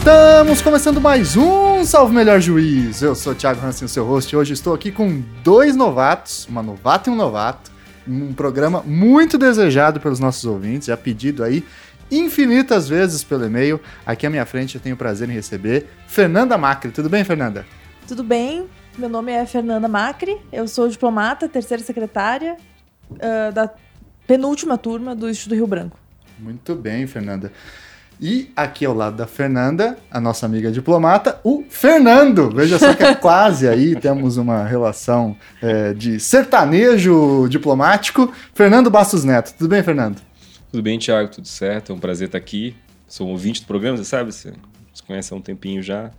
[0.00, 3.02] Estamos começando mais um Salve Melhor Juiz.
[3.02, 6.62] Eu sou o Thiago Hansen, seu host, e hoje estou aqui com dois novatos, uma
[6.62, 7.70] novata e um novato,
[8.08, 11.62] um programa muito desejado pelos nossos ouvintes, já pedido aí
[12.10, 13.78] infinitas vezes pelo e-mail.
[14.06, 16.90] Aqui à minha frente eu tenho o prazer em receber Fernanda Macri.
[16.90, 17.66] Tudo bem, Fernanda?
[18.08, 22.56] Tudo bem, meu nome é Fernanda Macri, eu sou diplomata, terceira secretária
[23.10, 23.70] uh, da
[24.26, 25.98] penúltima turma do Instituto Rio Branco.
[26.38, 27.52] Muito bem, Fernanda.
[28.22, 32.50] E aqui ao lado da Fernanda, a nossa amiga diplomata, o Fernando.
[32.50, 38.30] Veja só que é quase aí, temos uma relação é, de sertanejo diplomático.
[38.52, 39.54] Fernando Bastos Neto.
[39.56, 40.20] Tudo bem, Fernando?
[40.70, 41.92] Tudo bem, Thiago, tudo certo.
[41.92, 42.76] É um prazer estar aqui.
[43.08, 44.30] Sou um ouvinte do programa, você sabe?
[44.30, 44.52] Você
[44.92, 46.10] se conhece há um tempinho já.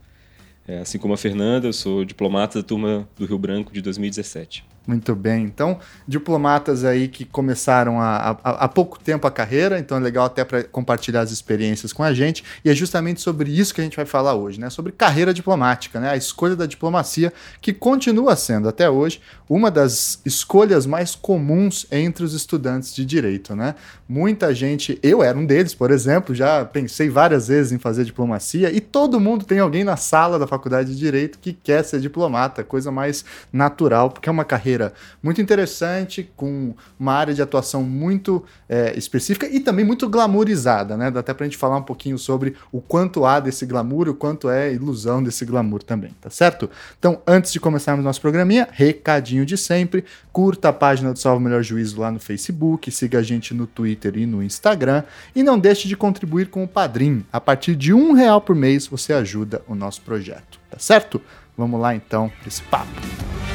[0.68, 4.66] É, assim como a Fernanda, eu sou diplomata da turma do Rio Branco de 2017.
[4.86, 5.44] Muito bem.
[5.44, 10.44] Então, diplomatas aí que começaram há, há, pouco tempo a carreira, então é legal até
[10.44, 12.44] para compartilhar as experiências com a gente.
[12.66, 14.72] E é justamente sobre isso que a gente vai falar hoje, né?
[14.72, 16.10] Sobre carreira diplomática, né?
[16.10, 22.24] A escolha da diplomacia, que continua sendo até hoje uma das escolhas mais comuns entre
[22.24, 23.76] os estudantes de direito, né?
[24.10, 28.72] Muita gente, eu era um deles, por exemplo, já pensei várias vezes em fazer diplomacia,
[28.72, 32.64] e todo mundo tem alguém na sala da faculdade de direito que quer ser diplomata,
[32.64, 37.84] coisa mais natural, porque é uma carreira carreira muito interessante, com uma área de atuação
[37.84, 41.12] muito é, específica e também muito glamourizada, né?
[41.12, 44.50] Dá até pra gente falar um pouquinho sobre o quanto há desse glamour, o quanto
[44.50, 46.70] é ilusão desse glamour também, tá certo?
[46.98, 51.64] Então, antes de começarmos nosso programinha, recadinho de sempre, curta a página do Salvo Melhor
[51.64, 55.04] Juízo lá no Facebook, siga a gente no Twitter e no Instagram
[55.36, 57.26] e não deixe de contribuir com o Padrim.
[57.32, 61.22] A partir de um real por mês você ajuda o nosso projeto, tá certo?
[61.58, 63.51] Vamos lá então para esse papo.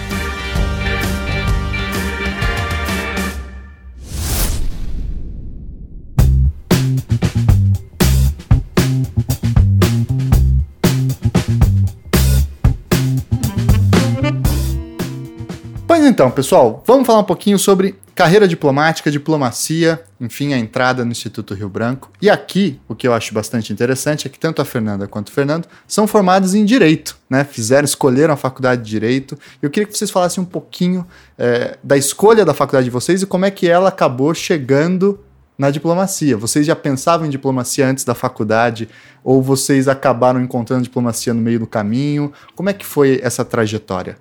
[16.06, 21.52] Então, pessoal, vamos falar um pouquinho sobre carreira diplomática, diplomacia, enfim, a entrada no Instituto
[21.52, 22.10] Rio Branco.
[22.20, 25.32] E aqui, o que eu acho bastante interessante é que tanto a Fernanda quanto o
[25.32, 27.44] Fernando são formados em Direito, né?
[27.44, 29.38] Fizeram, escolheram a faculdade de Direito.
[29.60, 31.06] Eu queria que vocês falassem um pouquinho
[31.36, 35.20] é, da escolha da faculdade de vocês e como é que ela acabou chegando
[35.58, 36.36] na diplomacia.
[36.36, 38.88] Vocês já pensavam em diplomacia antes da faculdade
[39.24, 42.32] ou vocês acabaram encontrando diplomacia no meio do caminho?
[42.54, 44.16] Como é que foi essa trajetória?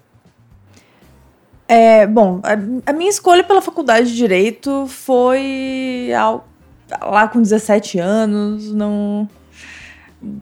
[1.67, 6.47] É, bom, a, a, minha escolha pela faculdade de Direito foi ao,
[7.01, 9.27] lá com 17 anos, não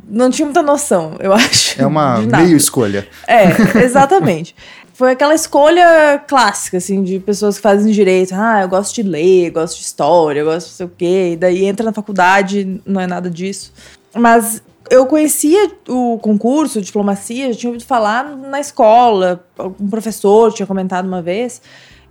[0.07, 1.81] não tinha muita noção, eu acho.
[1.81, 3.07] É uma meio escolha.
[3.28, 4.56] É, exatamente.
[4.94, 8.31] Foi aquela escolha clássica, assim, de pessoas que fazem direito.
[8.35, 11.31] Ah, eu gosto de ler, gosto de história, gosto de sei o quê.
[11.34, 13.73] E daí entra na faculdade, não é nada disso.
[14.13, 19.45] Mas eu conhecia o concurso, diplomacia, já tinha ouvido falar na escola,
[19.79, 21.61] um professor tinha comentado uma vez.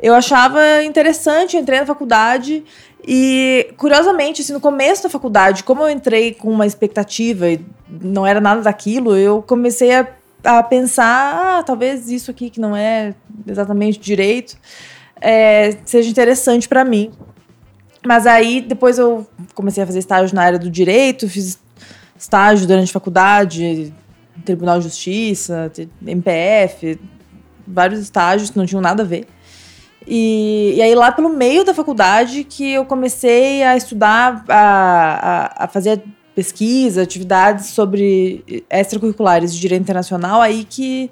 [0.01, 2.65] Eu achava interessante, entrei na faculdade
[3.07, 8.27] e, curiosamente, assim, no começo da faculdade, como eu entrei com uma expectativa e não
[8.27, 10.09] era nada daquilo, eu comecei a,
[10.43, 13.15] a pensar, ah, talvez isso aqui que não é
[13.47, 14.57] exatamente direito
[15.23, 17.13] é, seja interessante para mim.
[18.05, 19.25] Mas aí, depois eu
[19.55, 21.57] comecei a fazer estágio na área do direito, fiz
[22.23, 23.93] estágio durante a faculdade,
[24.45, 26.99] Tribunal de Justiça, MPF,
[27.67, 29.27] vários estágios que não tinham nada a ver.
[30.07, 35.65] E, e aí, lá pelo meio da faculdade, que eu comecei a estudar, a, a,
[35.65, 36.03] a fazer
[36.35, 41.11] pesquisa, atividades sobre extracurriculares de direito internacional, aí que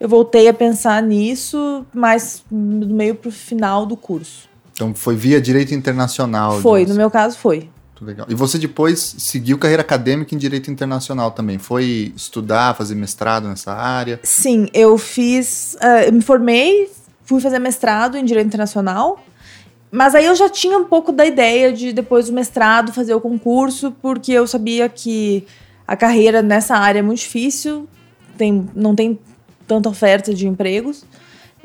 [0.00, 4.48] eu voltei a pensar nisso, mas do meio para o final do curso.
[4.72, 6.60] Então foi via direito internacional?
[6.60, 7.68] Foi, no meu caso foi.
[8.04, 8.26] Legal.
[8.28, 11.58] E você depois seguiu carreira acadêmica em direito internacional também?
[11.58, 14.20] Foi estudar, fazer mestrado nessa área?
[14.22, 15.76] Sim, eu fiz.
[15.76, 16.90] Uh, me formei,
[17.24, 19.24] fui fazer mestrado em direito internacional.
[19.90, 23.20] Mas aí eu já tinha um pouco da ideia de, depois do mestrado, fazer o
[23.20, 25.46] concurso, porque eu sabia que
[25.86, 27.88] a carreira nessa área é muito difícil,
[28.36, 29.18] tem, não tem
[29.68, 31.04] tanta oferta de empregos.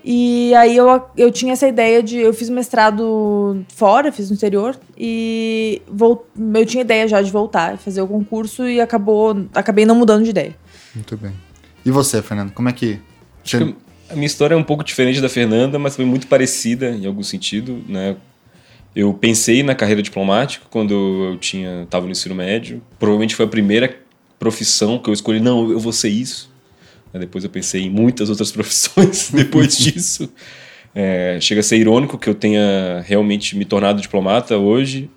[0.04, 2.18] E aí eu, eu tinha essa ideia de.
[2.18, 7.78] Eu fiz mestrado fora, fiz no exterior, e vou, eu tinha ideia já de voltar,
[7.78, 10.56] fazer o concurso e acabou, acabei não mudando de ideia.
[10.94, 11.34] Muito bem.
[11.86, 13.00] E você, Fernando, como é que.
[13.44, 13.75] que
[14.10, 17.22] a minha história é um pouco diferente da Fernanda, mas foi muito parecida em algum
[17.22, 18.16] sentido, né?
[18.95, 20.94] Eu pensei na carreira diplomática quando
[21.31, 22.81] eu tinha estava no ensino médio.
[22.98, 23.95] Provavelmente foi a primeira
[24.40, 25.40] profissão que eu escolhi.
[25.40, 26.50] Não, eu vou ser isso.
[27.14, 30.32] Depois eu pensei em muitas outras profissões depois disso.
[30.94, 35.10] É, chega a ser irônico que eu tenha realmente me tornado diplomata hoje,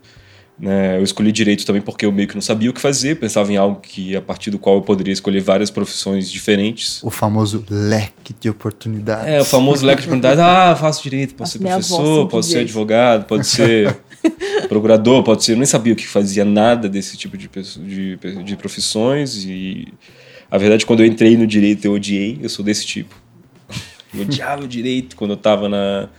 [0.58, 0.98] Né?
[0.98, 3.56] Eu escolhi direito também porque eu meio que não sabia o que fazer, pensava em
[3.56, 7.02] algo que a partir do qual eu poderia escolher várias profissões diferentes.
[7.02, 9.28] O famoso leque de oportunidades.
[9.28, 10.38] É, o famoso leque de oportunidades.
[10.44, 13.96] Ah, faço direito, posso ser professor, posso ser advogado, pode ser
[14.68, 15.52] procurador, pode ser.
[15.52, 19.88] Eu nem sabia o que fazia nada desse tipo de, de, de profissões e
[20.52, 23.18] a verdade, quando eu entrei no direito, eu odiei, eu sou desse tipo.
[24.12, 26.10] Eu odiava o direito quando eu estava na,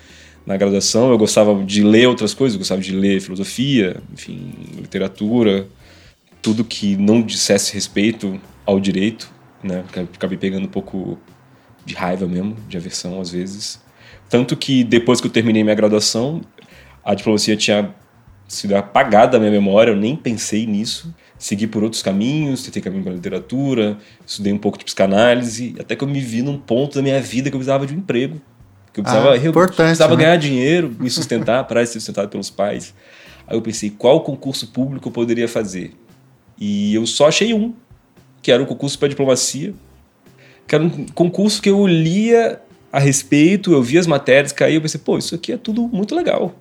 [0.43, 1.11] na graduação.
[1.11, 5.67] Eu gostava de ler outras coisas, eu gostava de ler filosofia, enfim, literatura,
[6.41, 9.31] tudo que não dissesse respeito ao direito,
[9.63, 9.83] né?
[10.15, 11.19] Acabei pegando um pouco
[11.85, 13.79] de raiva mesmo, de aversão às vezes.
[14.31, 16.41] Tanto que depois que eu terminei minha graduação,
[17.05, 17.93] a diplomacia tinha
[18.47, 21.13] sido apagada da minha memória, eu nem pensei nisso.
[21.43, 26.01] Segui por outros caminhos, tentei caminho para literatura, estudei um pouco de psicanálise, até que
[26.01, 28.41] eu me vi num ponto da minha vida que eu precisava de um emprego
[28.93, 30.23] que eu precisava, ah, eu precisava né?
[30.23, 32.93] ganhar dinheiro, me sustentar, parar de ser sustentado pelos pais.
[33.45, 35.93] Aí eu pensei, qual concurso público eu poderia fazer?
[36.57, 37.73] E eu só achei um,
[38.41, 39.73] que era o concurso para diplomacia,
[40.65, 44.81] que era um concurso que eu lia a respeito, eu via as matérias, caí, eu
[44.81, 46.55] pensei, pô, isso aqui é tudo muito legal.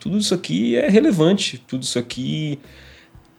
[0.00, 2.58] Tudo isso aqui é relevante, tudo isso aqui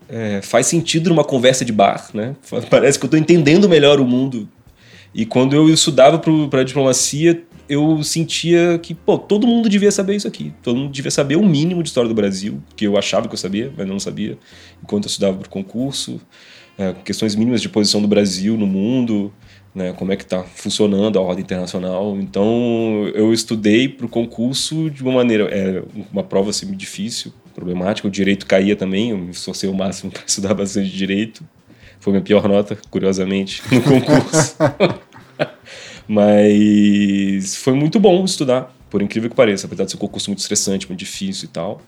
[0.09, 2.35] é, faz sentido numa conversa de bar, né?
[2.69, 4.47] Parece que eu estou entendendo melhor o mundo.
[5.13, 10.27] E quando eu estudava para diplomacia, eu sentia que, pô, todo mundo devia saber isso
[10.27, 10.53] aqui.
[10.61, 13.37] Todo mundo devia saber o mínimo de história do Brasil, que eu achava que eu
[13.37, 14.37] sabia, mas não sabia,
[14.81, 16.21] enquanto eu estudava para o concurso.
[16.77, 19.33] É, questões mínimas de posição do Brasil no mundo,
[19.73, 22.17] né, como é que está funcionando a ordem internacional.
[22.19, 28.07] Então, eu estudei para o concurso de uma maneira, é uma prova assim, difícil, problemática.
[28.07, 31.43] O direito caía também, eu me esforcei o máximo para estudar bastante direito.
[31.99, 34.55] Foi minha pior nota, curiosamente, no concurso.
[36.07, 40.39] Mas foi muito bom estudar, por incrível que pareça, apesar de ser um concurso muito
[40.39, 41.81] estressante, muito difícil e tal.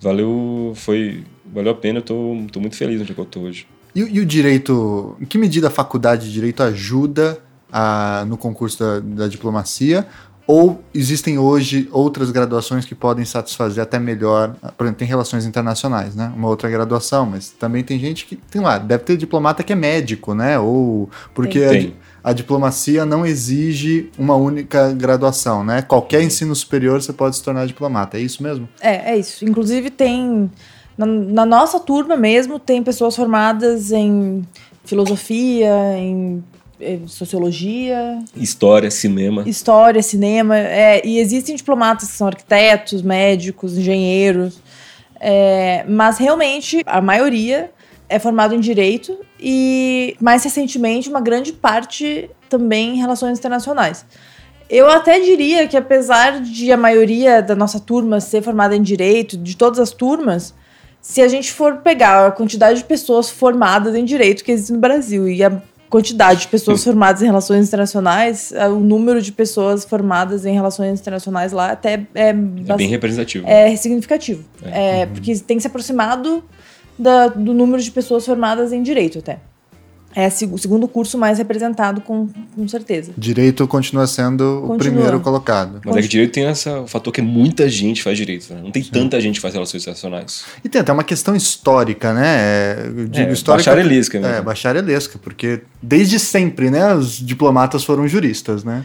[0.00, 3.66] Valeu, foi, valeu a pena, eu tô, tô muito feliz onde é eu tô hoje.
[3.94, 7.38] E, e, o direito, em que medida a faculdade de direito ajuda
[7.70, 10.06] a, no concurso da, da diplomacia?
[10.52, 14.56] Ou existem hoje outras graduações que podem satisfazer até melhor?
[14.76, 16.32] Por exemplo, tem relações internacionais, né?
[16.34, 19.76] Uma outra graduação, mas também tem gente que, tem lá, deve ter diplomata que é
[19.76, 20.58] médico, né?
[20.58, 21.94] Ou porque tem.
[22.24, 25.82] A, a, diplomacia não exige uma única graduação, né?
[25.82, 28.68] Qualquer ensino superior você pode se tornar diplomata, é isso mesmo?
[28.80, 29.44] É, é isso.
[29.44, 30.50] Inclusive tem,
[30.98, 34.44] na, na nossa turma mesmo, tem pessoas formadas em
[34.84, 36.42] filosofia, em
[37.06, 38.18] sociologia.
[38.36, 39.48] História, cinema.
[39.48, 40.56] História, cinema.
[40.56, 44.60] É, e existem diplomatas que são arquitetos, médicos, engenheiros.
[45.20, 47.70] É, mas realmente a maioria
[48.08, 54.04] é formado em direito e mais recentemente uma grande parte também em relações internacionais.
[54.68, 59.36] Eu até diria que apesar de a maioria da nossa turma ser formada em direito,
[59.36, 60.54] de todas as turmas,
[61.00, 64.78] se a gente for pegar a quantidade de pessoas formadas em direito que existe no
[64.78, 69.84] Brasil e a quantidade de pessoas formadas em relações internacionais, é, o número de pessoas
[69.84, 73.46] formadas em relações internacionais lá até é, é bem representativo.
[73.46, 74.44] É significativo.
[74.62, 75.00] É.
[75.00, 75.12] é uhum.
[75.12, 76.44] Porque tem se aproximado
[76.96, 79.40] da, do número de pessoas formadas em direito até.
[80.14, 83.12] É o segundo curso mais representado, com, com certeza.
[83.16, 84.74] Direito continua sendo continua.
[84.74, 85.80] o primeiro colocado.
[85.84, 88.60] Mas é que direito tem essa, o fator que muita gente faz direito, né?
[88.62, 88.90] Não tem Sim.
[88.90, 90.44] tanta gente que faz relações internacionais.
[90.64, 92.36] E tem até uma questão histórica, né?
[93.14, 94.18] é, histórica, bacharelesca.
[94.18, 94.38] Né?
[94.38, 98.84] É, bacharelesca, porque desde sempre, né, os diplomatas foram juristas, né?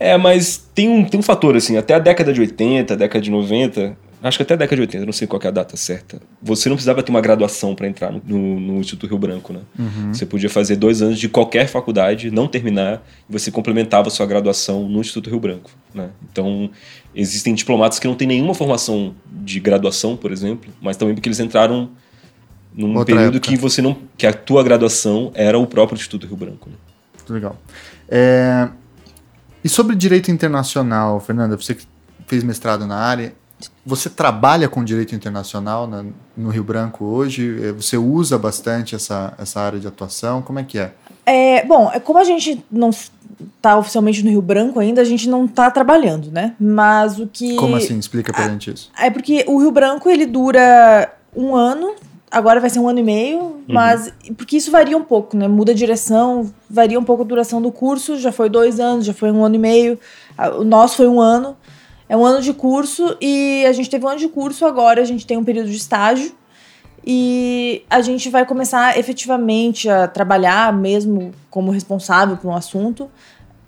[0.00, 3.30] É, mas tem um, tem um fator, assim, até a década de 80, década de
[3.30, 3.96] 90,
[4.28, 6.20] acho que até a década de 80, não sei qual é a data certa.
[6.40, 9.60] Você não precisava ter uma graduação para entrar no, no, Instituto Rio Branco, né?
[9.78, 10.14] Uhum.
[10.14, 14.88] Você podia fazer dois anos de qualquer faculdade, não terminar, e você complementava sua graduação
[14.88, 16.10] no Instituto Rio Branco, né?
[16.30, 16.70] Então,
[17.14, 21.40] existem diplomatas que não têm nenhuma formação de graduação, por exemplo, mas também porque eles
[21.40, 21.90] entraram
[22.74, 23.50] num Outra período época.
[23.52, 26.70] que você não, que a tua graduação era o próprio Instituto Rio Branco.
[26.70, 26.76] Né?
[27.28, 27.58] Legal.
[28.08, 28.68] É...
[29.64, 31.84] E sobre direito internacional, Fernanda, você que
[32.26, 33.32] fez mestrado na área,
[33.84, 36.04] você trabalha com direito internacional na,
[36.36, 37.60] no Rio Branco hoje?
[37.62, 40.42] É, você usa bastante essa, essa área de atuação?
[40.42, 40.92] Como é que é?
[41.24, 45.28] É, bom, é como a gente não está oficialmente no Rio Branco ainda, a gente
[45.28, 46.54] não está trabalhando, né?
[46.58, 47.56] Mas o que...
[47.56, 47.98] Como assim?
[47.98, 48.90] Explica pra a, gente isso.
[48.98, 51.94] É porque o Rio Branco, ele dura um ano,
[52.30, 53.62] agora vai ser um ano e meio, uhum.
[53.68, 54.12] mas...
[54.36, 55.46] Porque isso varia um pouco, né?
[55.48, 59.14] Muda a direção, varia um pouco a duração do curso, já foi dois anos, já
[59.14, 59.98] foi um ano e meio,
[60.58, 61.56] o nosso foi um ano...
[62.08, 65.04] É um ano de curso e a gente teve um ano de curso, agora a
[65.04, 66.34] gente tem um período de estágio.
[67.04, 73.10] E a gente vai começar efetivamente a trabalhar mesmo como responsável por um assunto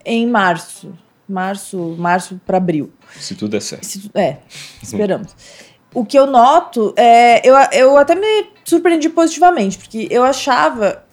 [0.05, 0.93] em março.
[1.29, 2.93] Março, março para abril.
[3.19, 3.87] Se tudo der certo.
[3.87, 4.39] Se, é,
[4.83, 5.35] esperamos.
[5.93, 7.41] o que eu noto é.
[7.49, 11.04] Eu, eu até me surpreendi positivamente, porque eu achava.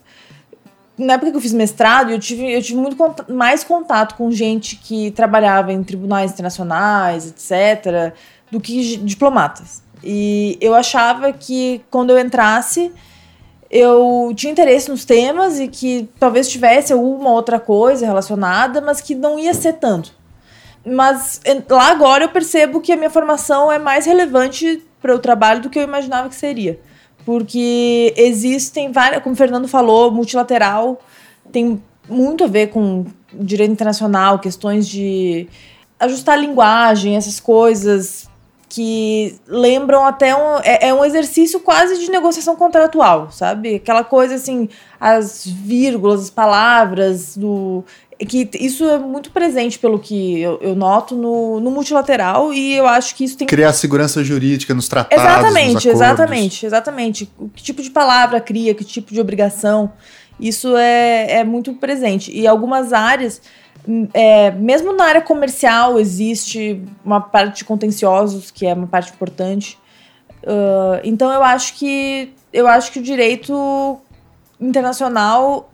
[1.02, 4.32] Na época que eu fiz mestrado, eu tive, eu tive muito cont mais contato com
[4.32, 8.14] gente que trabalhava em tribunais internacionais, etc.,
[8.52, 9.82] do que diplomatas.
[10.04, 12.92] E eu achava que quando eu entrasse,
[13.70, 19.16] eu tinha interesse nos temas e que talvez tivesse alguma outra coisa relacionada, mas que
[19.16, 20.14] não ia ser tanto.
[20.86, 25.62] Mas lá agora eu percebo que a minha formação é mais relevante para o trabalho
[25.62, 26.80] do que eu imaginava que seria.
[27.26, 31.00] Porque existem várias, como o Fernando falou, multilateral
[31.52, 35.48] tem muito a ver com direito internacional, questões de
[36.00, 38.30] ajustar a linguagem, essas coisas
[38.68, 40.60] que lembram até um.
[40.64, 43.76] É, é, um exercício quase de negociação contratual, sabe?
[43.76, 47.84] Aquela coisa assim, as vírgulas, as palavras, do.
[48.28, 52.88] Que isso é muito presente, pelo que eu, eu noto, no, no, multilateral, e eu
[52.88, 53.48] acho que isso tem.
[53.48, 55.24] Criar segurança jurídica nos tratados.
[55.24, 57.32] Exatamente, exatamente, exatamente.
[57.56, 59.92] Que tipo de palavra cria, que tipo de obrigação.
[60.40, 62.32] Isso é, é muito presente.
[62.32, 63.42] E algumas áreas
[64.14, 69.78] é, mesmo na área comercial existe uma parte de contenciosos que é uma parte importante.
[70.44, 74.00] Uh, então eu acho que eu acho que o direito
[74.60, 75.71] internacional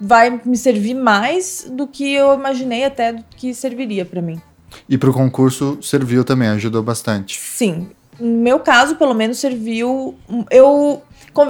[0.00, 4.40] vai me servir mais do que eu imaginei até do que serviria para mim.
[4.88, 7.38] E para o concurso serviu também, ajudou bastante.
[7.38, 10.16] Sim, no meu caso pelo menos serviu.
[10.50, 11.02] Eu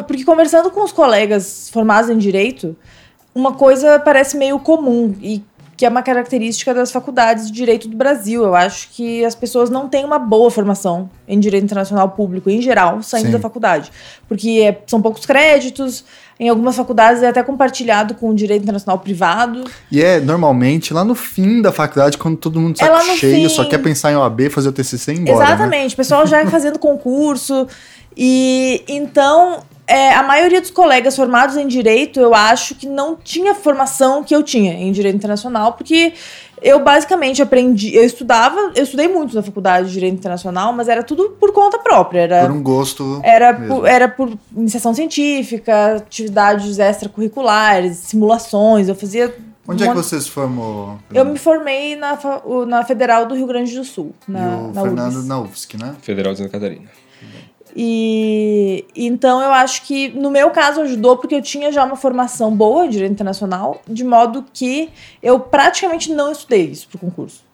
[0.07, 2.77] porque conversando com os colegas formados em direito,
[3.35, 5.43] uma coisa parece meio comum e
[5.81, 8.43] que é uma característica das faculdades de direito do Brasil.
[8.43, 12.61] Eu acho que as pessoas não têm uma boa formação em direito internacional público, em
[12.61, 13.33] geral, saindo Sim.
[13.33, 13.91] da faculdade.
[14.29, 16.05] Porque é, são poucos créditos,
[16.41, 19.63] em algumas faculdades é até compartilhado com o direito internacional privado.
[19.93, 23.55] E é normalmente lá no fim da faculdade, quando todo mundo está é cheio, fim...
[23.55, 25.45] só quer pensar em OAB, fazer o TCC e ir embora.
[25.45, 25.93] Exatamente, né?
[25.93, 27.69] o pessoal já é fazendo concurso.
[28.17, 33.57] E então é, a maioria dos colegas formados em direito, eu acho que não tinha
[33.57, 36.13] formação que eu tinha em direito internacional, porque
[36.63, 41.03] eu basicamente aprendi, eu estudava, eu estudei muito na faculdade de direito internacional, mas era
[41.03, 43.21] tudo por conta própria, era por um gosto.
[43.25, 49.35] Era por, era por iniciação científica, atividades extracurriculares, simulações, eu fazia
[49.67, 50.99] Onde um é que você se formou?
[51.13, 52.19] Eu me formei na,
[52.67, 55.29] na Federal do Rio Grande do Sul, na, e o na Fernando UFSC.
[55.29, 55.95] na UFSC, né?
[56.01, 56.89] Federal de Santa Catarina.
[57.75, 62.55] E então eu acho que no meu caso ajudou porque eu tinha já uma formação
[62.55, 64.91] boa em direito internacional, de modo que
[65.23, 67.49] eu praticamente não estudei isso pro concurso.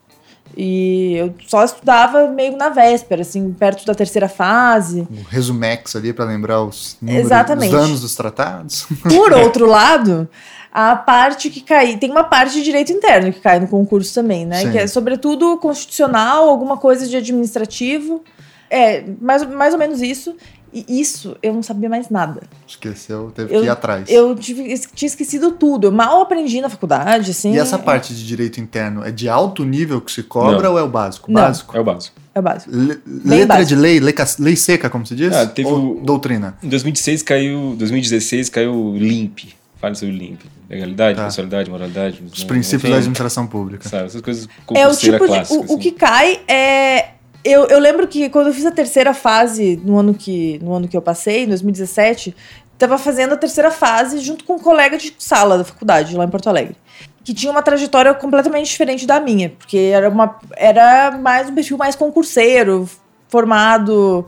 [0.57, 5.07] E eu só estudava meio na véspera, assim, perto da terceira fase.
[5.11, 8.87] Um resumex ali para lembrar os, números, os anos dos tratados.
[9.03, 10.27] Por outro lado,
[10.73, 11.97] a parte que cai.
[11.97, 14.61] Tem uma parte de direito interno que cai no concurso também, né?
[14.61, 14.73] Sim.
[14.73, 18.23] Que é sobretudo constitucional, alguma coisa de administrativo.
[18.71, 20.37] É, mais, mais ou menos isso.
[20.73, 22.43] E isso eu não sabia mais nada.
[22.67, 24.05] Esqueceu, teve eu, que ir atrás.
[24.11, 25.87] Eu tive, tinha esquecido tudo.
[25.87, 27.55] Eu mal aprendi na faculdade, assim.
[27.55, 30.73] E essa parte de direito interno é de alto nível que se cobra não.
[30.73, 31.33] ou é o básico?
[31.33, 31.41] Não.
[31.41, 31.77] Básico?
[31.77, 32.17] É o básico.
[32.35, 32.71] É o básico.
[32.77, 33.69] Le letra básico.
[33.69, 35.35] de lei, lei, lei, seca, como se diz?
[35.35, 36.59] Ah, teve ou o, doutrina?
[36.63, 39.55] Em 2016 caiu, 2016 caiu o LIMP.
[39.81, 40.41] Fale sobre o LIMP.
[40.69, 41.23] Legalidade, tá.
[41.23, 42.23] personalidade, moralidade.
[42.31, 43.89] Os princípios Enfim, da administração pública.
[43.89, 45.65] Sabe, essas coisas É o tipo de, o, assim.
[45.69, 47.16] o que cai é
[47.47, 50.88] eu, eu lembro que quando eu fiz a terceira fase no ano que, no ano
[50.88, 52.35] que eu passei, em 2017,
[52.73, 56.29] estava fazendo a terceira fase junto com um colega de sala da faculdade, lá em
[56.29, 56.76] Porto Alegre.
[57.25, 61.76] Que tinha uma trajetória completamente diferente da minha, porque era, uma, era mais um perfil
[61.76, 62.88] mais concurseiro,
[63.29, 64.26] formado.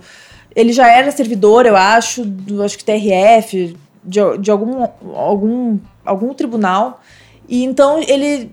[0.54, 6.34] Ele já era servidor, eu acho, do acho que TRF, de, de algum, algum, algum
[6.34, 7.00] tribunal.
[7.48, 8.52] E então ele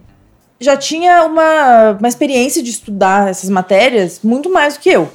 [0.59, 5.09] já tinha uma, uma experiência de estudar essas matérias muito mais do que eu.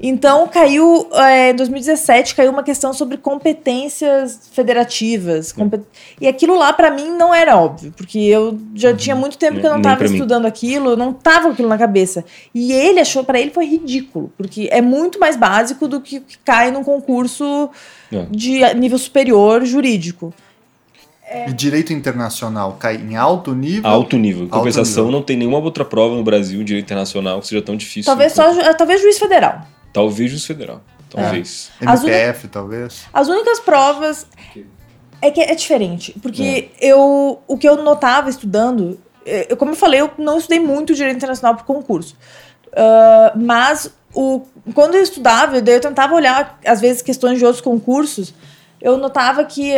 [0.00, 5.52] Então caiu, é, em 2017, caiu uma questão sobre competências federativas.
[5.52, 5.84] Compet...
[6.20, 8.96] E aquilo lá, para mim, não era óbvio, porque eu já uhum.
[8.96, 11.78] tinha muito tempo que eu não estava estudando aquilo, eu não estava com aquilo na
[11.78, 12.24] cabeça.
[12.52, 16.38] E ele achou, para ele, foi ridículo, porque é muito mais básico do que, que
[16.38, 17.70] cai num concurso
[18.12, 18.26] é.
[18.30, 20.34] de nível superior jurídico.
[21.26, 21.48] É.
[21.48, 23.88] E direito internacional cai em alto nível?
[23.88, 24.44] Alto nível.
[24.44, 25.18] Em compensação, nível.
[25.18, 28.10] não tem nenhuma outra prova no Brasil de direito internacional que seja tão difícil.
[28.10, 29.66] Talvez só talvez juiz federal.
[29.92, 30.82] Talvez juiz federal.
[31.08, 31.70] Talvez.
[31.80, 31.84] É.
[31.84, 33.02] MPF, talvez.
[33.12, 34.26] As únicas provas.
[35.22, 36.14] É que é diferente.
[36.20, 36.86] Porque é.
[36.88, 37.40] eu.
[37.46, 38.98] O que eu notava estudando.
[39.24, 42.16] É, eu, como eu falei, eu não estudei muito direito internacional para concurso.
[42.68, 44.42] Uh, mas o,
[44.74, 48.34] quando eu estudava, eu tentava olhar, às vezes, questões de outros concursos
[48.84, 49.72] eu notava que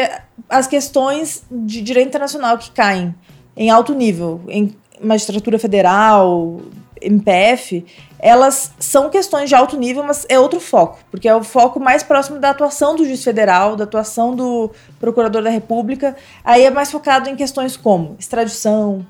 [0.50, 3.14] as questões de direito internacional que caem
[3.56, 6.60] em alto nível, em magistratura federal,
[7.00, 7.86] MPF,
[8.18, 12.02] elas são questões de alto nível, mas é outro foco, porque é o foco mais
[12.02, 16.16] próximo da atuação do juiz federal, da atuação do procurador da República.
[16.42, 19.06] Aí é mais focado em questões como extradição,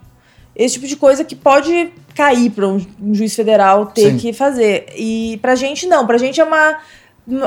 [0.55, 2.79] esse tipo de coisa que pode cair para um,
[3.13, 4.17] juiz federal ter Sim.
[4.19, 4.93] que fazer.
[4.95, 6.79] E pra gente não, pra gente é uma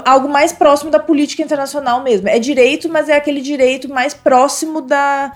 [0.06, 2.28] algo mais próximo da política internacional mesmo.
[2.28, 5.34] É direito, mas é aquele direito mais próximo da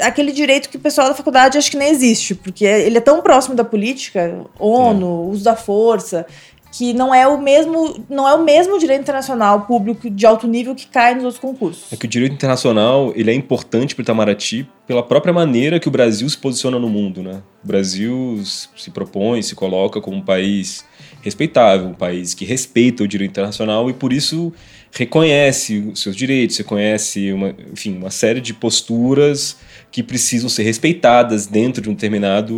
[0.00, 3.20] aquele direito que o pessoal da faculdade acha que nem existe, porque ele é tão
[3.20, 5.32] próximo da política, ONU, é.
[5.32, 6.24] uso da força,
[6.72, 10.74] que não é o mesmo não é o mesmo direito internacional público de alto nível
[10.74, 11.92] que cai nos outros concursos.
[11.92, 15.88] É que o direito internacional ele é importante para o Itamaraty pela própria maneira que
[15.88, 17.42] o Brasil se posiciona no mundo, né?
[17.62, 20.84] O Brasil se propõe, se coloca como um país
[21.22, 24.52] respeitável, um país que respeita o direito internacional e por isso
[24.92, 29.56] reconhece os seus direitos, reconhece uma, enfim, uma série de posturas
[29.90, 32.54] que precisam ser respeitadas dentro de um determinado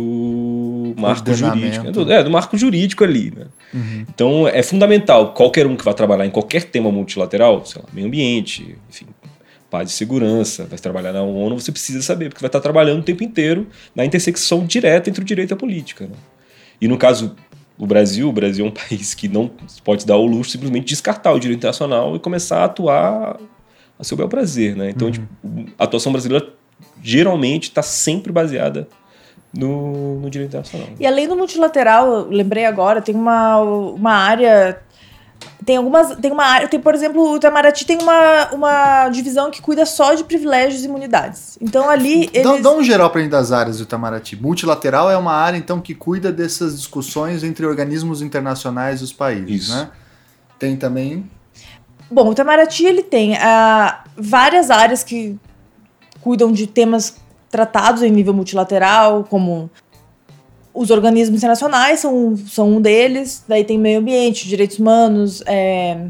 [0.97, 1.87] marco jurídico.
[1.87, 3.31] É do, é, do marco jurídico ali.
[3.35, 3.45] Né?
[3.73, 4.05] Uhum.
[4.13, 8.07] Então é fundamental, qualquer um que vá trabalhar em qualquer tema multilateral, sei lá, meio
[8.07, 9.05] ambiente, enfim,
[9.69, 13.03] paz e segurança, vai trabalhar na ONU, você precisa saber, porque vai estar trabalhando o
[13.03, 16.05] tempo inteiro na intersecção direta entre o direito e a política.
[16.05, 16.15] Né?
[16.79, 17.35] E no caso
[17.83, 19.51] o Brasil, o Brasil é um país que não
[19.83, 23.37] pode dar o luxo simplesmente descartar o direito internacional e começar a atuar
[23.99, 24.89] a seu bel prazer, né?
[24.89, 25.11] Então, uhum.
[25.11, 26.47] tipo, a atuação brasileira
[27.01, 28.87] geralmente está sempre baseada
[29.53, 30.87] no, no, direito internacional.
[30.97, 34.81] E além do multilateral, lembrei agora, tem uma, uma área.
[35.65, 36.15] Tem algumas.
[36.17, 36.67] Tem uma área.
[36.67, 40.85] Tem, por exemplo, o Itamaraty tem uma, uma divisão que cuida só de privilégios e
[40.85, 41.57] imunidades.
[41.61, 42.29] Então ali.
[42.33, 42.61] Eles...
[42.61, 44.35] Dá, um geral para gente das áreas do Itamaraty.
[44.35, 49.67] Multilateral é uma área, então, que cuida dessas discussões entre organismos internacionais e os países,
[49.67, 49.75] Isso.
[49.75, 49.89] né?
[50.57, 51.29] Tem também.
[52.09, 55.37] Bom, o Itamaraty ele tem uh, várias áreas que
[56.21, 57.15] cuidam de temas
[57.49, 59.69] tratados em nível multilateral, como
[60.73, 66.07] os organismos internacionais são, são um deles, daí tem meio ambiente, direitos humanos, é,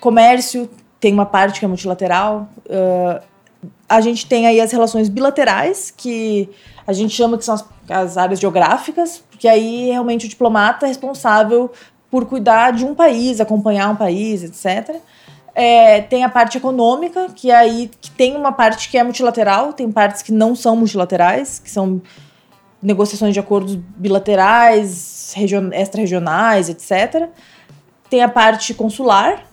[0.00, 2.48] comércio, tem uma parte que é multilateral.
[2.66, 3.20] Uh,
[3.88, 6.48] a gente tem aí as relações bilaterais, que
[6.86, 10.88] a gente chama que são as, as áreas geográficas, porque aí realmente o diplomata é
[10.88, 11.70] responsável
[12.10, 14.96] por cuidar de um país, acompanhar um país, etc.
[15.54, 19.90] É, tem a parte econômica, que aí que tem uma parte que é multilateral, tem
[19.90, 22.00] partes que não são multilaterais, que são
[22.82, 25.34] negociações de acordos bilaterais,
[25.72, 27.28] extra-regionais, etc.
[28.08, 29.44] Tem a parte consular,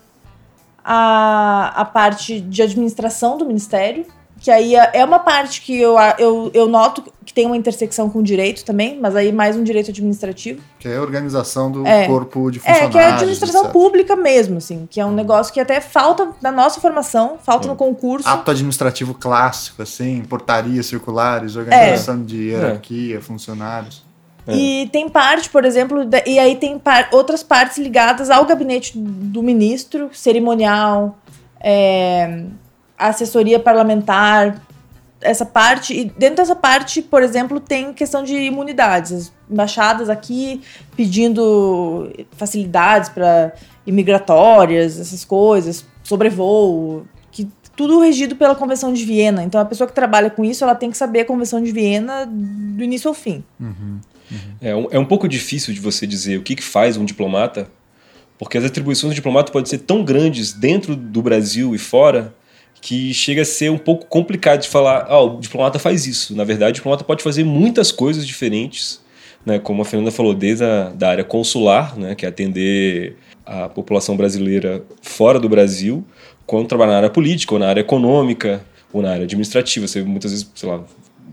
[0.84, 4.06] a, a parte de administração do ministério,
[4.44, 8.10] que aí é, é uma parte que eu, eu, eu noto que tem uma intersecção
[8.10, 10.60] com o direito também, mas aí mais um direito administrativo.
[10.78, 12.06] Que é a organização do é.
[12.06, 12.88] corpo de funcionários.
[12.88, 13.72] É, que é a administração etc.
[13.72, 17.70] pública mesmo, assim, que é um negócio que até falta na nossa formação, falta é.
[17.70, 18.28] no concurso.
[18.28, 22.24] Ato administrativo clássico, assim, portarias circulares, organização é.
[22.24, 24.04] de hierarquia, funcionários.
[24.46, 24.54] É.
[24.54, 29.42] E tem parte, por exemplo, e aí tem par outras partes ligadas ao gabinete do
[29.42, 31.16] ministro, cerimonial,
[31.58, 32.44] é,
[32.98, 34.62] assessoria parlamentar,
[35.24, 35.94] essa parte.
[35.94, 39.12] E dentro dessa parte, por exemplo, tem questão de imunidades.
[39.12, 40.60] As embaixadas aqui
[40.96, 43.52] pedindo facilidades para
[43.86, 49.42] imigratórias, essas coisas, sobrevoo, que tudo regido pela Convenção de Viena.
[49.42, 52.26] Então a pessoa que trabalha com isso, ela tem que saber a Convenção de Viena
[52.26, 53.42] do início ao fim.
[53.58, 54.38] Uhum, uhum.
[54.60, 57.68] É, um, é um pouco difícil de você dizer o que, que faz um diplomata,
[58.38, 62.34] porque as atribuições do diplomata podem ser tão grandes dentro do Brasil e fora
[62.84, 66.36] que chega a ser um pouco complicado de falar, ah, o diplomata faz isso.
[66.36, 69.00] Na verdade, o diplomata pode fazer muitas coisas diferentes,
[69.44, 69.58] né?
[69.58, 72.14] como a Fernanda falou, desde a da área consular, né?
[72.14, 73.16] que é atender
[73.46, 76.04] a população brasileira fora do Brasil,
[76.44, 79.88] quanto trabalhar na área política, ou na área econômica, ou na área administrativa.
[79.88, 80.84] Você muitas vezes, sei lá,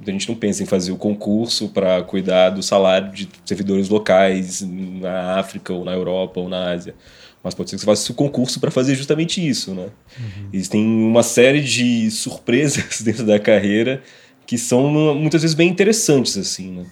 [0.07, 4.61] a gente não pensa em fazer o concurso para cuidar do salário de servidores locais
[4.61, 6.95] na África, ou na Europa, ou na Ásia
[7.43, 9.87] mas pode ser que você faça o concurso para fazer justamente isso, né?
[10.19, 10.49] Uhum.
[10.53, 14.01] Existem uma série de surpresas dentro da carreira
[14.45, 16.85] que são muitas vezes bem interessantes, assim, né?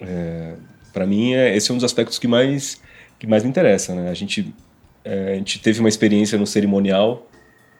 [0.00, 0.54] É,
[0.92, 2.80] para mim, é, esse é um dos aspectos que mais,
[3.18, 4.10] que mais me interessa, né?
[4.10, 4.54] A gente,
[5.04, 7.28] é, a gente teve uma experiência no cerimonial,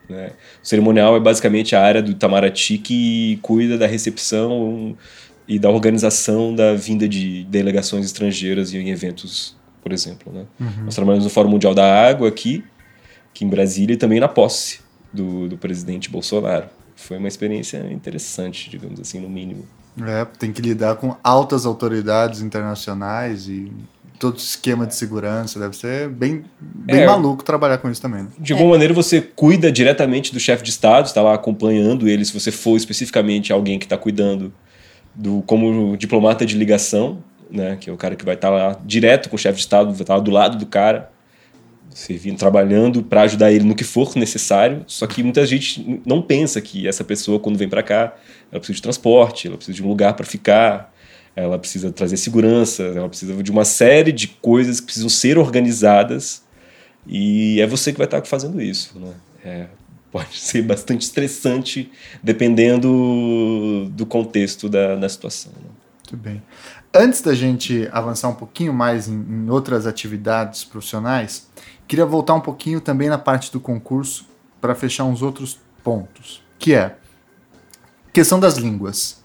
[0.09, 0.31] né?
[0.61, 4.95] O cerimonial é basicamente a área do Itamaraty que cuida da recepção
[5.47, 10.31] e da organização da vinda de delegações estrangeiras em eventos por exemplo.
[10.31, 10.45] Né?
[10.59, 10.85] Uhum.
[10.85, 12.63] Nós trabalhamos no Fórum Mundial da Água aqui,
[13.29, 14.79] aqui em Brasília, e também na posse
[15.11, 16.65] do, do presidente Bolsonaro.
[16.95, 19.65] Foi uma experiência interessante, digamos assim, no mínimo.
[20.01, 23.71] É, tem que lidar com altas autoridades internacionais e
[24.17, 25.59] todo esquema de segurança.
[25.59, 28.23] Deve ser bem, bem é, maluco trabalhar com isso também.
[28.23, 28.29] Né?
[28.39, 28.73] De alguma é.
[28.73, 32.77] maneira, você cuida diretamente do chefe de Estado, está lá acompanhando ele, se você for
[32.77, 34.53] especificamente alguém que está cuidando
[35.13, 37.77] do como diplomata de ligação né?
[37.79, 40.01] Que é o cara que vai estar lá direto com o chefe de Estado, vai
[40.01, 41.11] estar lá do lado do cara,
[41.91, 44.83] servindo, trabalhando para ajudar ele no que for necessário.
[44.87, 48.15] Só que muita gente não pensa que essa pessoa, quando vem para cá,
[48.51, 50.91] ela precisa de transporte, ela precisa de um lugar para ficar,
[51.35, 56.43] ela precisa trazer segurança, ela precisa de uma série de coisas que precisam ser organizadas
[57.05, 58.99] e é você que vai estar fazendo isso.
[58.99, 59.13] Né?
[59.45, 59.67] É,
[60.11, 65.51] pode ser bastante estressante dependendo do contexto da, da situação.
[65.53, 65.69] Né?
[66.11, 66.41] Muito bem.
[66.95, 71.47] Antes da gente avançar um pouquinho mais em, em outras atividades profissionais,
[71.87, 74.27] queria voltar um pouquinho também na parte do concurso
[74.61, 76.95] para fechar uns outros pontos, que é
[78.13, 79.23] questão das línguas.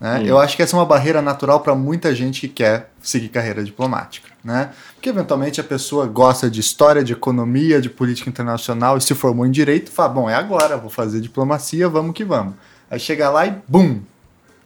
[0.00, 0.22] Né?
[0.24, 3.62] Eu acho que essa é uma barreira natural para muita gente que quer seguir carreira
[3.62, 4.30] diplomática.
[4.42, 4.70] Né?
[4.94, 9.44] Porque eventualmente a pessoa gosta de história, de economia, de política internacional e se formou
[9.44, 12.54] em direito, fala: bom, é agora, vou fazer diplomacia, vamos que vamos.
[12.90, 14.00] Aí chega lá e bum!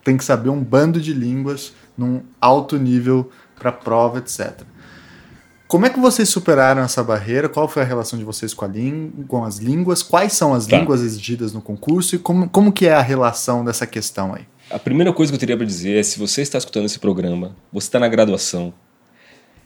[0.02, 4.62] Tem que saber um bando de línguas num alto nível para prova, etc.
[5.68, 7.48] Como é que vocês superaram essa barreira?
[7.48, 8.66] Qual foi a relação de vocês com,
[9.26, 10.02] com as línguas?
[10.02, 10.78] Quais são as tá.
[10.78, 14.46] línguas exigidas no concurso e como, como que é a relação dessa questão aí?
[14.70, 17.56] A primeira coisa que eu teria para dizer é se você está escutando esse programa,
[17.72, 18.72] você está na graduação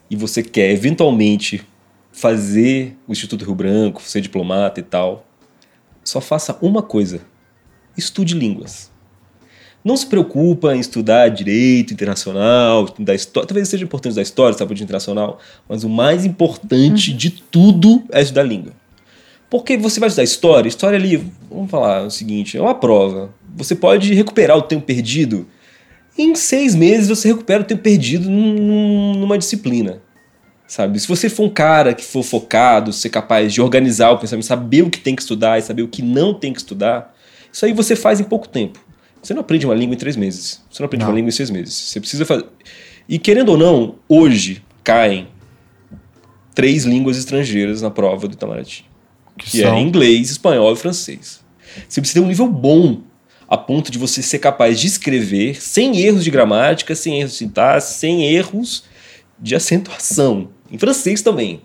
[0.09, 1.65] e você quer eventualmente
[2.11, 5.25] fazer o Instituto Rio Branco, ser diplomata e tal,
[6.03, 7.21] só faça uma coisa:
[7.97, 8.90] estude línguas.
[9.83, 13.47] Não se preocupa em estudar direito internacional, da história.
[13.47, 17.17] Talvez seja importante da história, saúde internacional, mas o mais importante uhum.
[17.17, 18.73] de tudo é estudar língua.
[19.49, 21.17] Porque você vai estudar história, história ali,
[21.49, 23.33] vamos falar o seguinte, é uma prova.
[23.57, 25.47] Você pode recuperar o tempo perdido.
[26.17, 30.01] Em seis meses você recupera o tempo perdido num, numa disciplina.
[30.67, 30.97] Sabe?
[30.99, 34.83] Se você for um cara que for focado, ser capaz de organizar o pensamento, saber
[34.83, 37.13] o que tem que estudar e saber o que não tem que estudar,
[37.51, 38.79] isso aí você faz em pouco tempo.
[39.21, 40.61] Você não aprende uma língua em três meses.
[40.69, 41.11] Você não aprende não.
[41.11, 41.73] uma língua em seis meses.
[41.73, 42.45] Você precisa fazer.
[43.07, 45.27] E querendo ou não, hoje caem
[46.55, 48.91] três línguas estrangeiras na prova do Itamaraty
[49.37, 51.41] que, é inglês, espanhol e francês.
[51.87, 53.01] Você precisa ter um nível bom
[53.47, 57.37] a ponto de você ser capaz de escrever sem erros de gramática, sem erros de
[57.37, 58.83] sintaxe, sem erros
[59.39, 60.49] de acentuação.
[60.71, 61.61] Em francês também.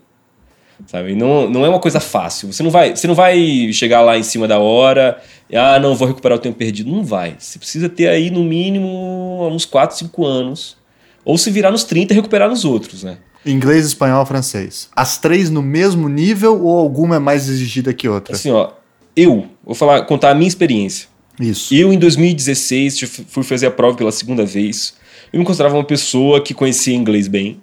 [0.86, 1.14] Sabe?
[1.14, 2.52] Não, não é uma coisa fácil.
[2.52, 5.94] Você não, vai, você não vai chegar lá em cima da hora e, ah, não,
[5.94, 6.90] vou recuperar o tempo perdido.
[6.90, 7.36] Não vai.
[7.38, 10.76] Você precisa ter aí, no mínimo, uns 4, 5 anos.
[11.24, 13.18] Ou se virar nos 30 e recuperar nos outros, né?
[13.44, 14.88] Inglês, espanhol, francês.
[14.94, 18.34] As três no mesmo nível ou alguma é mais exigida que outra?
[18.34, 18.70] Assim, ó,
[19.16, 21.08] eu vou falar, contar a minha experiência.
[21.40, 21.74] Isso.
[21.74, 24.94] Eu, em 2016, fui fazer a prova pela segunda vez.
[25.32, 27.60] Eu me considerava uma pessoa que conhecia inglês bem.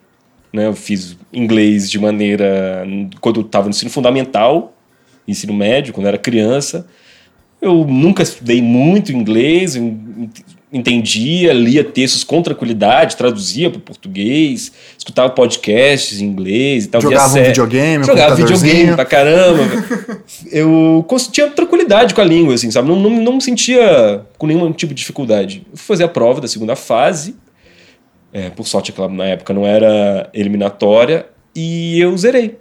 [0.53, 0.67] Né?
[0.67, 2.85] Eu fiz inglês de maneira.
[3.19, 4.73] quando eu estava no ensino fundamental,
[5.27, 6.85] ensino médio, quando eu era criança.
[7.59, 9.77] Eu nunca estudei muito inglês,
[10.71, 16.99] entendia, lia textos com tranquilidade, traduzia para o português, escutava podcasts em inglês e tal.
[16.99, 19.63] Jogava um videogame, Jogava videogame pra caramba.
[20.51, 22.89] eu tinha tranquilidade com a língua, assim, sabe?
[22.89, 25.65] Não, não, não me sentia com nenhum tipo de dificuldade.
[25.71, 27.35] Eu fui fazer a prova da segunda fase,
[28.33, 32.57] é, por sorte, na época não era eliminatória, e eu zerei.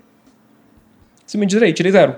[1.26, 2.16] Simplesmente zerei, tirei zero.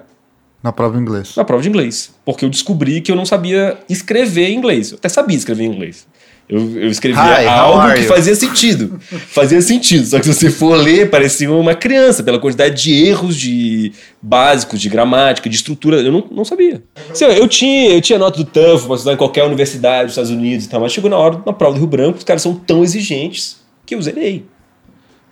[0.60, 1.36] Na prova de inglês.
[1.36, 2.12] Na prova de inglês.
[2.24, 4.90] Porque eu descobri que eu não sabia escrever em inglês.
[4.90, 6.06] Eu até sabia escrever em inglês.
[6.48, 9.00] Eu, eu escrevia Hi, algo que fazia sentido.
[9.28, 10.06] fazia sentido.
[10.06, 14.78] Só que se você for ler, parecia uma criança, pela quantidade de erros de básicos,
[14.78, 15.96] de gramática, de estrutura.
[16.00, 16.82] Eu não, não sabia.
[17.10, 20.30] Assim, eu, tinha, eu tinha nota do TOEFL para estudar em qualquer universidade dos Estados
[20.30, 22.54] Unidos e tal, mas chegou na hora, na prova do Rio Branco, os caras são
[22.54, 24.44] tão exigentes que eu zerei.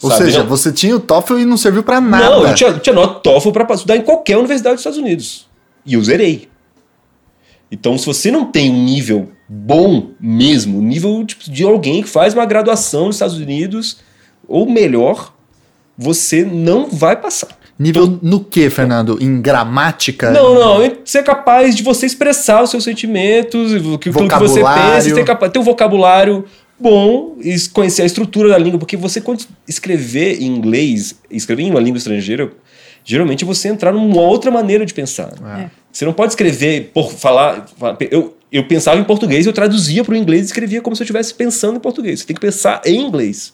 [0.03, 0.25] Ou sabe?
[0.25, 0.49] seja, não...
[0.49, 2.25] você tinha o TOEFL e não serviu para nada.
[2.25, 5.47] Não, eu tinha, tinha nota TOEFL para estudar em qualquer universidade dos Estados Unidos.
[5.85, 6.49] E eu zerei.
[7.73, 12.35] Então, se você não tem um nível bom mesmo, nível tipo, de alguém que faz
[12.35, 13.97] uma graduação nos Estados Unidos,
[14.47, 15.33] ou melhor,
[15.97, 17.49] você não vai passar.
[17.79, 19.17] Nível então, no que, Fernando?
[19.23, 20.31] Em gramática?
[20.31, 20.97] Não, não.
[21.03, 25.63] Ser capaz de você expressar os seus sentimentos, aquilo que você pensa, ter, ter um
[25.63, 26.45] vocabulário
[26.79, 27.37] bom
[27.73, 31.97] conhecer a estrutura da língua, porque você quando escrever em inglês, escrever em uma língua
[31.97, 32.51] estrangeira,
[33.05, 35.33] geralmente você entrar numa outra maneira de pensar.
[35.59, 35.82] É.
[35.93, 37.67] Você não pode escrever por falar.
[38.11, 41.05] Eu, eu pensava em português, eu traduzia para o inglês e escrevia como se eu
[41.05, 42.21] estivesse pensando em português.
[42.21, 43.53] Você tem que pensar em inglês.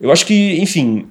[0.00, 1.08] Eu acho que, enfim,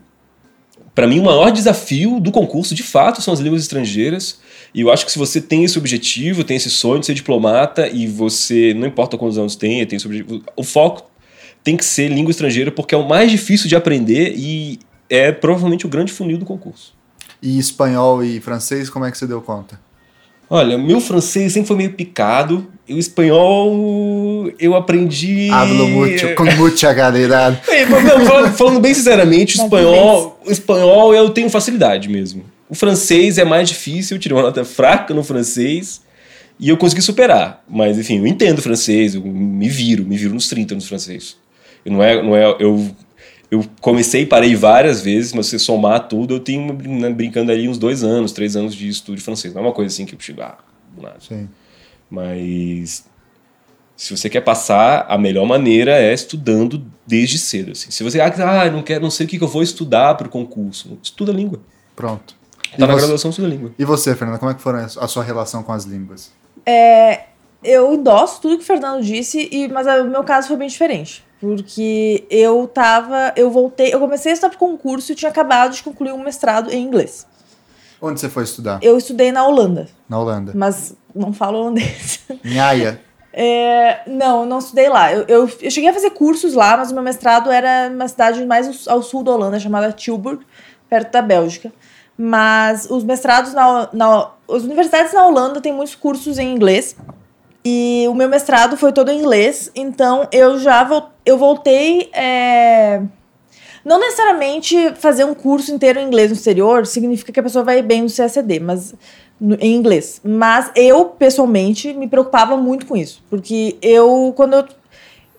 [0.94, 4.40] para mim o maior desafio do concurso, de fato, são as línguas estrangeiras.
[4.74, 7.88] E eu acho que se você tem esse objetivo, tem esse sonho de ser diplomata
[7.88, 11.10] e você, não importa quantos anos tem, tem esse objetivo, o foco
[11.64, 15.86] tem que ser língua estrangeira porque é o mais difícil de aprender e é provavelmente
[15.86, 16.94] o grande funil do concurso.
[17.42, 19.80] E espanhol e francês, como é que você deu conta?
[20.50, 22.68] Olha, meu francês sempre foi meio picado.
[22.88, 25.50] E o espanhol eu aprendi.
[25.50, 26.94] Hablo mucho, com mucha
[27.90, 32.44] não, falando, falando bem sinceramente, o espanhol, o espanhol eu tenho facilidade mesmo.
[32.70, 36.02] O francês é mais difícil, eu tirei uma nota fraca no francês
[36.60, 37.64] e eu consegui superar.
[37.68, 41.38] Mas enfim, eu entendo francês, eu me viro, me viro nos 30 no francês.
[41.84, 42.96] Eu não é, não é, eu
[43.50, 47.68] eu comecei e parei várias vezes, mas se somar tudo, eu tenho né, brincando ali
[47.70, 49.54] uns dois anos, três anos de estudo de francês.
[49.54, 50.58] Não é uma coisa assim que eu chego, ah,
[50.96, 51.18] do nada.
[51.20, 51.48] Sim.
[52.10, 53.06] Mas
[53.96, 57.72] se você quer passar, a melhor maneira é estudando desde cedo.
[57.72, 57.92] Assim.
[57.92, 60.98] Se você ah, não quero, não sei o que eu vou estudar para o concurso,
[61.02, 61.60] estuda a língua.
[61.96, 62.36] Pronto.
[62.72, 63.72] Tá na você, graduação, estuda a língua.
[63.78, 66.32] E você, Fernanda, como é que foi a sua relação com as línguas?
[66.66, 67.26] É,
[67.64, 71.25] eu endosso tudo que o Fernando disse, e, mas o meu caso foi bem diferente.
[71.40, 73.34] Porque eu tava.
[73.36, 73.94] Eu voltei.
[73.94, 77.28] Eu comecei a estudar pro concurso e tinha acabado de concluir um mestrado em inglês.
[78.02, 78.80] Onde você foi estudar?
[78.82, 79.88] Eu estudei na Holanda.
[80.08, 80.52] Na Holanda.
[80.56, 82.20] Mas não falo holandês.
[82.44, 83.02] Em Haia?
[83.34, 85.12] É, não, não estudei lá.
[85.12, 88.46] Eu, eu, eu, cheguei a fazer cursos lá, mas o meu mestrado era numa cidade
[88.46, 90.46] mais ao sul da Holanda, chamada Tilburg,
[90.90, 91.74] perto da Bélgica.
[92.18, 94.32] Mas os mestrados na, na.
[94.50, 96.96] As universidades na Holanda têm muitos cursos em inglês.
[97.64, 100.84] E o meu mestrado foi todo em inglês, então eu já
[101.26, 102.10] eu voltei.
[102.14, 103.02] É...
[103.84, 107.82] Não necessariamente fazer um curso inteiro em inglês no exterior significa que a pessoa vai
[107.82, 108.96] bem no CACD, mas
[109.40, 110.20] no, em inglês.
[110.24, 113.24] Mas eu, pessoalmente, me preocupava muito com isso.
[113.30, 114.66] Porque eu, quando eu,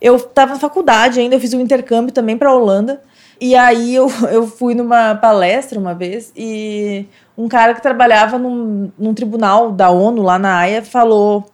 [0.01, 3.03] eu tava na faculdade ainda, eu fiz um intercâmbio também para Holanda.
[3.41, 7.05] E aí eu, eu fui numa palestra uma vez e
[7.37, 11.45] um cara que trabalhava num, num tribunal da ONU lá na Haia falou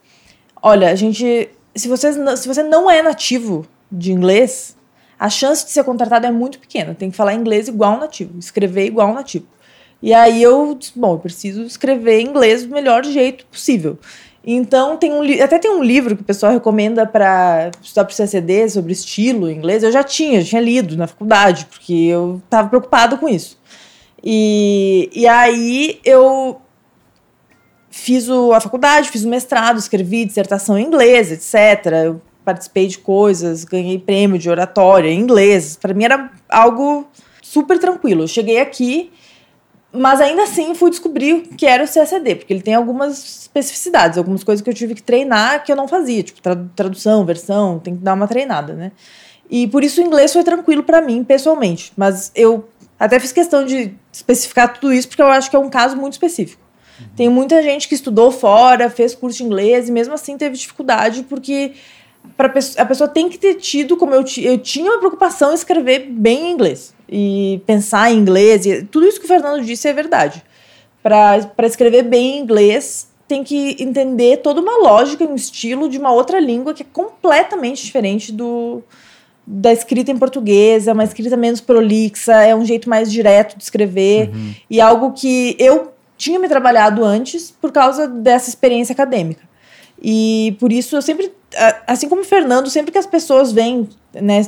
[0.65, 1.49] Olha, a gente.
[1.75, 4.75] Se, vocês, se você não é nativo de inglês,
[5.19, 6.95] a chance de ser contratado é muito pequena.
[6.95, 9.45] Tem que falar inglês igual nativo, escrever igual nativo.
[10.01, 13.97] E aí eu disse, bom, eu preciso escrever inglês do melhor jeito possível.
[14.45, 18.15] Então, tem um até tem um livro que o pessoal recomenda para estudar para o
[18.15, 19.83] CCD sobre estilo inglês.
[19.83, 23.57] Eu já tinha, já tinha lido na faculdade, porque eu estava preocupado com isso.
[24.21, 26.59] E, e aí eu
[27.89, 31.93] fiz o, a faculdade, fiz o mestrado, escrevi dissertação em inglês, etc.
[32.05, 35.77] Eu participei de coisas, ganhei prêmio de oratória em inglês.
[35.77, 37.07] Para mim era algo
[37.41, 38.23] super tranquilo.
[38.23, 39.11] Eu cheguei aqui,
[39.91, 44.43] mas ainda assim fui descobrir que era o CACD, porque ele tem algumas especificidades, algumas
[44.43, 46.41] coisas que eu tive que treinar que eu não fazia, tipo
[46.75, 48.91] tradução, versão, tem que dar uma treinada, né?
[49.49, 51.93] E por isso o inglês foi tranquilo para mim, pessoalmente.
[51.95, 52.67] Mas eu
[52.99, 56.13] até fiz questão de especificar tudo isso porque eu acho que é um caso muito
[56.13, 56.63] específico.
[57.15, 61.23] Tem muita gente que estudou fora, fez curso de inglês e mesmo assim teve dificuldade
[61.23, 61.73] porque
[62.35, 65.55] pra pessoa, a pessoa tem que ter tido, como eu, eu tinha uma preocupação em
[65.55, 68.65] escrever bem em inglês e pensar em inglês.
[68.65, 70.43] E tudo isso que o Fernando disse é verdade.
[71.01, 75.97] Para escrever bem em inglês, tem que entender toda uma lógica e um estilo de
[75.97, 78.83] uma outra língua que é completamente diferente do
[79.45, 83.63] da escrita em português, é uma escrita menos prolixa, é um jeito mais direto de
[83.63, 84.53] escrever uhum.
[84.69, 89.41] e algo que eu tinha me trabalhado antes por causa dessa experiência acadêmica.
[90.01, 91.31] E por isso eu sempre,
[91.87, 94.45] assim como o Fernando, sempre que as pessoas vêm, né,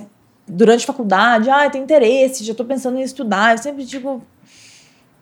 [0.47, 4.21] durante a faculdade, ah, tem interesse, já estou pensando em estudar, eu sempre digo,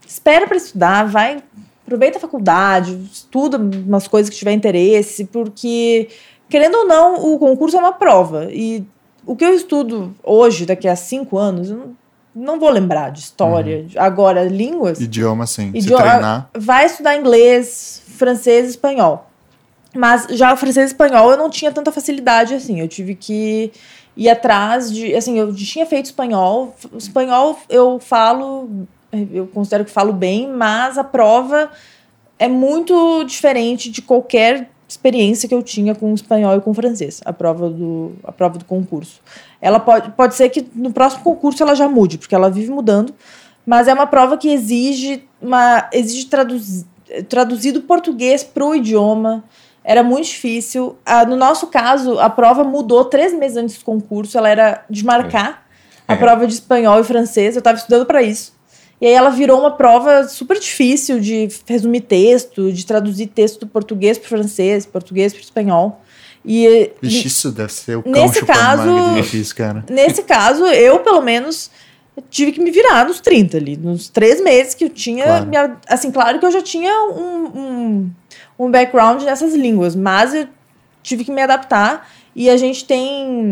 [0.05, 1.41] espera para estudar, vai,
[1.85, 6.09] aproveita a faculdade, estuda umas coisas que tiver interesse, porque
[6.49, 8.85] querendo ou não, o concurso é uma prova e
[9.25, 12.03] o que eu estudo hoje, daqui a cinco anos, eu não
[12.35, 13.81] não vou lembrar de história.
[13.81, 13.89] Uhum.
[13.97, 14.99] Agora, línguas.
[14.99, 15.71] Idioma, sim.
[15.73, 16.49] Idioma, Se treinar.
[16.57, 19.29] Vai estudar inglês, francês espanhol.
[19.95, 22.79] Mas já francês e espanhol eu não tinha tanta facilidade assim.
[22.79, 23.71] Eu tive que
[24.17, 25.13] ir atrás de.
[25.15, 26.75] Assim, eu tinha feito espanhol.
[26.97, 28.69] Espanhol eu falo.
[29.31, 31.69] Eu considero que falo bem, mas a prova
[32.39, 37.33] é muito diferente de qualquer experiência que eu tinha com espanhol e com francês, a
[37.33, 39.21] prova do, a prova do concurso.
[39.61, 43.13] Ela pode, pode ser que no próximo concurso ela já mude, porque ela vive mudando,
[43.65, 46.85] mas é uma prova que exige, uma, exige traduz,
[47.29, 49.43] traduzido português para o idioma.
[49.83, 50.97] Era muito difícil.
[51.05, 54.37] Ah, no nosso caso, a prova mudou três meses antes do concurso.
[54.37, 55.65] Ela era de marcar
[56.07, 56.13] é.
[56.13, 57.55] a prova de espanhol e francês.
[57.55, 58.53] Eu estava estudando para isso.
[59.01, 63.67] E aí ela virou uma prova super difícil de resumir texto, de traduzir texto do
[63.67, 66.01] português para francês, português para espanhol.
[66.45, 69.85] E Vixe, isso deve ser o nesse caso, difícil, cara.
[69.89, 71.69] Nesse caso, eu pelo menos
[72.29, 75.47] tive que me virar nos 30 ali, nos três meses que eu tinha, claro.
[75.47, 78.11] Minha, assim, claro que eu já tinha um, um,
[78.57, 80.47] um background nessas línguas, mas eu
[81.01, 83.51] tive que me adaptar e a gente tem,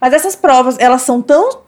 [0.00, 1.62] mas essas provas, elas são tão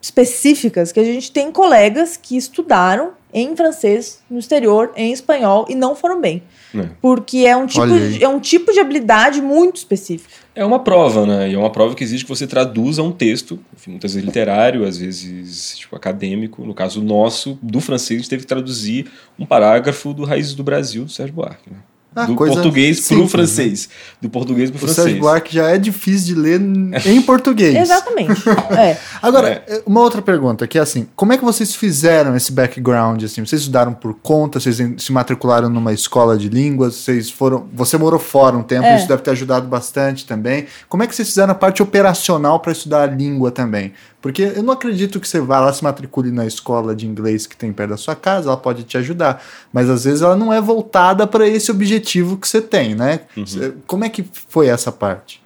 [0.00, 5.74] específicas que a gente tem colegas que estudaram em francês no exterior, em espanhol e
[5.74, 6.42] não foram bem.
[6.74, 6.88] É.
[7.00, 10.30] Porque é um, tipo de, é um tipo de habilidade muito específico.
[10.54, 11.50] É uma prova, né?
[11.50, 14.84] E é uma prova que exige que você traduza um texto, enfim, muitas vezes literário,
[14.84, 16.62] às vezes tipo, acadêmico.
[16.64, 20.64] No caso nosso, do francês, a gente teve que traduzir um parágrafo do Raízes do
[20.64, 21.70] Brasil, do Sérgio Buarque.
[21.70, 21.78] Né?
[22.14, 23.30] Ah, do coisa português pro simples, né?
[23.30, 23.88] francês.
[24.20, 25.04] Do português pro O francês.
[25.04, 27.74] Sérgio Buarque já é difícil de ler em português.
[27.74, 28.42] Exatamente.
[28.78, 28.98] é.
[29.22, 33.44] Agora, uma outra pergunta, que é assim, como é que vocês fizeram esse background, assim?
[33.44, 37.66] Vocês estudaram por conta, vocês se matricularam numa escola de línguas, vocês foram...
[37.72, 38.96] Você morou fora um tempo, É.
[38.96, 40.66] isso deve ter ajudado bastante também.
[40.88, 43.92] Como é que vocês fizeram a parte operacional para estudar a língua também?
[44.22, 47.56] Porque eu não acredito que você vá lá se matricule na escola de inglês que
[47.56, 50.60] tem perto da sua casa, ela pode te ajudar, mas às vezes ela não é
[50.60, 53.20] voltada para esse objetivo que você tem, né?
[53.44, 55.42] Cê- Como é que foi essa parte?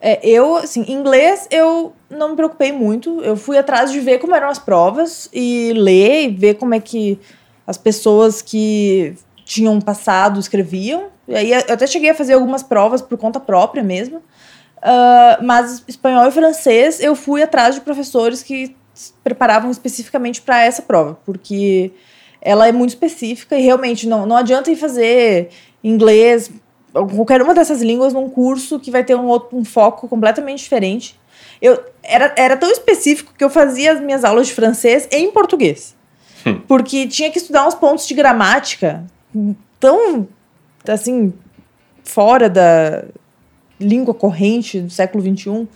[0.00, 3.20] É, eu, assim, inglês eu não me preocupei muito.
[3.20, 6.80] Eu fui atrás de ver como eram as provas e ler e ver como é
[6.80, 7.20] que
[7.64, 11.04] as pessoas que tinham passado escreviam.
[11.28, 14.20] E aí eu até cheguei a fazer algumas provas por conta própria mesmo.
[14.82, 20.64] Ah, mas espanhol e francês eu fui atrás de professores que se preparavam especificamente para
[20.64, 21.92] essa prova, porque
[22.40, 25.50] ela é muito específica e realmente não, não adianta ir fazer
[25.84, 26.50] inglês,
[26.92, 31.18] qualquer uma dessas línguas num curso que vai ter um, outro, um foco completamente diferente.
[31.60, 35.94] Eu, era, era tão específico que eu fazia as minhas aulas de francês em português.
[36.66, 39.04] Porque tinha que estudar uns pontos de gramática
[39.78, 40.26] tão,
[40.88, 41.32] assim,
[42.02, 43.04] fora da
[43.82, 45.68] língua corrente do século XXI,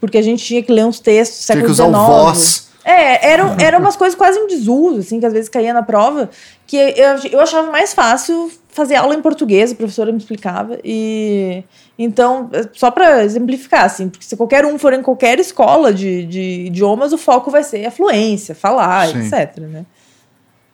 [0.00, 1.98] porque a gente tinha que ler uns textos do Tinha que século usar XIX.
[1.98, 2.68] o voz.
[2.84, 6.28] É, eram, eram umas coisas quase em desuso, assim, que às vezes caía na prova,
[6.66, 11.64] que eu, eu achava mais fácil fazer aula em português, a professora me explicava, e...
[11.96, 16.64] Então, só para exemplificar, assim, porque se qualquer um for em qualquer escola de, de
[16.66, 19.20] idiomas, o foco vai ser a fluência, falar, Sim.
[19.20, 19.86] etc, né?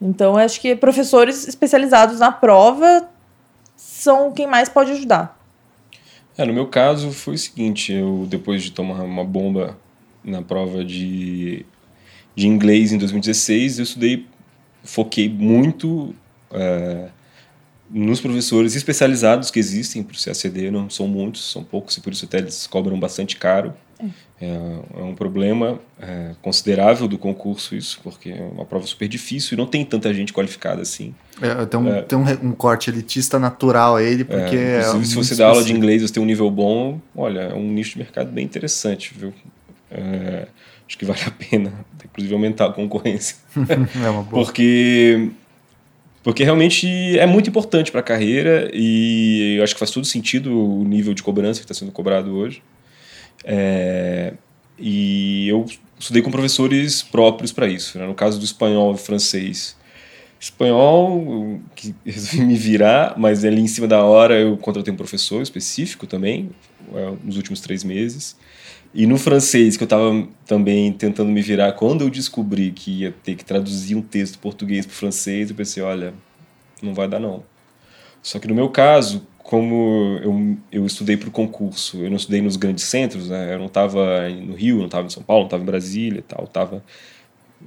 [0.00, 3.06] Então, acho que professores especializados na prova
[3.76, 5.38] são quem mais pode ajudar.
[6.36, 9.76] É, no meu caso foi o seguinte, eu depois de tomar uma bomba
[10.24, 11.66] na prova de,
[12.34, 14.26] de inglês em 2016, eu estudei,
[14.84, 16.14] foquei muito
[16.50, 17.08] é,
[17.90, 22.12] nos professores especializados que existem para o CACD, não são muitos, são poucos e por
[22.12, 23.74] isso até eles cobram bastante caro.
[23.98, 24.06] É,
[24.40, 29.59] é um problema é, considerável do concurso isso, porque é uma prova super difícil e
[29.59, 31.14] não tem tanta gente qualificada assim.
[31.42, 32.03] É, tem um, É.
[32.03, 35.48] tem um, um corte elitista natural a ele, porque É, é, inclusive, se você dá
[35.48, 38.33] aula de inglês e você tem um nível bom, olha, é um nicho de mercado
[38.33, 39.35] bem interessante, viu?
[39.90, 40.46] É,
[40.88, 41.72] acho que vale a pena,
[42.03, 43.37] inclusive, aumentar a concorrência.
[44.03, 44.42] é uma boa.
[44.42, 45.29] Porque,
[46.22, 50.50] porque realmente é muito importante para a carreira e eu acho que faz todo sentido
[50.59, 52.62] o nível de cobrança que está sendo cobrado hoje.
[53.44, 54.35] É,
[54.79, 55.66] e eu
[55.98, 57.98] estudei com professores próprios para isso.
[57.98, 58.07] né?
[58.07, 59.76] No caso do espanhol e francês.
[60.38, 65.42] Espanhol, que resolvi me virar, mas ali em cima da hora eu contratei um professor
[65.42, 66.50] específico também,
[66.94, 68.37] é, nos últimos três meses.
[68.92, 73.14] E no francês, que eu estava também tentando me virar, quando eu descobri que ia
[73.22, 76.12] ter que traduzir um texto português para francês, eu pensei, olha,
[76.83, 77.44] não vai dar não.
[78.22, 82.40] Só que no meu caso, como eu, eu estudei para o concurso, eu não estudei
[82.40, 83.52] nos grandes centros, né?
[83.52, 86.44] Eu não estava no Rio, não estava em São Paulo, não estava em Brasília tal,
[86.44, 86.84] estava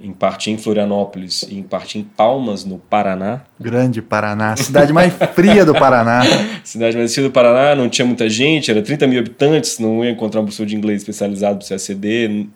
[0.00, 3.42] em parte em Florianópolis e em parte em Palmas, no Paraná.
[3.60, 6.22] Grande Paraná, cidade mais fria do Paraná.
[6.64, 10.40] Cidade mais do Paraná, não tinha muita gente, era 30 mil habitantes, não ia encontrar
[10.40, 12.48] um professor de inglês especializado para CACD,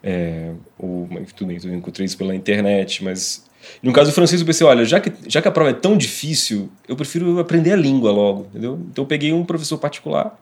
[0.00, 3.44] é, ou, tudo bem, eu encontrei isso pela internet, mas
[3.82, 5.96] no caso do francês eu pensei, olha, já que, já que a prova é tão
[5.96, 8.78] difícil, eu prefiro aprender a língua logo, entendeu?
[8.90, 10.38] Então eu peguei um professor particular,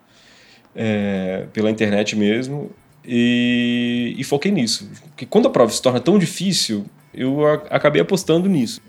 [0.74, 2.70] é, pela internet mesmo,
[3.06, 4.88] e, e foquei nisso.
[5.08, 8.80] Porque quando a prova se torna tão difícil, eu a- acabei apostando nisso.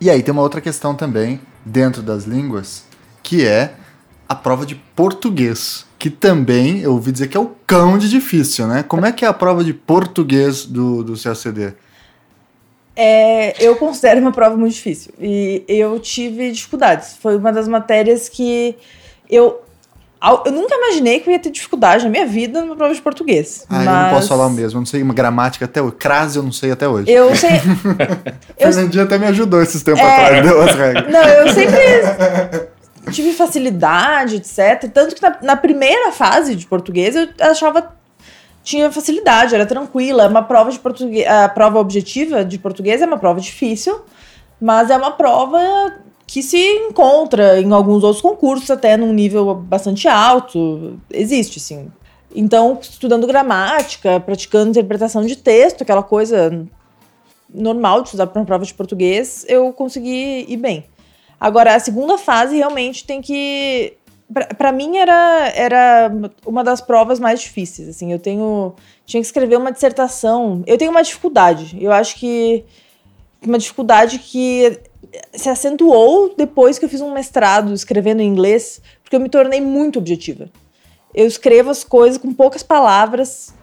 [0.00, 2.84] E aí tem uma outra questão também, dentro das línguas,
[3.22, 3.74] que é
[4.28, 5.86] a prova de português.
[5.98, 8.84] Que também eu ouvi dizer que é o cão de difícil, né?
[8.84, 11.74] Como é que é a prova de português do, do CACD?
[13.00, 15.12] É, eu considero uma prova muito difícil.
[15.20, 17.16] E eu tive dificuldades.
[17.22, 18.74] Foi uma das matérias que
[19.30, 19.62] eu.
[20.44, 23.64] Eu nunca imaginei que eu ia ter dificuldade na minha vida numa prova de português.
[23.70, 25.94] Ah, eu mas não posso falar o mesmo, eu não sei uma gramática até hoje.
[25.94, 27.08] Crase eu não sei até hoje.
[27.08, 27.50] Eu sei.
[28.58, 30.24] eu- Fernandinha até me ajudou esses tempos É.
[30.24, 31.12] atrás, deu as regras.
[31.12, 32.68] Não, eu sempre
[33.12, 34.90] tive facilidade, etc.
[34.92, 37.96] Tanto que na, na primeira fase de português eu achava
[38.68, 40.28] tinha facilidade, era tranquila.
[40.28, 43.98] Uma prova de português, a prova objetiva de português é uma prova difícil,
[44.60, 45.58] mas é uma prova
[46.26, 51.00] que se encontra em alguns outros concursos até num nível bastante alto.
[51.10, 51.90] Existe, sim.
[52.34, 56.66] Então, estudando gramática, praticando interpretação de texto, aquela coisa
[57.48, 60.84] normal de estudar para uma prova de português, eu consegui ir bem.
[61.40, 63.94] Agora, a segunda fase realmente tem que.
[64.56, 66.12] Para mim era, era
[66.46, 67.88] uma das provas mais difíceis.
[67.88, 68.74] Assim, eu tenho.
[69.06, 70.62] Tinha que escrever uma dissertação.
[70.66, 71.76] Eu tenho uma dificuldade.
[71.80, 72.64] Eu acho que.
[73.40, 74.80] Uma dificuldade que
[75.32, 79.60] se acentuou depois que eu fiz um mestrado escrevendo em inglês, porque eu me tornei
[79.60, 80.50] muito objetiva.
[81.14, 83.54] Eu escrevo as coisas com poucas palavras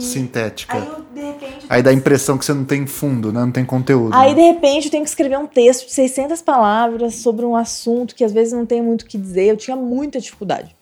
[0.00, 0.74] sintética.
[0.74, 3.40] Aí, eu, repente, aí dá a impressão que você não tem fundo, né?
[3.40, 4.14] não tem conteúdo.
[4.14, 4.34] Aí, né?
[4.34, 8.24] de repente, eu tenho que escrever um texto de 600 palavras sobre um assunto que
[8.24, 9.46] às vezes não tem muito o que dizer.
[9.46, 10.74] Eu tinha muita dificuldade.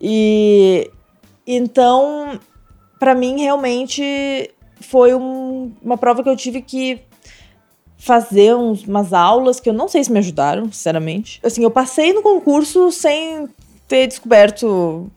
[0.00, 0.90] E
[1.46, 2.38] então,
[2.98, 7.00] para mim, realmente foi um, uma prova que eu tive que
[7.98, 11.38] fazer uns, umas aulas que eu não sei se me ajudaram, sinceramente.
[11.42, 13.48] Assim, eu passei no concurso sem
[13.86, 15.10] ter descoberto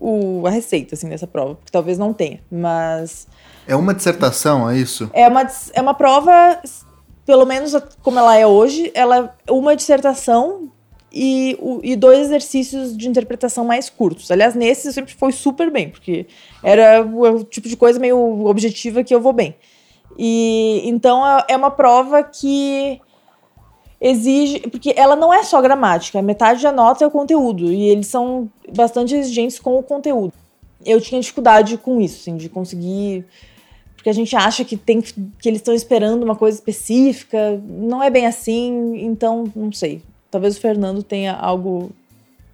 [0.00, 3.28] o, a receita, assim, dessa prova, porque talvez não tenha, mas...
[3.68, 5.10] É uma dissertação, é isso?
[5.12, 6.60] É uma, é uma prova,
[7.26, 7.72] pelo menos
[8.02, 10.70] como ela é hoje, ela é uma dissertação
[11.12, 14.30] e, o, e dois exercícios de interpretação mais curtos.
[14.30, 16.26] Aliás, nesse eu sempre foi super bem, porque
[16.62, 19.54] era o, tipo de coisa meio objetiva que eu vou bem.
[20.18, 23.00] E então é, é uma prova que
[24.00, 24.60] exige.
[24.60, 27.70] Porque ela não é só gramática, metade da nota é o conteúdo.
[27.72, 30.32] E eles são bastante exigentes com o conteúdo.
[30.84, 33.24] Eu tinha dificuldade com isso, assim, de conseguir.
[33.94, 35.12] Porque a gente acha que, tem, que
[35.44, 37.60] eles estão esperando uma coisa específica.
[37.68, 40.02] Não é bem assim, então não sei.
[40.30, 41.90] Talvez o Fernando tenha algo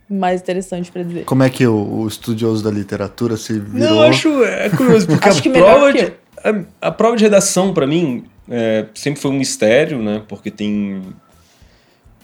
[0.08, 1.24] mais interessante para dizer.
[1.24, 3.90] Como é que o, o, estudioso da literatura se virou?
[3.90, 8.24] Não, acho é curioso, porque a, prova de, a, a, prova de redação, para mim,
[8.48, 10.22] é, sempre foi um mistério, né?
[10.26, 11.02] Porque tem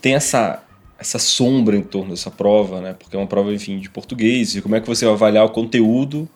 [0.02, 0.62] tem essa
[0.98, 2.92] essa sombra em torno dessa prova, né?
[2.92, 4.54] Porque é uma prova, enfim, de português.
[4.54, 6.28] E como é que você vai avaliar o conteúdo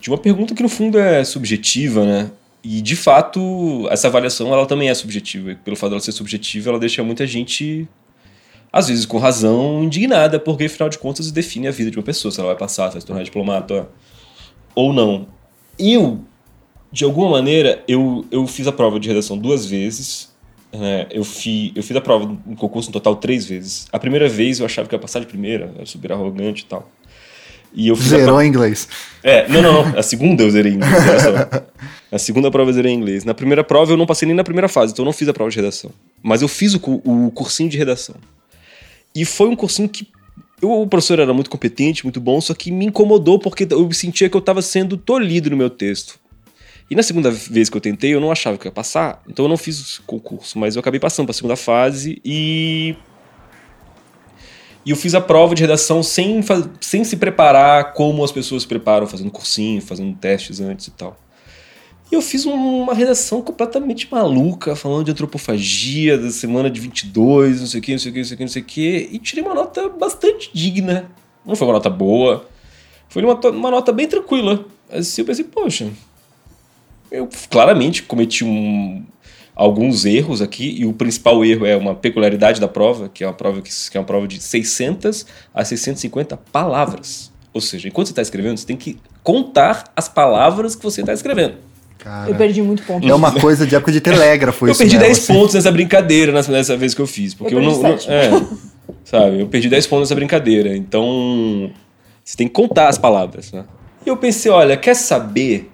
[0.00, 2.30] de uma pergunta que no fundo é subjetiva, né?
[2.64, 5.52] E de fato, essa avaliação ela também é subjetiva.
[5.52, 7.86] E pelo fato dela ser subjetiva, ela deixa muita gente
[8.72, 12.30] às vezes com razão indignada, porque afinal de contas define a vida de uma pessoa,
[12.30, 13.88] se ela vai passar, se vai se tornar diplomata
[14.74, 15.26] ou não.
[15.78, 16.20] Eu,
[16.90, 20.29] de alguma maneira, eu, eu fiz a prova de redação duas vezes
[20.72, 23.86] é, eu, fi, eu fiz a prova no concurso no total três vezes.
[23.92, 26.90] A primeira vez eu achava que ia passar de primeira, era super arrogante e tal.
[27.72, 28.44] E eu fiz Zerou a...
[28.44, 28.88] inglês.
[29.22, 29.98] É, não, não, não.
[29.98, 30.92] A segunda eu zerei inglês.
[32.10, 33.24] A segunda prova eu zerei inglês.
[33.24, 35.32] Na primeira prova eu não passei nem na primeira fase, então eu não fiz a
[35.32, 35.92] prova de redação.
[36.22, 38.16] Mas eu fiz o, o cursinho de redação.
[39.14, 40.08] E foi um cursinho que
[40.60, 44.28] eu, o professor era muito competente, muito bom, só que me incomodou porque eu sentia
[44.28, 46.19] que eu estava sendo tolhido no meu texto.
[46.90, 49.48] E na segunda vez que eu tentei, eu não achava que ia passar, então eu
[49.48, 52.96] não fiz o concurso, mas eu acabei passando para a segunda fase e.
[54.84, 56.40] E eu fiz a prova de redação sem,
[56.80, 61.16] sem se preparar como as pessoas se preparam, fazendo cursinho, fazendo testes antes e tal.
[62.10, 67.66] E eu fiz uma redação completamente maluca, falando de antropofagia, da semana de 22, não
[67.66, 69.08] sei o que, não sei o que, não sei o que, não sei o que,
[69.12, 71.10] e tirei uma nota bastante digna.
[71.44, 72.48] Não foi uma nota boa,
[73.08, 74.64] foi uma, uma nota bem tranquila.
[74.90, 75.88] Assim eu pensei, poxa,
[77.10, 79.02] eu claramente cometi um,
[79.54, 83.34] alguns erros aqui, e o principal erro é uma peculiaridade da prova, que é uma
[83.34, 87.30] prova que, que é uma prova de 600 a 650 palavras.
[87.52, 91.12] Ou seja, enquanto você está escrevendo, você tem que contar as palavras que você está
[91.12, 91.56] escrevendo.
[91.98, 93.06] Cara, eu perdi muito ponto.
[93.06, 95.34] É uma coisa de época de telégrafo Eu perdi 10 assim.
[95.34, 97.34] pontos nessa brincadeira nessa vez que eu fiz.
[97.34, 97.82] Porque eu, eu não.
[97.82, 98.30] não é,
[99.04, 100.74] sabe, eu perdi 10 pontos nessa brincadeira.
[100.74, 101.70] Então,
[102.24, 103.52] você tem que contar as palavras.
[103.52, 103.64] Né?
[104.06, 105.70] E eu pensei, olha, quer saber?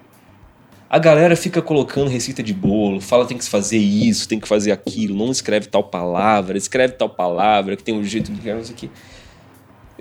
[0.89, 4.71] A galera fica colocando receita de bolo, fala tem que fazer isso, tem que fazer
[4.71, 8.89] aquilo, não escreve tal palavra, escreve tal palavra, que tem um jeito de não sei.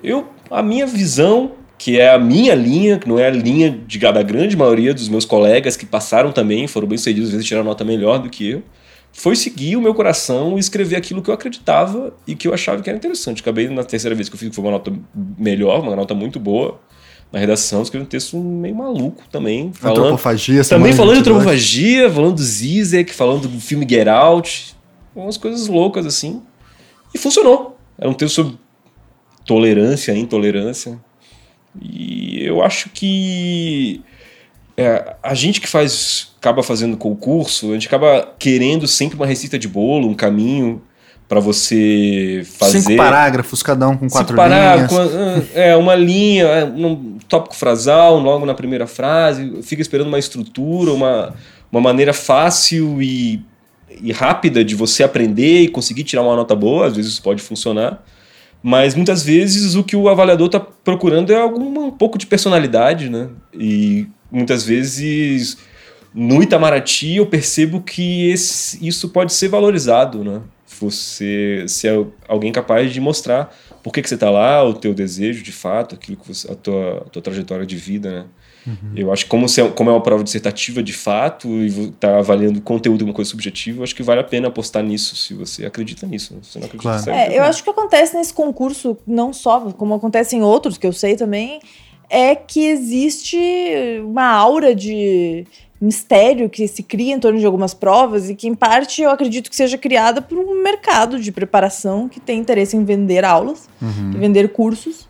[0.00, 3.98] Eu, a minha visão, que é a minha linha, que não é a linha de,
[3.98, 7.66] da grande maioria dos meus colegas que passaram também, foram bem sucedidos, às vezes tiraram
[7.66, 8.62] nota melhor do que eu,
[9.12, 12.80] foi seguir o meu coração e escrever aquilo que eu acreditava e que eu achava
[12.80, 13.40] que era interessante.
[13.40, 14.92] Acabei na terceira vez que eu fiz, foi uma nota
[15.36, 16.78] melhor, uma nota muito boa
[17.32, 19.72] na redação, escrevi um texto meio maluco também.
[19.72, 24.76] Falando, antropofagia, Também falando de antropofagia, falando do Zizek, falando do filme Get Out.
[25.14, 26.42] Umas coisas loucas assim.
[27.14, 27.76] E funcionou.
[27.98, 28.58] Era um texto sobre
[29.44, 30.98] tolerância, intolerância.
[31.80, 34.02] E eu acho que
[34.76, 39.58] é, a gente que faz acaba fazendo concurso, a gente acaba querendo sempre uma receita
[39.58, 40.82] de bolo, um caminho
[41.28, 42.80] para você fazer.
[42.80, 44.92] Cinco parágrafos, cada um com quatro linhas.
[44.92, 50.18] Ah, é, uma linha, é, um tópico frasal, logo na primeira frase, fica esperando uma
[50.18, 51.34] estrutura, uma,
[51.70, 53.42] uma maneira fácil e,
[54.00, 57.42] e rápida de você aprender e conseguir tirar uma nota boa, às vezes isso pode
[57.42, 58.02] funcionar.
[58.62, 63.08] Mas muitas vezes o que o avaliador está procurando é algum um pouco de personalidade,
[63.08, 63.28] né?
[63.52, 65.58] E muitas vezes
[66.14, 70.40] no Itamaraty eu percebo que esse, isso pode ser valorizado, né?
[70.80, 74.92] Você ser é alguém capaz de mostrar por que, que você está lá, o teu
[74.92, 78.26] desejo de fato, aquilo que você, a tua, a tua trajetória de vida, né?
[78.66, 78.92] Uhum.
[78.96, 82.18] Eu acho que como, se é, como é uma prova dissertativa de fato e está
[82.18, 85.64] avaliando conteúdo uma coisa subjetiva, eu acho que vale a pena apostar nisso se você
[85.64, 86.34] acredita nisso.
[86.34, 86.40] Né?
[86.42, 87.10] Você não acredita claro.
[87.10, 90.92] É, eu acho que acontece nesse concurso, não só, como acontece em outros que eu
[90.92, 91.60] sei também,
[92.10, 93.38] é que existe
[94.04, 95.46] uma aura de
[95.80, 99.50] mistério que se cria em torno de algumas provas e que, em parte, eu acredito
[99.50, 104.12] que seja criada por um mercado de preparação que tem interesse em vender aulas, uhum.
[104.12, 105.06] vender cursos.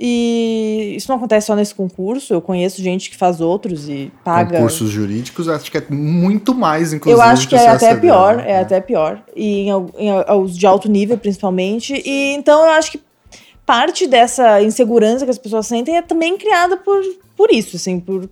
[0.00, 4.52] E isso não acontece só nesse concurso, eu conheço gente que faz outros e paga.
[4.52, 7.20] Concursos jurídicos, acho que é muito mais, inclusive.
[7.20, 8.52] Eu acho que é até pior, né?
[8.52, 9.20] é até pior.
[9.34, 12.00] E em, em, os de alto nível, principalmente.
[12.06, 13.00] E então eu acho que
[13.66, 17.02] parte dessa insegurança que as pessoas sentem é também criada por,
[17.36, 18.28] por isso, assim, por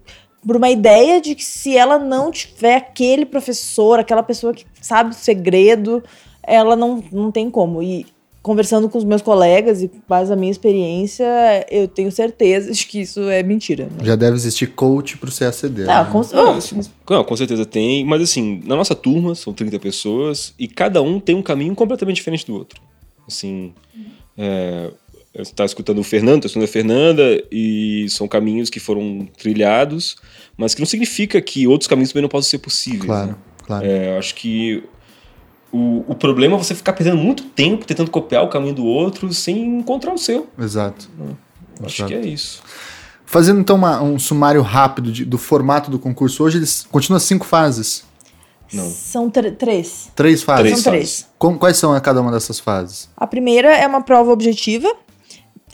[0.46, 5.10] por uma ideia de que se ela não tiver aquele professor, aquela pessoa que sabe
[5.10, 6.02] o segredo,
[6.42, 7.82] ela não, não tem como.
[7.82, 8.06] E
[8.42, 11.26] conversando com os meus colegas e base da minha experiência,
[11.68, 13.86] eu tenho certeza de que isso é mentira.
[13.86, 14.04] Né?
[14.04, 15.82] Já deve existir coach pro CACD.
[15.82, 16.10] Não, né?
[16.12, 17.12] com, oh.
[17.12, 21.18] não, com certeza tem, mas assim, na nossa turma são 30 pessoas e cada um
[21.18, 22.80] tem um caminho completamente diferente do outro.
[23.26, 23.74] Assim,
[24.38, 24.92] é,
[25.38, 30.16] está escutando o Fernando, está escutando a Fernanda, e são caminhos que foram trilhados,
[30.56, 33.04] mas que não significa que outros caminhos também não possam ser possíveis.
[33.04, 33.36] Claro, né?
[33.64, 33.86] claro.
[33.86, 34.82] É, acho que
[35.72, 39.32] o, o problema é você ficar perdendo muito tempo tentando copiar o caminho do outro
[39.32, 40.48] sem encontrar o seu.
[40.58, 41.10] Exato.
[41.20, 42.08] É, acho Exato.
[42.08, 42.62] que é isso.
[43.26, 47.44] Fazendo então uma, um sumário rápido de, do formato do concurso, hoje eles continuam cinco
[47.44, 48.04] fases.
[48.72, 48.88] Não.
[48.88, 50.10] São três.
[50.14, 50.62] Três fases?
[50.62, 51.28] Três são três.
[51.38, 53.08] Como, quais são a cada uma dessas fases?
[53.16, 54.92] A primeira é uma prova objetiva,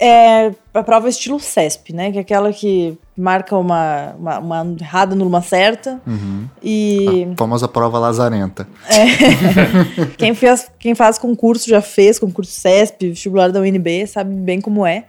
[0.04, 2.10] é a prova estilo CESP, né?
[2.10, 6.00] Que é aquela que marca uma, uma, uma errada numa certa.
[6.04, 6.48] Uhum.
[6.60, 7.28] E.
[7.32, 8.66] A famosa prova lazarenta.
[8.88, 10.04] É.
[10.18, 14.84] quem, fez, quem faz concurso já fez, concurso CESP, vestibular da UNB, sabe bem como
[14.84, 15.04] é.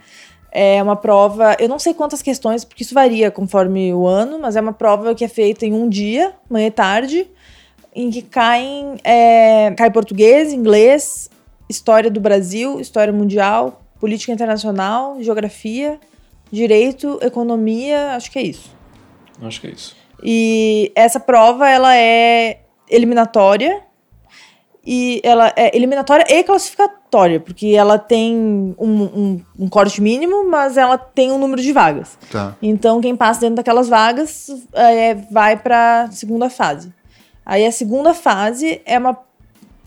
[0.52, 4.56] É uma prova, eu não sei quantas questões, porque isso varia conforme o ano, mas
[4.56, 7.28] é uma prova que é feita em um dia, manhã e tarde,
[7.96, 11.32] em que caem, é, cai português, inglês,
[11.68, 15.97] história do Brasil, história mundial, política internacional, geografia,
[16.51, 18.70] direito, economia, acho que é isso.
[19.41, 19.95] Acho que é isso.
[20.22, 23.82] E essa prova, ela é eliminatória,
[24.86, 28.36] e ela é eliminatória e classificatória, porque ela tem
[28.78, 32.18] um, um, um, corte mínimo, mas ela tem um número de vagas.
[32.30, 32.58] Tá.
[32.62, 36.93] Então, quem passa dentro daquelas vagas é, vai para segunda fase.
[37.45, 39.18] Aí a segunda fase é uma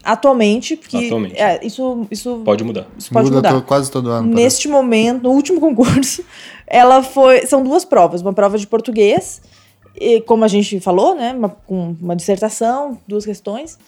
[0.07, 1.37] Atualmente, porque Atualmente.
[1.37, 2.87] É, isso, isso pode mudar.
[2.97, 3.61] Isso pode Muda mudar.
[3.63, 4.33] quase todo ano.
[4.33, 4.69] Neste parece.
[4.69, 6.25] momento, no último concurso,
[6.65, 7.45] ela foi.
[7.45, 9.43] São duas provas, uma prova de português,
[9.97, 11.33] e, como a gente falou, né?
[11.33, 13.81] Uma, com uma dissertação, duas questões,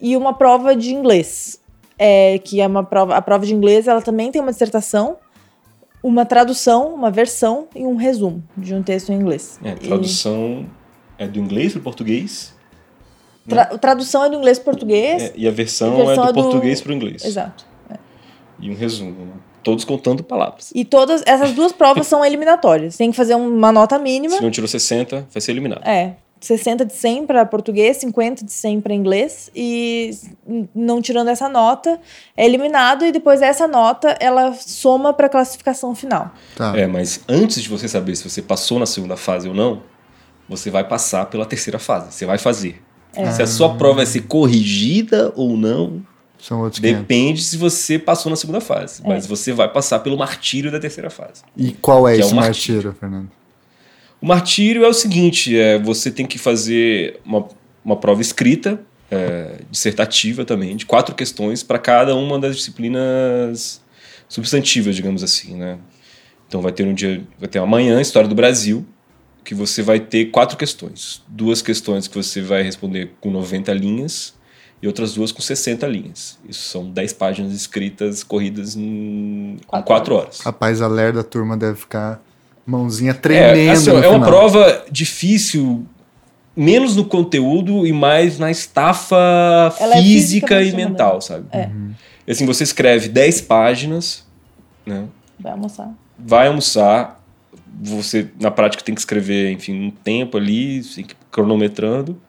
[0.00, 1.60] e uma prova de inglês.
[1.98, 3.16] É, que é uma prova.
[3.16, 5.16] A prova de inglês ela também tem uma dissertação,
[6.00, 9.58] uma tradução, uma versão e um resumo de um texto em inglês.
[9.64, 10.66] É, tradução
[11.18, 11.24] e...
[11.24, 12.53] é do inglês para o português
[13.48, 13.78] Tra né?
[13.78, 15.22] Tradução é do inglês para português.
[15.22, 16.42] É, e a versão, a versão é do, é do...
[16.42, 17.24] português para o inglês.
[17.24, 17.66] Exato.
[17.90, 17.96] É.
[18.60, 19.32] E um resumo, né?
[19.62, 20.70] Todos contando palavras.
[20.74, 22.96] E todas essas duas provas são eliminatórias.
[22.96, 24.36] Tem que fazer uma nota mínima.
[24.36, 25.86] Se não tirou 60, vai ser eliminado.
[25.86, 26.16] É.
[26.44, 30.10] 60 de 100 para português, 50 de 100 para inglês e
[30.74, 31.98] não tirando essa nota
[32.36, 36.34] é eliminado e depois essa nota ela soma para a classificação final.
[36.54, 36.76] Tá.
[36.76, 39.82] É, mas antes de você saber se você passou na segunda fase ou não,
[40.46, 42.12] você vai passar pela terceira fase.
[42.12, 42.82] Você vai fazer.
[43.16, 43.30] É.
[43.32, 46.02] Se a sua prova vai ser corrigida ou não,
[46.38, 49.02] São outros depende se você passou na segunda fase.
[49.04, 49.08] É.
[49.08, 51.42] Mas você vai passar pelo martírio da terceira fase.
[51.56, 53.30] E qual é esse é martírio, martírio, Fernando?
[54.20, 57.46] O martírio é o seguinte: é, você tem que fazer uma,
[57.84, 63.82] uma prova escrita, é, dissertativa também, de quatro questões para cada uma das disciplinas
[64.28, 65.78] substantivas, digamos assim, né?
[66.48, 68.86] Então vai ter um dia, vai ter amanhã História do Brasil,
[69.44, 71.22] que você vai ter quatro questões.
[71.28, 74.34] Duas questões que você vai responder com 90 linhas
[74.82, 76.38] e outras duas com 60 linhas.
[76.48, 80.40] Isso são 10 páginas escritas, corridas em quatro, quatro horas.
[80.40, 82.22] Rapaz, a ler da turma deve ficar
[82.66, 83.58] mãozinha tremendo.
[83.58, 85.86] É, assim, é uma prova difícil,
[86.56, 91.46] menos no conteúdo e mais na estafa Ela física é e mental, sabe?
[91.52, 91.66] É.
[91.66, 91.92] Uhum.
[92.26, 94.24] Assim, você escreve 10 páginas,
[94.86, 95.04] né?
[95.38, 95.90] Vai almoçar.
[96.18, 97.23] Vai almoçar
[97.82, 100.82] você na prática tem que escrever, enfim, um tempo ali,
[101.30, 102.20] cronometrando.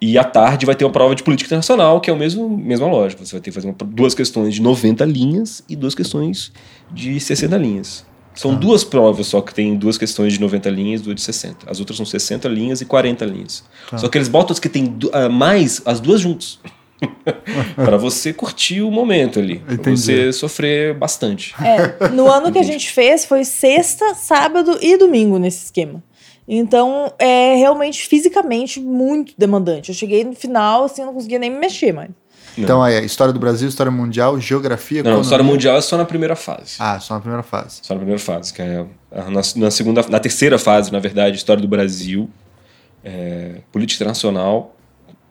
[0.00, 2.88] E à tarde vai ter uma prova de política internacional, que é o mesmo mesma
[2.88, 3.24] lógica.
[3.24, 6.52] Você vai ter que fazer uma, duas questões de 90 linhas e duas questões
[6.92, 8.04] de 60 linhas.
[8.34, 11.70] São duas provas só que tem duas questões de 90 linhas e duas de 60.
[11.70, 13.62] As outras são 60 linhas e 40 linhas.
[13.96, 16.58] Só que eles botam as que tem ah, mais, as duas juntos.
[17.74, 19.58] Pra você curtir o momento ali.
[19.58, 20.00] Pra Entendi.
[20.00, 21.54] você sofrer bastante.
[21.62, 26.02] É, no ano que a gente fez foi sexta, sábado e domingo nesse esquema.
[26.46, 29.90] Então, é realmente fisicamente muito demandante.
[29.90, 32.10] Eu cheguei no final, assim, eu não conseguia nem me mexer mais.
[32.58, 35.22] Então é história do Brasil, história mundial, geografia, Não, economia.
[35.22, 36.74] história mundial é só na primeira fase.
[36.78, 37.80] Ah, só na primeira fase.
[37.82, 41.62] Só na primeira fase, que é na, na segunda, na terceira fase, na verdade, história
[41.62, 42.28] do Brasil,
[43.02, 44.76] é, política internacional,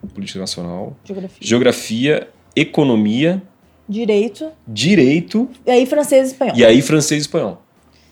[0.08, 1.38] política internacional, Geografia.
[1.40, 3.42] geografia, economia,
[3.88, 6.56] Direito, direito e aí francês e espanhol.
[6.56, 7.60] e aí francês e espanhol.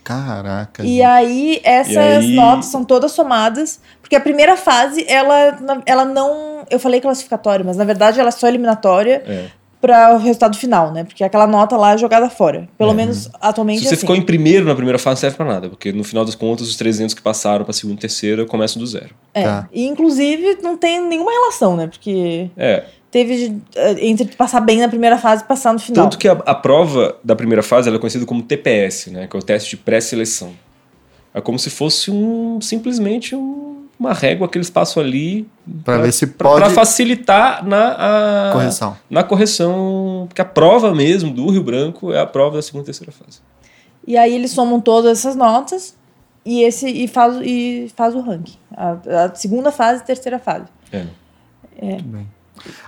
[0.02, 0.82] Caraca.
[0.82, 1.02] E gente.
[1.02, 6.64] aí, essas E aí- notas são todas somadas, porque a primeira fase, ela, ela não.
[6.70, 9.46] Eu falei classificatória, mas na verdade ela é só eliminatória É.
[9.80, 11.04] para o resultado final, né?
[11.04, 12.68] Porque aquela nota lá é jogada fora.
[12.76, 14.00] Pelo menos atualmente Se é você assim.
[14.02, 16.68] ficou em primeiro na primeira fase, não serve pra nada, porque no final das contas,
[16.68, 19.10] os 300 que passaram pra segunda e terceira começam do zero.
[19.32, 19.42] É.
[19.44, 19.68] Tá.
[19.72, 21.86] E inclusive não tem nenhuma relação, né?
[21.86, 26.04] Porque É, teve eh, entre passar bem na primeira fase e passar no final.
[26.04, 29.26] Tanto que a, a prova da primeira fase ela é conhecida como TPS, né?
[29.26, 30.52] Que é o teste de pré-seleção.
[31.32, 35.46] É como se fosse um simplesmente um- uma régua que eles passam ali
[35.84, 38.96] Pra ver se pra- pode- pra facilitar na a- Correção.
[39.10, 42.86] Na correção, porque a prova mesmo do Rio Branco é a prova da segunda e
[42.86, 43.40] terceira fase.
[44.06, 45.94] E aí eles somam todas essas notas
[46.44, 48.56] e esse e faz, e faz o ranking.
[48.74, 48.96] A,
[49.26, 50.64] a segunda fase e terceira fase.
[50.90, 51.04] É.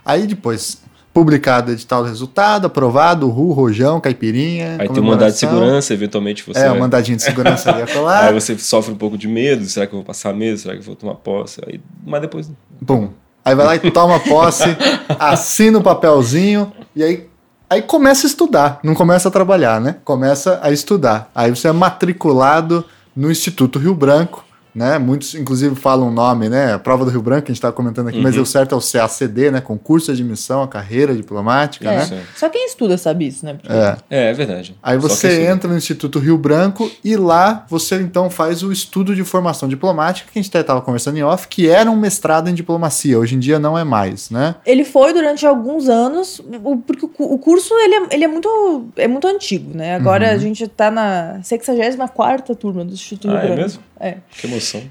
[0.05, 0.82] Aí depois,
[1.13, 4.77] publicado o edital do resultado, aprovado, ru, rojão, caipirinha.
[4.79, 7.87] Aí tem um mandado de segurança, eventualmente você É, o vai- mandadinho de segurança ali
[7.93, 8.25] colar.
[8.29, 10.57] Aí você sofre um pouco de medo, será que eu vou passar medo?
[10.59, 11.61] Será que eu vou tomar posse?
[11.67, 12.51] Aí, mas depois
[12.81, 13.11] Bum.
[13.45, 14.65] Aí vai lá e toma posse,
[15.19, 17.29] assina o papelzinho e aí,
[17.69, 18.79] aí começa a estudar.
[18.85, 19.97] Não começa a trabalhar, né?
[20.05, 21.31] Começa a estudar.
[21.35, 22.85] Aí você é matriculado
[23.15, 24.45] no Instituto Rio Branco,
[24.75, 24.99] né?
[24.99, 26.73] Muitos, inclusive, falam o nome, né?
[26.75, 28.81] A prova do Rio Branco, a gente estava comentando aqui, mas o certo é o
[28.81, 29.61] CACD, né?
[29.61, 31.97] Concurso de admissão à carreira diplomática, É.
[31.97, 32.23] né?
[32.37, 33.55] Só quem estuda sabe isso, né?
[33.55, 33.97] Porque É.
[34.11, 34.75] É, é verdade.
[34.83, 38.73] Aí Só você que entra no Instituto Rio Branco e lá você então faz o
[38.73, 41.97] estudo de formação diplomática que a gente até estava conversando em off, que era um
[41.97, 44.55] mestrado em diplomacia, hoje em dia não é mais, né?
[44.65, 46.41] Ele foi durante alguns anos,
[46.87, 49.95] porque o cu- o curso ele é, ele é, muito, é muito antigo, né?
[49.95, 50.33] Agora Uhum.
[50.35, 53.63] a gente tá na 64 turma do Instituto Ah, Rio é Branco.
[53.63, 53.83] mesmo?
[54.03, 54.17] É.
[54.31, 54.83] Que emoção.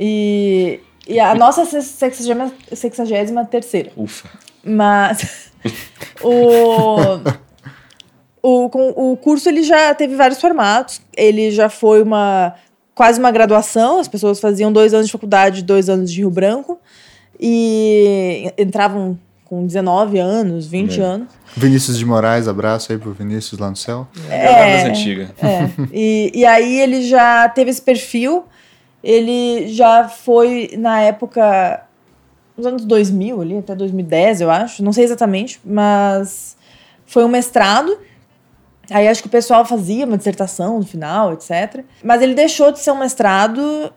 [0.00, 3.92] E, e a nossa 63 terceira.
[3.96, 4.28] Ufa.
[4.64, 5.50] Mas
[6.22, 7.20] o,
[8.42, 11.00] o, com- o curso ele já teve vários formatos.
[11.16, 12.54] Ele já foi uma
[12.94, 13.98] quase uma graduação.
[14.00, 16.78] As pessoas faziam dois anos de faculdade, dois anos de Rio Branco
[17.38, 21.04] e entravam com 19 anos, 20 É.
[21.04, 21.28] anos.
[21.56, 24.08] Vinícius de Moraes, abraço aí pro Vinícius lá no céu.
[24.30, 24.78] É.
[24.78, 25.28] das antigas.
[25.42, 25.68] É.
[25.92, 28.44] E, e aí ele já teve esse perfil.
[29.04, 31.86] Ele já foi na época
[32.56, 36.56] nos anos 2000 ali, até 2010, eu acho, não sei exatamente, mas
[37.04, 37.98] foi um mestrado.
[38.90, 41.84] Aí acho que o pessoal fazia uma dissertação no final, etc.
[42.02, 43.92] Mas ele deixou de ser um mestrado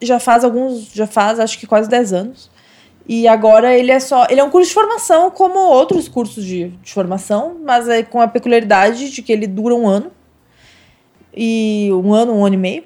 [0.00, 2.50] já faz alguns, já faz acho que quase 10 anos.
[3.08, 6.68] E agora ele é só, ele é um curso de formação como outros cursos de,
[6.68, 10.10] de formação, mas é com a peculiaridade de que ele dura um ano.
[11.34, 12.84] E um ano, um ano e meio.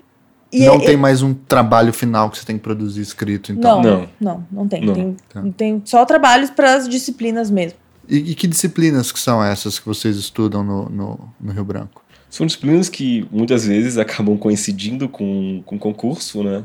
[0.53, 3.81] E não é- tem mais um trabalho final que você tem que produzir escrito, então.
[3.83, 4.09] não, Não.
[4.21, 4.85] não, não, tem.
[4.85, 4.95] Não.
[4.95, 5.45] Tem, Tá.
[5.57, 7.79] tem só trabalhos para as disciplinas mesmo.
[8.09, 12.05] E, e que disciplinas que são essas que vocês estudam no, no, no Rio Branco?
[12.29, 16.65] São disciplinas que muitas vezes acabam coincidindo com com concurso, né?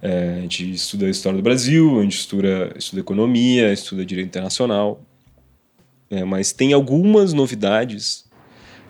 [0.00, 4.28] É, a gente estuda a história do Brasil, a gente estuda, estuda economia, estuda direito
[4.28, 5.00] internacional.
[6.10, 8.24] É, mas tem algumas novidades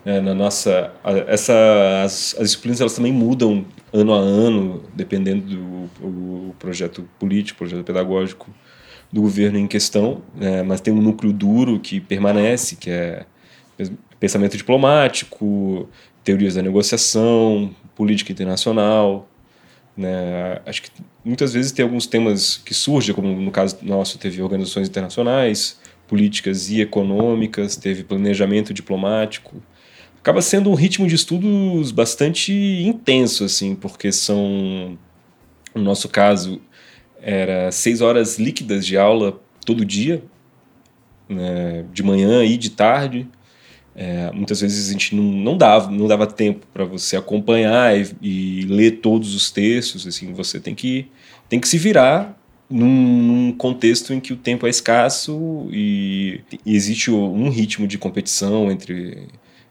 [0.09, 0.91] né, na nossa.
[1.27, 5.45] essa, as, as disciplinas elas também mudam ano a ano, dependendo
[6.01, 8.51] do projeto político, projeto pedagógico
[9.13, 10.23] do governo em questão.
[10.35, 13.27] né, mas tem um núcleo duro que permanece, que é
[14.19, 15.87] pensamento diplomático,
[16.25, 19.29] teorias da negociação, política internacional.
[19.95, 20.59] Né?
[20.65, 20.91] Acho que
[21.23, 26.71] muitas vezes tem alguns temas que surgem, como no caso nosso teve organizações internacionais, políticas
[26.71, 29.63] e econômicas, teve planejamento diplomático.
[30.21, 34.99] Acaba sendo um ritmo de estudos bastante intenso, assim, porque são,
[35.75, 36.61] no nosso caso,
[37.21, 40.23] era seis horas líquidas de aula todo dia,
[41.29, 43.29] né, de manhã e de tarde.
[43.95, 48.15] É, muitas vezes a gente não, não dava não dava tempo para você acompanhar e,
[48.23, 51.11] e ler todos os textos assim você tem que
[51.49, 52.39] tem que se virar
[52.71, 58.71] num, contexto em que o tempo é escasso e, e existe um ritmo de competição
[58.71, 59.27] entre,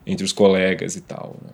[0.07, 1.35] entre os colegas e tal.
[1.43, 1.49] Né?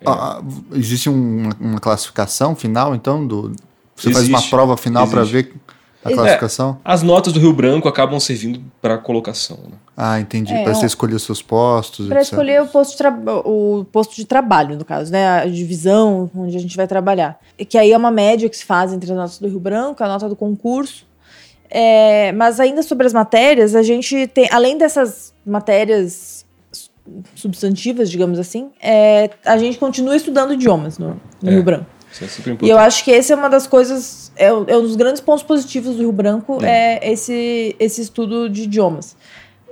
[0.00, 0.04] É.
[0.08, 0.40] Ah,
[0.72, 3.26] existe um, uma classificação final, então?
[3.26, 3.52] Do,
[3.94, 5.52] você existe, faz uma prova final para ver
[6.04, 6.78] a classificação?
[6.84, 9.58] É, as notas do Rio Branco acabam servindo para colocação.
[9.64, 9.76] Né?
[9.96, 10.52] Ah, entendi.
[10.52, 12.06] É, para você escolher os seus postos.
[12.06, 13.08] Para escolher o posto, de
[13.44, 15.40] o posto de trabalho, no caso, né?
[15.40, 17.38] A divisão onde a gente vai trabalhar.
[17.68, 20.08] Que aí é uma média que se faz entre as notas do Rio Branco, a
[20.08, 21.06] nota do concurso.
[21.68, 26.45] É, mas ainda sobre as matérias, a gente tem, além dessas matérias
[27.34, 31.86] substantivas, digamos assim, é, a gente continua estudando idiomas no, no é, Rio Branco.
[32.12, 32.68] Isso é super importante.
[32.68, 35.42] E eu acho que essa é uma das coisas, é, é um dos grandes pontos
[35.42, 39.16] positivos do Rio Branco, é, é esse, esse estudo de idiomas.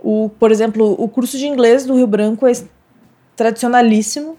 [0.03, 2.53] O, por exemplo, o curso de inglês do Rio Branco é
[3.35, 4.37] tradicionalíssimo.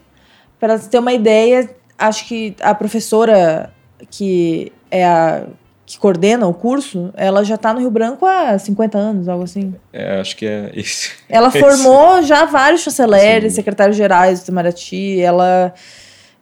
[0.60, 1.68] Para ter uma ideia,
[1.98, 3.72] acho que a professora
[4.10, 5.46] que é a
[5.86, 9.72] que coordena o curso, ela já está no Rio Branco há 50 anos, algo assim.
[9.92, 11.12] É, acho que é isso.
[11.28, 15.72] Ela formou já vários chanceleres, secretários gerais do Itamaraty, ela...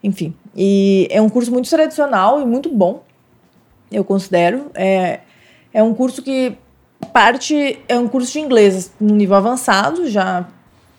[0.03, 3.03] Enfim, e é um curso muito tradicional e muito bom,
[3.93, 4.71] eu considero.
[4.75, 5.21] É,
[5.75, 6.57] é um curso que
[7.13, 7.79] parte...
[7.87, 10.47] É um curso de inglês no nível avançado, já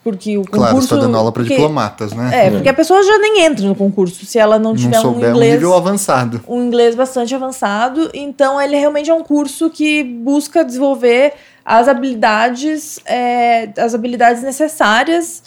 [0.05, 0.59] porque o concurso.
[0.59, 2.45] Claro, está dando aula para diplomatas, né?
[2.45, 5.17] É, porque a pessoa já nem entra no concurso se ela não tiver não um
[5.17, 5.53] inglês.
[5.53, 6.43] um nível avançado.
[6.47, 8.11] Um inglês bastante avançado.
[8.13, 11.33] Então, ele realmente é um curso que busca desenvolver
[11.65, 15.41] as habilidades, é, as habilidades necessárias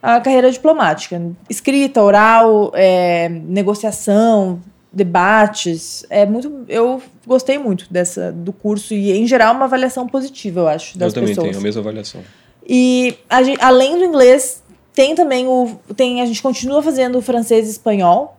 [0.00, 1.20] à carreira diplomática.
[1.50, 4.60] Escrita, oral, é, negociação,
[4.92, 6.06] debates.
[6.08, 6.64] É muito.
[6.68, 11.08] Eu gostei muito dessa, do curso e, em geral, uma avaliação positiva, eu acho, das
[11.08, 11.48] eu também pessoas.
[11.48, 12.20] tenho a mesma avaliação.
[12.66, 14.62] E gente, além do inglês,
[14.94, 15.78] tem também o.
[15.96, 18.38] Tem, a gente continua fazendo o francês e espanhol,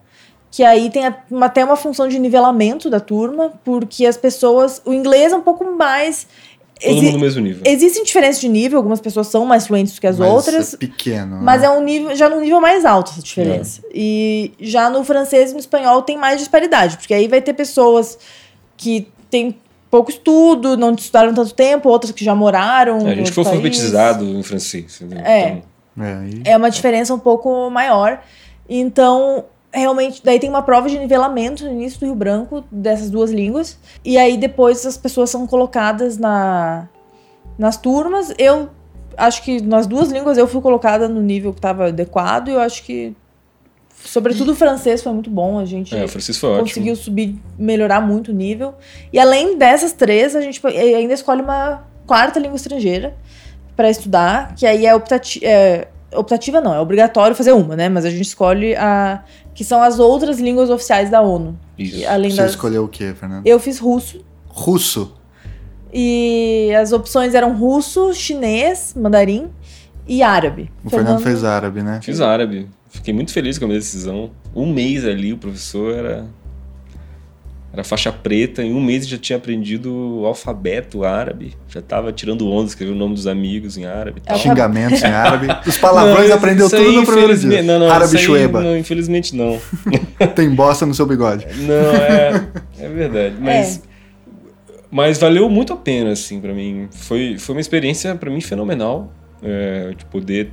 [0.49, 4.81] que aí tem uma, até uma função de nivelamento da turma, porque as pessoas.
[4.85, 6.25] O inglês é um pouco mais.
[6.81, 7.63] Todo mundo no mesmo nível.
[7.65, 10.73] Existem diferenças de nível, algumas pessoas são mais fluentes que as mas outras.
[10.73, 11.37] É pequeno.
[11.41, 11.67] Mas né?
[11.67, 13.81] é um nível, já num nível mais alto essa diferença.
[13.85, 13.89] É.
[13.93, 18.17] E já no francês e no espanhol tem mais disparidade, porque aí vai ter pessoas
[18.75, 19.57] que têm
[19.95, 23.07] pouco estudo, não estudaram tanto tempo, outras que já moraram.
[23.07, 25.01] É, a gente foi alfabetizado em francês.
[25.23, 25.47] É.
[25.47, 25.63] Então...
[26.45, 28.21] É, é uma diferença um pouco maior.
[28.67, 33.31] Então, realmente, daí tem uma prova de nivelamento no início do Rio Branco dessas duas
[33.31, 33.79] línguas.
[34.03, 36.89] E aí depois as pessoas são colocadas na,
[37.57, 38.33] nas turmas.
[38.37, 38.67] Eu
[39.15, 42.49] acho que nas duas línguas eu fui colocada no nível que estava adequado.
[42.49, 43.15] E eu acho que
[44.05, 47.03] Sobretudo o francês foi muito bom, a gente é, o francês foi conseguiu ótimo.
[47.03, 48.75] subir, melhorar muito o nível.
[49.11, 53.15] E além dessas três, a gente ainda escolhe uma quarta língua estrangeira
[53.75, 57.89] para estudar, que aí é, optati é, optativa não, é obrigatório fazer uma, né?
[57.89, 61.57] Mas a gente escolhe a que são as outras línguas oficiais da ONU.
[61.77, 62.07] Isso.
[62.07, 62.51] além Você das...
[62.51, 63.45] escolheu o quê, Fernando?
[63.45, 64.23] Eu fiz russo.
[64.47, 65.13] Russo.
[65.93, 69.49] E as opções eram russo, chinês, mandarim
[70.05, 70.69] e árabe.
[70.83, 71.99] O Fernando, Fernando fez árabe, né?
[72.03, 72.69] Fiz árabe.
[72.95, 74.31] Fiquei muito feliz com a minha decisão.
[74.55, 76.25] Um mês ali, o professor era,
[77.73, 78.63] era faixa preta.
[78.63, 81.53] Em um mês já tinha aprendido o alfabeto árabe.
[81.67, 84.21] Já estava tirando onda, escrevendo o nome dos amigos em árabe.
[84.21, 84.37] Tal.
[84.37, 85.47] Xingamentos em árabe.
[85.67, 87.61] Os palavrões não, aprendeu tudo no primeiro dia.
[87.61, 88.61] Não, não, árabe chueba.
[88.61, 89.59] Não, infelizmente não.
[90.33, 91.45] Tem bosta no seu bigode.
[91.57, 92.47] Não, é,
[92.79, 93.35] é verdade.
[93.39, 93.81] Mas, é.
[94.89, 96.87] mas valeu muito a pena, assim, para mim.
[96.91, 99.11] Foi, foi uma experiência, para mim, fenomenal.
[99.43, 100.49] É, de poder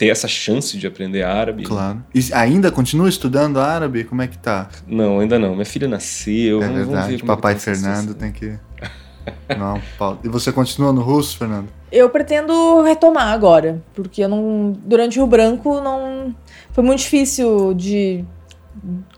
[0.00, 1.62] ter essa chance de aprender árabe.
[1.62, 2.02] Claro.
[2.14, 4.02] E ainda continua estudando árabe?
[4.04, 4.70] Como é que tá?
[4.86, 5.52] Não, ainda não.
[5.52, 6.62] Minha filha nasceu.
[6.62, 7.16] É verdade.
[7.16, 8.58] É Papai tá Fernando tem que.
[9.58, 10.18] Não, Paulo.
[10.24, 11.68] E você continua no russo, Fernando?
[11.92, 14.72] Eu pretendo retomar agora, porque eu não.
[14.84, 16.34] Durante o Rio Branco não.
[16.72, 18.24] Foi muito difícil de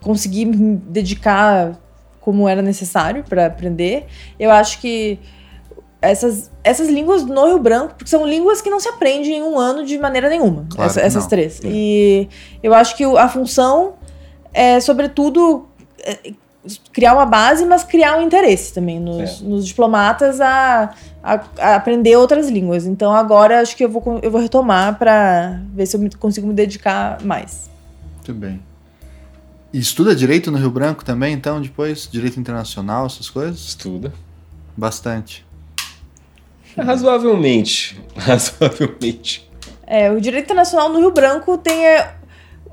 [0.01, 1.79] conseguir me dedicar
[2.21, 4.07] como era necessário para aprender.
[4.39, 5.21] Eu acho que
[6.03, 9.59] essas, essas línguas no Rio Branco, porque são línguas que não se aprende em um
[9.59, 11.61] ano de maneira nenhuma, claro essa, essas três.
[11.65, 11.69] É.
[11.69, 12.29] E
[12.63, 13.95] eu acho que a função
[14.53, 15.67] é, sobretudo,
[16.01, 16.33] é,
[16.93, 19.45] criar uma base, mas criar um interesse também nos, é.
[19.45, 22.87] nos diplomatas a, a, a, aprender outras línguas.
[22.87, 26.55] Então agora acho que eu vou, eu vou retomar para ver se eu consigo me
[26.55, 27.71] dedicar mais.
[28.17, 28.61] Muito bem.
[29.73, 32.07] E estuda direito no Rio Branco também, então, depois?
[32.11, 33.59] Direito internacional, essas coisas?
[33.61, 34.13] Estuda.
[34.77, 35.47] Bastante.
[36.77, 38.01] Razoavelmente.
[38.17, 39.49] Razoavelmente.
[39.87, 42.15] É, o direito internacional no Rio Branco tem é,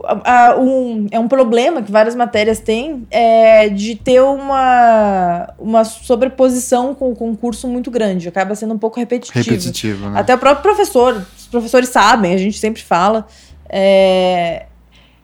[0.03, 5.83] a, a, um, é um problema que várias matérias têm é, de ter uma, uma
[5.83, 8.27] sobreposição com o concurso muito grande.
[8.27, 9.37] Acaba sendo um pouco repetitivo.
[9.37, 10.19] Repetitivo, né?
[10.19, 13.27] Até o próprio professor, os professores sabem, a gente sempre fala.
[13.67, 14.65] É,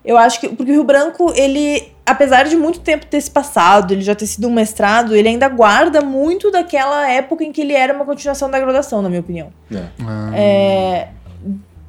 [0.05, 0.49] Eu acho que.
[0.49, 1.91] Porque o Rio Branco, ele.
[2.05, 5.49] Apesar de muito tempo ter se passado, ele já ter sido um mestrado, ele ainda
[5.49, 9.47] guarda muito daquela época em que ele era uma continuação da graduação, na minha opinião.
[9.71, 9.85] É.
[10.05, 11.07] Ah, É,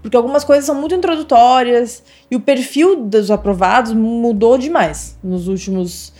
[0.00, 6.14] porque algumas coisas são muito introdutórias e o perfil dos aprovados mudou demais nos últimos.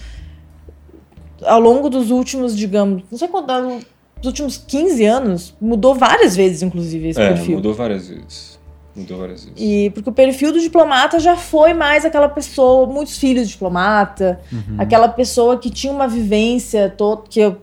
[1.43, 6.63] Ao longo dos últimos, digamos, não sei quanto, dos últimos 15 anos, mudou várias vezes,
[6.63, 7.57] inclusive, esse É, perfil.
[7.57, 8.56] mudou várias vezes.
[8.97, 9.61] Mudou várias vezes.
[9.61, 14.41] E porque o perfil do diplomata já foi mais aquela pessoa, muitos filhos de diplomata,
[14.79, 17.59] aquela pessoa que tinha uma vivência to- que, eu-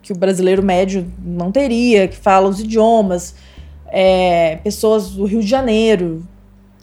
[0.00, 3.34] que o brasileiro médio não teria, que fala os idiomas,
[3.88, 6.22] é, pessoas do Rio de Janeiro.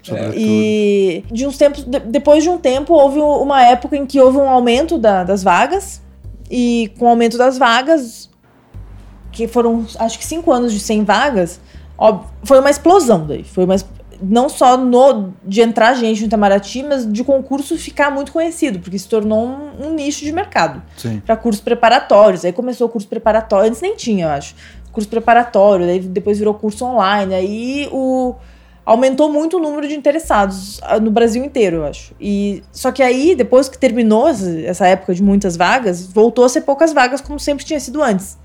[0.02, 0.36] sobretudo.
[0.38, 4.38] E de uns tempos, de- depois de um tempo, houve uma época em que houve
[4.38, 6.02] um aumento da- das vagas,
[6.52, 8.30] e com o aumento das vagas,
[9.32, 11.62] que foram acho que cinco anos de 100 vagas,
[12.44, 13.44] foi uma explosão daí.
[13.44, 13.76] Foi uma,
[14.22, 18.98] não só no, de entrar gente no Itamaraty, mas de concurso ficar muito conhecido, porque
[18.98, 20.82] se tornou um, um nicho de mercado
[21.26, 22.46] para cursos preparatórios.
[22.46, 24.56] Aí começou o curso preparatório, antes nem tinha, eu acho.
[24.92, 27.34] Curso preparatório, daí depois virou curso online.
[27.34, 28.36] Aí o
[28.86, 32.14] aumentou muito o número de interessados ah, no Brasil inteiro, eu acho.
[32.20, 36.62] E só que aí depois que terminou essa época de muitas vagas, voltou a ser
[36.62, 38.38] poucas vagas como sempre tinha sido antes.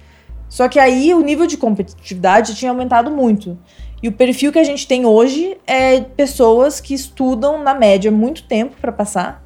[0.48, 3.58] Só que aí o nível de competitividade tinha aumentado muito.
[4.02, 8.44] E o perfil que a gente tem hoje é pessoas que estudam na média muito
[8.44, 9.44] tempo para passar,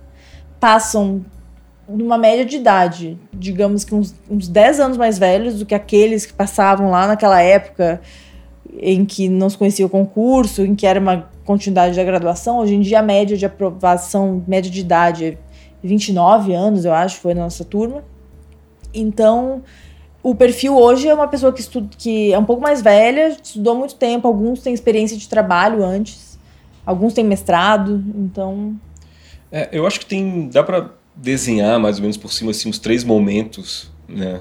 [0.61, 1.24] passam
[1.88, 6.24] numa média de idade, digamos que uns, uns 10 anos mais velhos do que aqueles
[6.24, 8.00] que passavam lá naquela época
[8.80, 12.59] em que não se conhecia o concurso, em que era uma continuidade da graduação.
[12.59, 15.38] Hoje em dia a média de aprovação, média de idade é
[15.82, 18.05] 29 anos, eu acho, foi na nossa turma.
[18.94, 19.62] Então,
[20.22, 23.74] o perfil hoje é uma pessoa que, estuda, que é um pouco mais velha, estudou
[23.74, 26.38] há muito tempo, alguns têm experiência de trabalho antes,
[26.86, 28.74] alguns têm mestrado, então
[29.50, 30.48] É, eu acho que tem.
[30.48, 34.40] dá pra desenhar mais ou menos por cima assim, uns três momentos, né?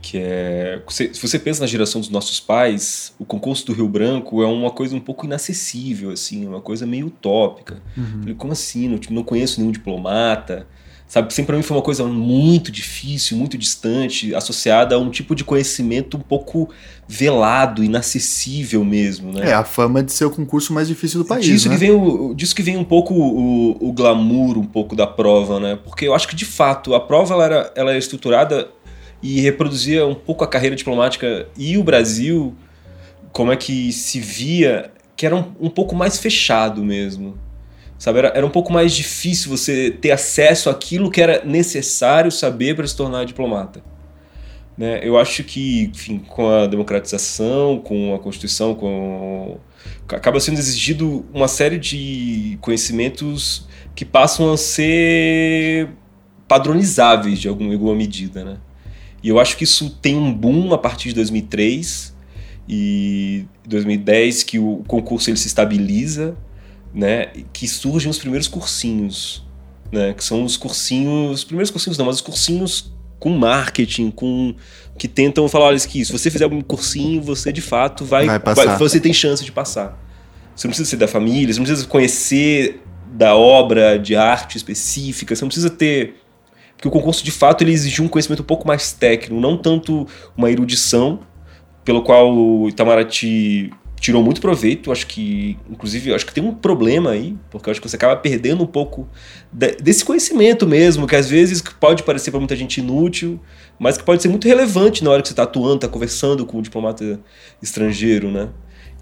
[0.00, 0.80] Que é.
[0.88, 4.46] Se se você pensa na geração dos nossos pais, o concurso do Rio Branco é
[4.46, 7.82] uma coisa um pouco inacessível, assim, uma coisa meio utópica.
[8.20, 8.88] Falei, como assim?
[8.88, 10.66] Não, tipo, não conheço nenhum diplomata.
[11.08, 15.34] Sabe, sempre pra mim foi uma coisa muito difícil, muito distante, associada a um tipo
[15.34, 16.68] de conhecimento um pouco
[17.08, 19.48] velado, inacessível mesmo, né?
[19.48, 21.74] É, a fama de ser o concurso mais difícil do país, disso, né?
[21.74, 25.58] que vem o, disso que vem um pouco o, o glamour um pouco da prova,
[25.58, 25.78] né?
[25.82, 28.68] Porque eu acho que de fato a prova ela era, ela era estruturada
[29.22, 32.54] e reproduzia um pouco a carreira diplomática e o Brasil
[33.32, 37.47] como é que se via que era um, um pouco mais fechado mesmo.
[37.98, 42.76] Sabe, era, era um pouco mais difícil você ter acesso àquilo que era necessário saber
[42.76, 43.82] para se tornar diplomata.
[44.76, 45.00] Né?
[45.02, 49.58] Eu acho que, enfim, com a democratização, com a Constituição, com
[50.08, 55.88] acaba sendo exigido uma série de conhecimentos que passam a ser
[56.46, 58.58] padronizáveis de alguma, alguma medida, né?
[59.22, 62.16] E eu acho que isso tem um boom a partir de 2003
[62.68, 66.36] e 2010 que o concurso ele se estabiliza,
[66.92, 67.26] né?
[67.52, 69.46] Que surgem os primeiros cursinhos,
[69.92, 70.12] né?
[70.12, 74.54] Que são os cursinhos, os primeiros cursinhos não, mas os cursinhos com marketing, com
[74.96, 78.38] que tentam falar, olha, que se você fizer um cursinho, você de fato vai, Vai
[78.38, 78.78] passar.
[78.78, 79.98] você tem chance de passar.
[80.54, 82.82] Você não precisa ser da família, você não precisa conhecer
[83.12, 86.16] da obra de arte específica, você não precisa ter
[86.78, 90.06] porque o concurso de fato ele exigiu um conhecimento um pouco mais técnico, não tanto
[90.36, 91.18] uma erudição,
[91.84, 94.92] pelo qual o Itamaraty tirou muito proveito.
[94.92, 98.62] Acho que, inclusive, acho que tem um problema aí, porque acho que você acaba perdendo
[98.62, 99.08] um pouco
[99.52, 103.40] de- desse conhecimento mesmo, que às vezes pode parecer para muita gente inútil,
[103.78, 106.58] mas que pode ser muito relevante na hora que você está atuando, está conversando com
[106.58, 107.20] um diplomata
[107.62, 108.48] estrangeiro, né?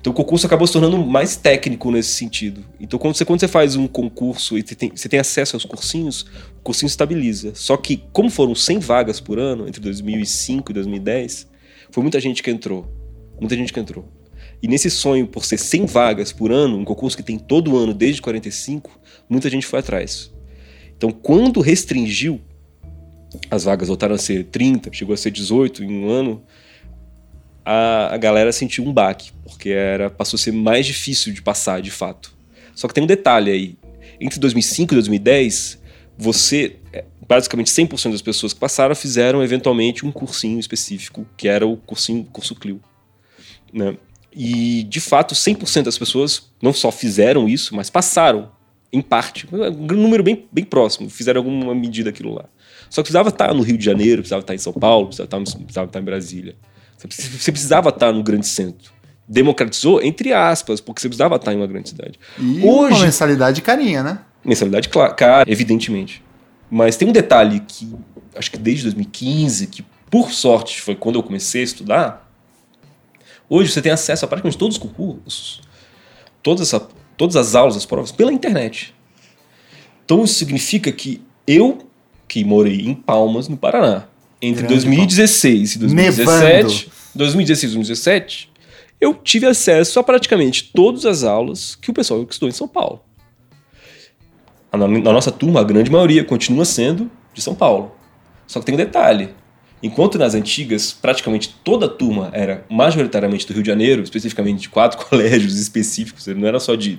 [0.01, 2.65] Então o concurso acabou se tornando mais técnico nesse sentido.
[2.79, 5.65] Então quando você, quando você faz um concurso e você tem, você tem acesso aos
[5.65, 6.23] cursinhos,
[6.59, 7.53] o cursinho estabiliza.
[7.57, 11.49] Só que como foram 100 vagas por ano entre 2005 e 2010,
[11.91, 12.87] foi muita gente que entrou.
[13.41, 14.09] Muita gente que entrou.
[14.63, 17.93] E nesse sonho por ser 100 vagas por ano, um concurso que tem todo ano
[17.93, 18.91] desde 45,
[19.29, 20.33] muita gente foi atrás.
[20.97, 22.41] Então quando restringiu,
[23.51, 26.43] as vagas voltaram a ser 30, chegou a ser 18 em um ano,
[27.65, 31.83] a, a galera sentiu um baque, porque era, passou a ser mais difícil de passar,
[31.83, 32.33] de fato.
[32.75, 33.77] Só que tem um detalhe aí.
[34.21, 35.83] Entre 2005 e 2010,
[36.17, 41.67] você, é, basicamente 100% das pessoas que passaram fizeram eventualmente um cursinho específico, que era
[41.67, 42.81] o cursinho, curso Clio.
[43.73, 43.97] Né?
[44.39, 48.51] E, de fato, 100% das pessoas não só fizeram isso, mas passaram,
[48.93, 49.49] em parte.
[49.51, 52.45] Um número bem, bem próximo, fizeram alguma medida aquilo lá.
[52.91, 55.57] Só que precisava estar no Rio de Janeiro, precisava estar em São Paulo, precisava estar,
[55.62, 56.55] precisava estar em Brasília.
[56.99, 58.93] Você precisava estar no grande centro.
[59.28, 62.18] Democratizou, entre aspas, porque você precisava estar em uma grande cidade.
[62.39, 64.18] E Hoje- uma mensalidade carinha, né?
[64.45, 66.22] Mensalidade cara, evidentemente.
[66.70, 67.93] Mas tem um detalhe que
[68.37, 72.26] acho que desde 2015, que por sorte foi quando eu comecei a estudar,
[73.49, 75.61] hoje você tem acesso a praticamente todos os concursos,
[76.43, 78.95] todas, essa, todas as aulas, as provas, pela internet.
[80.05, 81.79] Então isso significa que eu,
[82.29, 84.07] que morei em Palmas, no Paraná,
[84.41, 88.51] entre Grande 2016 e 2017, 2016 e 2017,
[89.01, 92.69] eu tive acesso a praticamente todas as aulas que o pessoal que estudou em São
[92.69, 93.03] Paulo.
[94.73, 97.93] Na, na nossa turma, a grande maioria continua sendo de São Paulo.
[98.47, 99.31] Só que tem um detalhe.
[99.87, 104.68] Enquanto nas antigas, praticamente toda a turma era majoritariamente do Rio de Janeiro, especificamente de
[104.68, 106.99] quatro colégios específicos, não era só de,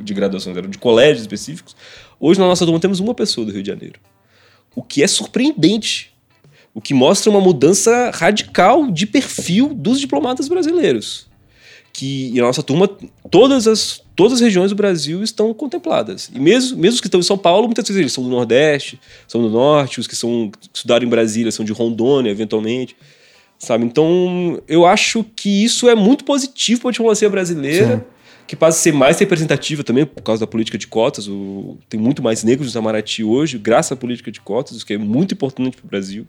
[0.00, 1.76] de graduações, eram de colégios específicos.
[2.18, 4.00] Hoje na nossa turma temos uma pessoa do Rio de Janeiro.
[4.74, 6.10] O que é surpreendente.
[6.74, 11.30] O que mostra uma mudança radical de perfil dos diplomatas brasileiros
[11.92, 12.88] que na nossa turma
[13.30, 16.30] todas as, todas as regiões do Brasil estão contempladas.
[16.34, 19.00] E mesmo, mesmo os que estão em São Paulo, muitas vezes eles são do Nordeste,
[19.26, 22.94] são do Norte, os que são que estudaram em Brasília são de Rondônia, eventualmente.
[23.58, 23.86] Sabe?
[23.86, 28.02] Então, eu acho que isso é muito positivo para a diplomacia brasileira, Sim.
[28.46, 31.26] que passa a ser mais representativa também por causa da política de cotas.
[31.26, 34.92] O, tem muito mais negros no Itamaraty hoje, graças à política de cotas, o que
[34.92, 36.26] é muito importante para o Brasil.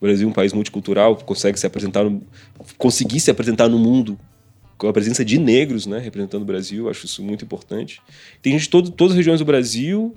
[0.00, 2.22] O Brasil é um país multicultural, consegue se apresentar, no,
[2.78, 4.18] conseguir se apresentar no mundo
[4.80, 8.00] com a presença de negros, né, representando o Brasil, acho isso muito importante.
[8.40, 10.14] Tem gente de todo, todas as regiões do Brasil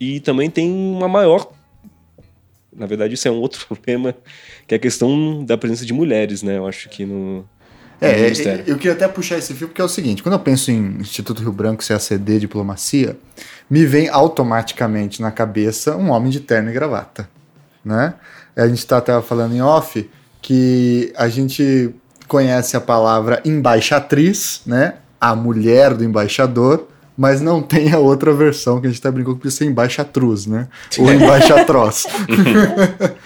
[0.00, 1.48] e também tem uma maior.
[2.74, 4.12] Na verdade, isso é um outro problema,
[4.66, 6.58] que é a questão da presença de mulheres, né?
[6.58, 7.48] Eu acho que no.
[8.00, 8.32] É,
[8.66, 11.40] eu queria até puxar esse fio, porque é o seguinte: quando eu penso em Instituto
[11.40, 13.16] Rio Branco, CACD, diplomacia,
[13.68, 17.30] me vem automaticamente na cabeça um homem de terno e gravata.
[17.84, 18.14] Né?
[18.56, 20.08] A gente está até falando em off
[20.42, 21.94] que a gente
[22.30, 24.94] conhece a palavra embaixatriz, né?
[25.20, 26.86] A mulher do embaixador,
[27.18, 30.46] mas não tem a outra versão que a gente até brincou que precisa ser embaixatruz,
[30.46, 30.68] né?
[30.96, 32.06] Ou embaixatroz.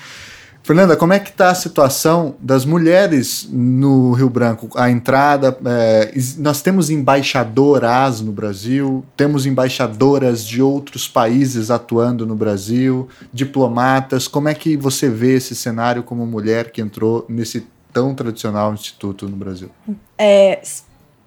[0.64, 4.70] Fernanda, como é que está a situação das mulheres no Rio Branco?
[4.74, 12.34] A entrada, é, nós temos embaixadoras no Brasil, temos embaixadoras de outros países atuando no
[12.34, 14.26] Brasil, diplomatas.
[14.26, 19.26] Como é que você vê esse cenário como mulher que entrou nesse tão tradicional instituto
[19.26, 19.70] no Brasil?
[20.18, 20.60] É,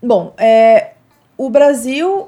[0.04, 0.92] bom, é,
[1.36, 2.28] o Brasil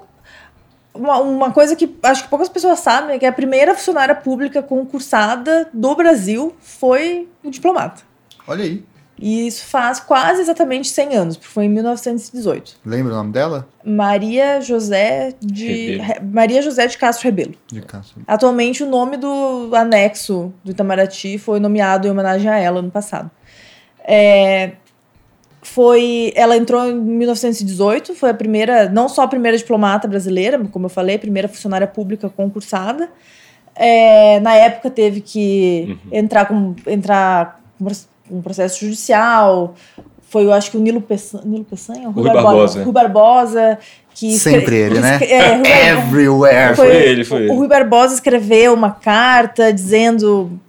[0.93, 4.63] uma, uma, coisa que acho que poucas pessoas sabem é que a primeira funcionária pública
[4.63, 8.01] concursada do Brasil foi o diplomata.
[8.47, 8.83] Olha aí.
[9.21, 12.77] E isso faz quase exatamente 100 anos, porque foi em 1918.
[12.85, 13.67] Lembra o nome dela?
[13.83, 16.21] Maria José de Re...
[16.21, 17.53] Maria José de Castro Rebelo.
[17.67, 18.21] De Castro.
[18.25, 23.29] Atualmente o nome do anexo do Itamaraty foi nomeado em homenagem a ela no passado.
[24.11, 24.71] É,
[25.61, 30.87] foi, ela entrou em 1918, foi a primeira, não só a primeira diplomata brasileira, como
[30.87, 33.07] eu falei, a primeira funcionária pública concursada.
[33.75, 36.17] É, na época teve que uhum.
[36.17, 39.75] entrar com entrar com um processo judicial.
[40.23, 43.79] Foi, eu acho que o Nilo, Peçanha, Nilo Peçanha, o Rui, Barbosa, Barbosa, Rui Barbosa
[44.13, 45.19] que sempre ele, né?
[45.21, 46.75] É, Rui, Everywhere.
[46.75, 47.51] Foi, foi, ele, foi ele.
[47.51, 50.59] O Rui Barbosa escreveu uma carta dizendo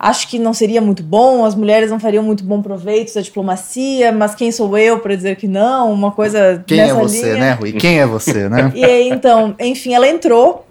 [0.00, 4.10] acho que não seria muito bom, as mulheres não fariam muito bom proveito da diplomacia,
[4.10, 5.92] mas quem sou eu para dizer que não?
[5.92, 7.36] Uma coisa Quem é você, linha.
[7.36, 7.72] né, Rui?
[7.72, 8.72] Quem é você, né?
[8.74, 10.66] e aí, então, enfim, ela entrou.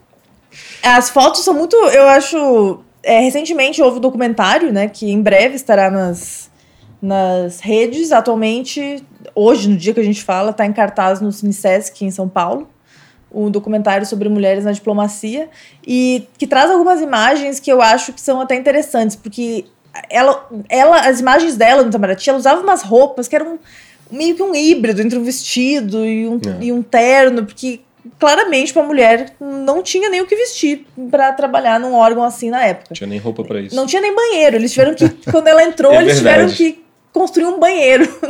[0.82, 5.56] As fotos são muito, eu acho, é, recentemente houve um documentário, né, que em breve
[5.56, 6.50] estará nas,
[7.00, 8.12] nas redes.
[8.12, 9.04] Atualmente,
[9.36, 12.68] hoje, no dia que a gente fala, está em cartaz no Cinesesc, em São Paulo
[13.32, 15.50] um documentário sobre mulheres na diplomacia
[15.86, 19.66] e que traz algumas imagens que eu acho que são até interessantes, porque
[20.10, 23.60] ela, ela as imagens dela no Itamaraty, ela usava umas roupas que eram
[24.12, 26.64] meio que um híbrido entre um vestido e um, é.
[26.64, 27.82] e um terno, porque
[28.18, 32.64] claramente uma mulher não tinha nem o que vestir para trabalhar num órgão assim na
[32.66, 32.88] época.
[32.90, 33.76] Não tinha nem roupa para isso.
[33.76, 34.56] Não tinha nem banheiro.
[34.56, 36.84] Eles tiveram que, quando ela entrou, é eles tiveram que
[37.20, 38.06] construir um banheiro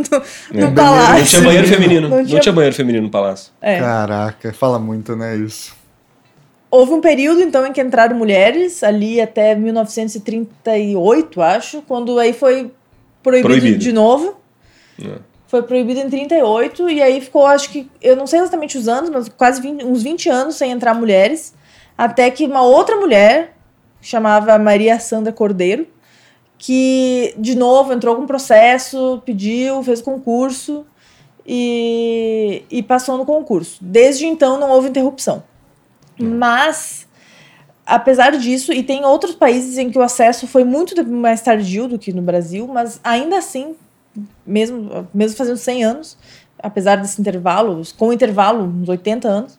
[0.52, 1.20] no, no palácio.
[1.20, 2.10] Não tinha banheiro feminino.
[2.10, 3.54] Não tinha, não tinha banheiro feminino no palácio.
[3.62, 3.80] É.
[3.80, 5.78] Caraca, fala muito, né, isso.
[6.72, 12.72] Houve um período, então, em que entraram mulheres, ali até 1938, acho, quando aí foi
[13.22, 13.78] proibido, proibido.
[13.78, 14.40] de novo.
[15.00, 15.20] É.
[15.48, 19.10] Foi proibido em 38, e aí ficou, acho que, eu não sei exatamente os anos,
[19.12, 21.54] mas quase 20, uns 20 anos sem entrar mulheres,
[21.96, 23.56] até que uma outra mulher,
[24.02, 25.88] chamava Maria Sandra Cordeiro,
[26.60, 30.86] que, de novo, entrou com processo, pediu, fez concurso
[31.48, 33.80] e, e passou no concurso.
[33.82, 35.42] Desde então não houve interrupção.
[36.20, 37.08] Mas,
[37.86, 41.98] apesar disso, e tem outros países em que o acesso foi muito mais tardio do
[41.98, 43.74] que no Brasil, mas ainda assim,
[44.46, 46.18] mesmo, mesmo fazendo 100 anos,
[46.62, 49.58] apesar desse intervalo, com intervalo, uns 80 anos,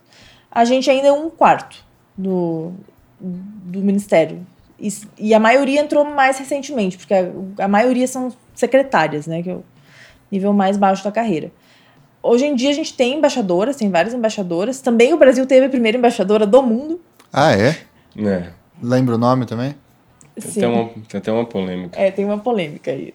[0.50, 1.82] a gente ainda é um quarto.
[2.14, 2.72] do,
[3.18, 4.46] do Ministério.
[4.80, 9.42] E, e, a maioria entrou mais recentemente, porque a, a maioria são secretárias, né?
[9.42, 9.64] Que é o
[10.32, 11.52] nível mais baixo da carreira.
[12.22, 14.80] Hoje em dia a gente tem embaixadoras, tem várias embaixadoras.
[14.80, 17.00] Também o Brasil teve a primeira embaixadora do mundo.
[17.32, 17.76] Ah, é?
[18.16, 18.50] É.
[18.82, 19.74] Lembra o nome também?
[20.34, 22.00] Tem até, uma, tem até uma polêmica.
[22.00, 23.14] É, tem uma polêmica aí.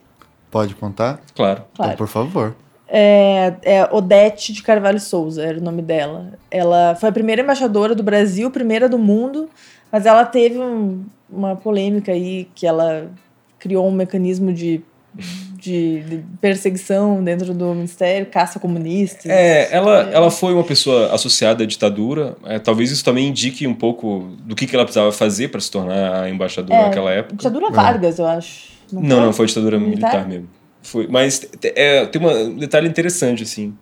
[0.52, 1.20] Pode contar?
[1.36, 1.64] Claro.
[1.76, 1.94] claro.
[1.94, 2.56] Então, por favor.
[2.88, 6.34] É, é Odete de Carvalho Souza, era o nome dela.
[6.52, 9.50] Ela foi a primeira embaixadora do Brasil, primeira do mundo,
[9.92, 13.10] mas ela teve um, uma polêmica aí que ela
[13.60, 14.82] criou um mecanismo de,
[15.58, 19.32] de, perseguição dentro do ministério, caça comunista.
[19.32, 22.36] É, ela, ela foi uma pessoa associada à ditadura.
[22.46, 25.72] É, talvez isso também indique um pouco do que, que ela precisava fazer para se
[25.72, 27.36] tornar a embaixadora é, naquela época.
[27.36, 28.76] Ditadura Vargas, eu acho.
[28.92, 30.50] Não, não, foi, não, foi ditadura militar, militar mesmo.
[30.84, 33.76] Foi, mas é, tem um detalhe interessante, assim.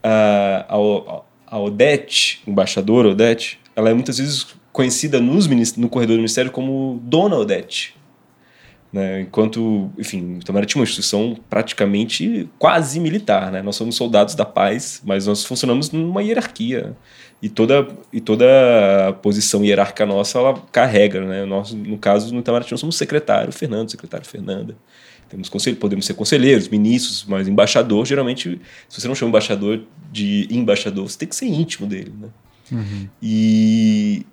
[0.00, 5.46] A, a, a Odete, embaixadora Odete, ela é muitas vezes conhecida nos,
[5.76, 7.94] no corredor do ministério como Dona Odete.
[8.92, 9.20] Né?
[9.20, 13.52] Enquanto, enfim, o Itamaraty é uma instituição praticamente quase militar.
[13.52, 13.62] Né?
[13.62, 16.96] Nós somos soldados da paz, mas nós funcionamos numa hierarquia.
[17.40, 18.44] E toda, e toda
[19.22, 21.20] posição hierárquica nossa, ela carrega.
[21.20, 21.44] Né?
[21.44, 24.76] Nós, no caso, no Itamaraty, nós somos secretário Fernando, secretário Fernanda.
[25.28, 30.48] Temos conselho, podemos ser conselheiros, ministros, mas embaixador, geralmente, se você não chama embaixador de
[30.50, 32.12] embaixador, você tem que ser íntimo dele.
[32.20, 32.28] Né?
[32.72, 33.08] Uhum.
[33.22, 34.26] E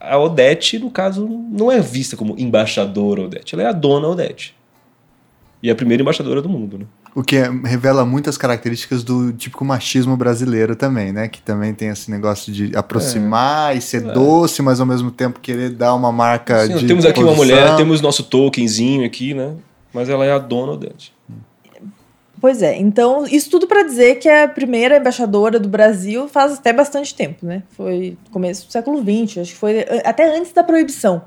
[0.00, 4.54] a Odete, no caso, não é vista como embaixadora Odete, ela é a dona Odete.
[5.62, 6.84] E é a primeira embaixadora do mundo, né?
[7.14, 11.28] O que é, revela muitas características do típico machismo brasileiro também, né?
[11.28, 14.12] Que também tem esse negócio de aproximar é, e ser é.
[14.12, 16.86] doce, mas ao mesmo tempo querer dar uma marca Sim, de.
[16.86, 17.32] Temos aqui posição.
[17.32, 19.54] uma mulher, temos nosso tokenzinho aqui, né?
[19.94, 21.14] Mas ela é a dona Odete.
[22.40, 26.72] Pois é, então isso tudo para dizer que a primeira embaixadora do Brasil faz até
[26.72, 27.62] bastante tempo, né?
[27.70, 31.22] Foi começo do século XX, acho que foi até antes da proibição.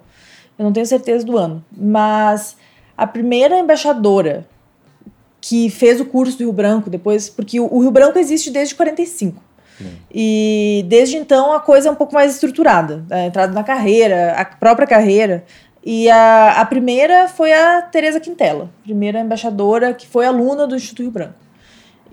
[0.58, 2.56] Eu não tenho certeza do ano, mas
[2.96, 4.46] a primeira embaixadora
[5.42, 9.42] que fez o curso do Rio Branco depois, porque o Rio Branco existe desde 45.
[9.82, 9.86] Hum.
[10.14, 14.44] E desde então a coisa é um pouco mais estruturada, a entrada na carreira, a
[14.44, 15.46] própria carreira.
[15.92, 21.02] E a, a primeira foi a Teresa Quintela, primeira embaixadora que foi aluna do Instituto
[21.02, 21.34] Rio Branco.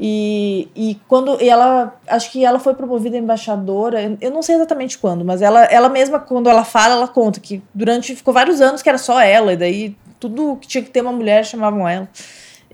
[0.01, 4.97] E, e quando e ela acho que ela foi promovida embaixadora, eu não sei exatamente
[4.97, 8.81] quando, mas ela, ela mesma, quando ela fala, ela conta que durante ficou vários anos
[8.81, 12.09] que era só ela, e daí tudo que tinha que ter uma mulher chamavam ela.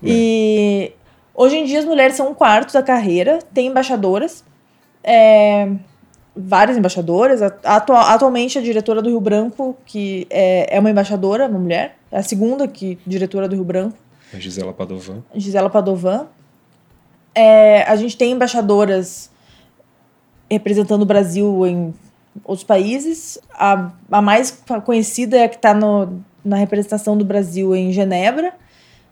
[0.01, 0.05] É.
[0.05, 0.93] E
[1.35, 4.41] hoje em dia as mulheres são um quarto da carreira, tem embaixadoras.
[5.03, 5.67] É,
[6.35, 7.41] várias embaixadoras.
[7.41, 12.17] Atual, atualmente, a diretora do Rio Branco, que é, é uma embaixadora, uma mulher, é
[12.17, 13.97] a segunda que diretora do Rio Branco.
[14.33, 15.23] A Gisela Padovan.
[15.35, 16.27] Gisela Padovan.
[17.35, 19.29] É, a gente tem embaixadoras
[20.49, 21.93] representando o Brasil em
[22.43, 23.39] outros países.
[23.53, 28.53] A, a mais conhecida é a que está na representação do Brasil em Genebra,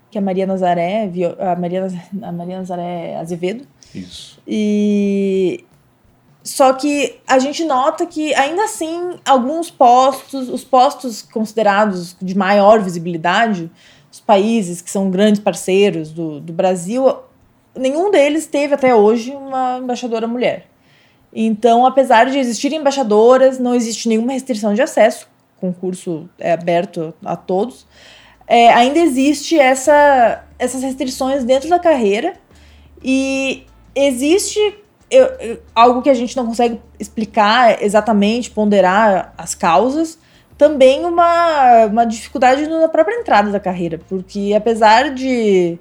[0.09, 1.09] que é a Maria Nazaré,
[1.39, 1.87] a Maria,
[2.21, 3.65] a Maria Nazaré Azevedo.
[3.93, 4.39] Isso.
[4.47, 5.63] E
[6.43, 12.81] só que a gente nota que, ainda assim, alguns postos, os postos considerados de maior
[12.81, 13.69] visibilidade,
[14.11, 17.15] os países que são grandes parceiros do, do Brasil,
[17.75, 20.67] nenhum deles teve até hoje uma embaixadora mulher.
[21.33, 27.13] Então, apesar de existirem embaixadoras, não existe nenhuma restrição de acesso, o concurso é aberto
[27.23, 27.85] a todos.
[28.47, 32.33] É, ainda existe essa, essas restrições dentro da carreira
[33.01, 33.63] e
[33.95, 34.59] existe
[35.11, 40.17] eu, eu, algo que a gente não consegue explicar exatamente, ponderar as causas,
[40.57, 45.77] também uma, uma dificuldade na própria entrada da carreira, porque apesar de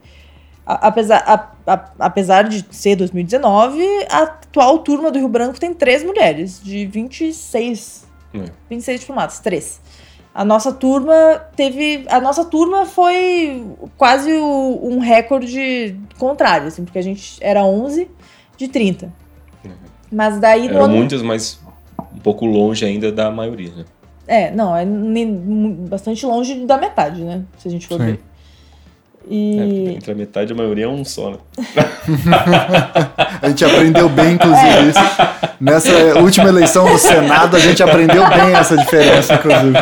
[0.66, 6.04] apesar, a, a, apesar de ser 2019, a atual turma do Rio Branco tem três
[6.04, 8.44] mulheres, de 26, é.
[8.68, 9.80] 26 diplomatas, três.
[10.32, 12.04] A nossa turma teve.
[12.08, 13.66] A nossa turma foi
[13.98, 18.08] quase o, um recorde contrário, assim, porque a gente era 11
[18.60, 19.06] de 30.
[19.64, 19.70] Uhum.
[20.12, 20.96] Mas daí Eram ano...
[20.96, 21.58] muitas, mas
[22.14, 23.84] um pouco longe ainda da maioria, né?
[24.28, 27.42] É, não, é bastante longe da metade, né?
[27.58, 28.06] Se a gente for Sim.
[28.06, 28.20] ver.
[29.28, 29.88] E...
[29.88, 31.38] É, entre a metade e a maioria é um só, né?
[33.42, 34.82] a gente aprendeu bem, inclusive, é.
[34.82, 35.00] isso.
[35.60, 39.76] Nessa última eleição do Senado, a gente aprendeu bem essa diferença, inclusive.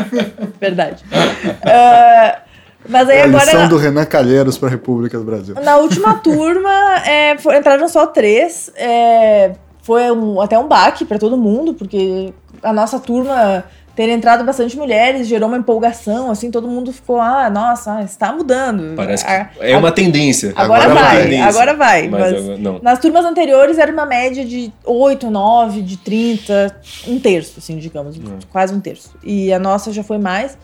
[0.60, 1.04] Verdade.
[1.12, 2.47] Uh,
[2.86, 3.42] mas aí a agora.
[3.42, 5.54] Eleição do Renan Calheiros para a República do Brasil.
[5.62, 6.70] Na última turma,
[7.06, 8.70] é, foi, entraram só três.
[8.76, 9.52] É,
[9.82, 12.32] foi um, até um baque para todo mundo, porque
[12.62, 13.64] a nossa turma
[13.96, 18.94] ter entrado bastante mulheres gerou uma empolgação, assim, todo mundo ficou, ah, nossa, está mudando.
[18.94, 20.52] Parece A- é uma tendência.
[20.54, 21.22] Agora, Agora vai, vai.
[21.24, 21.46] Tendência.
[21.48, 22.08] agora vai.
[22.08, 22.78] Mas mas agora- não.
[22.80, 26.76] nas turmas anteriores era uma média de 8, 9, de 30,
[27.08, 28.16] um terço, assim, digamos,
[28.52, 29.10] quase um terço.
[29.24, 30.56] E a nossa já foi mais.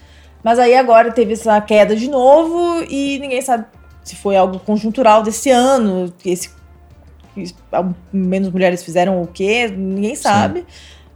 [0.44, 3.64] Mas aí agora teve essa queda de novo e ninguém sabe
[4.04, 6.50] se foi algo conjuntural desse ano, que esse,
[8.12, 10.66] menos mulheres fizeram o quê, ninguém sabe.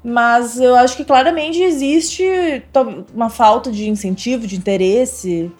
[0.02, 2.24] Mas eu acho que claramente existe
[3.14, 5.52] uma falta de incentivo, de interesse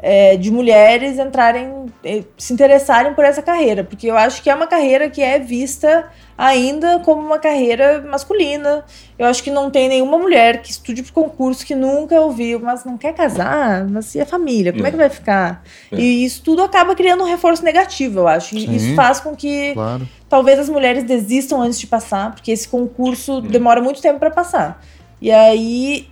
[0.00, 4.54] é, de mulheres entrarem, eh, se interessarem por essa carreira, porque eu acho que é
[4.54, 6.06] uma carreira que é vista
[6.36, 8.84] ainda como uma carreira masculina.
[9.18, 12.84] Eu acho que não tem nenhuma mulher que estude para concurso que nunca ouviu, mas
[12.84, 14.90] não quer casar, mas e a família, como é, É.
[14.92, 15.64] que vai ficar?
[15.90, 15.96] É.
[15.96, 18.54] E isso tudo acaba criando um reforço negativo, eu acho.
[18.58, 18.72] Sim.
[18.76, 20.08] isso faz com que Claro.
[20.28, 23.40] talvez as mulheres desistam antes de passar, porque esse concurso Hum.
[23.40, 24.80] demora muito tempo para passar.
[25.20, 26.06] E aí,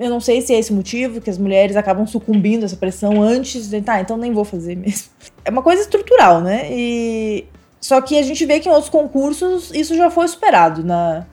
[0.00, 3.22] eu não sei se é esse motivo que as mulheres acabam sucumbindo a essa pressão
[3.22, 5.10] antes de, tá, então nem vou fazer mesmo.
[5.42, 6.68] É uma coisa estrutural, né?
[6.70, 7.46] E
[7.80, 11.24] só que a gente vê que em outros concursos isso já foi superado na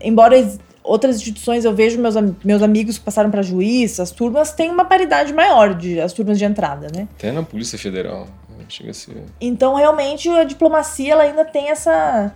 [0.00, 0.34] embora
[0.82, 4.86] outras instituições eu vejo meus, meus amigos que passaram para juiz, as turmas têm uma
[4.86, 7.06] paridade maior de as turmas de entrada, né?
[7.18, 8.26] Até na Polícia Federal.
[8.68, 9.22] Chega a ser.
[9.40, 12.32] Então, realmente, a diplomacia ela ainda tem essa.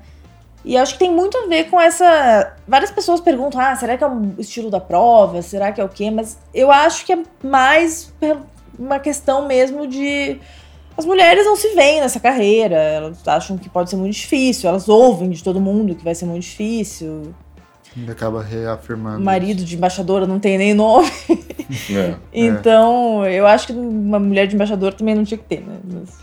[0.67, 2.53] E acho que tem muito a ver com essa.
[2.67, 5.41] Várias pessoas perguntam: ah, será que é o estilo da prova?
[5.41, 6.11] Será que é o quê?
[6.11, 8.13] Mas eu acho que é mais
[8.77, 10.39] uma questão mesmo de.
[10.99, 14.89] As mulheres não se veem nessa carreira, elas acham que pode ser muito difícil, elas
[14.89, 17.33] ouvem de todo mundo que vai ser muito difícil.
[17.97, 19.23] Ele acaba reafirmando.
[19.25, 21.09] Marido de embaixadora não tem nem nome.
[21.91, 22.15] É.
[22.33, 25.79] Então, eu acho que uma mulher de embaixador também não tinha que ter, né?
[25.85, 26.19] Mas-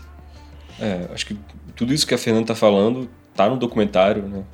[0.80, 1.38] É, acho que
[1.76, 4.44] tudo isso que a Fernanda tá falando tá no documentário, né?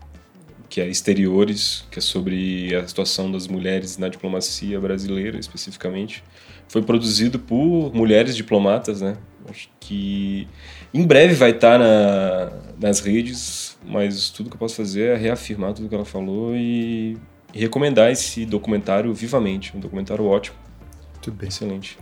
[0.69, 6.23] Que é Exteriores, que é sobre a situação das mulheres na diplomacia brasileira, especificamente.
[6.69, 9.17] Foi produzido por mulheres diplomatas, né?
[9.49, 10.47] Acho que
[10.95, 15.73] em breve vai estar na, nas redes, mas tudo que eu posso fazer é reafirmar
[15.73, 17.19] tudo que ela falou e,
[17.53, 19.77] e recomendar esse documentário vivamente.
[19.77, 20.57] Um documentário ótimo,
[21.15, 21.49] Muito bem.
[21.49, 21.99] excelente.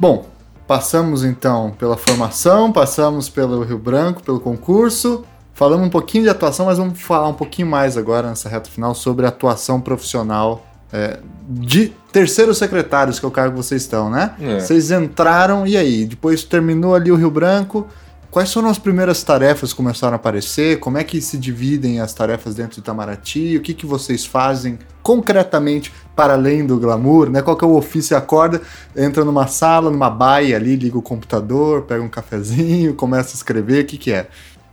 [0.00, 0.26] Bom,
[0.66, 5.24] passamos então pela formação, passamos pelo Rio Branco, pelo concurso.
[5.58, 8.94] Falamos um pouquinho de atuação, mas vamos falar um pouquinho mais agora nessa reta final
[8.94, 11.18] sobre a atuação profissional é,
[11.48, 14.36] de terceiros secretários, que é o cargo que vocês estão, né?
[14.40, 14.60] É.
[14.60, 16.04] Vocês entraram, e aí?
[16.04, 17.88] Depois terminou ali o Rio Branco.
[18.30, 20.78] Quais foram as primeiras tarefas que começaram a aparecer?
[20.78, 23.56] Como é que se dividem as tarefas dentro do Itamaraty?
[23.56, 27.30] O que, que vocês fazem concretamente para além do glamour?
[27.30, 27.42] Né?
[27.42, 28.10] Qual que é o ofício?
[28.10, 28.62] Você acorda,
[28.94, 33.82] entra numa sala, numa baia ali, liga o computador, pega um cafezinho, começa a escrever.
[33.82, 34.28] O que, que é?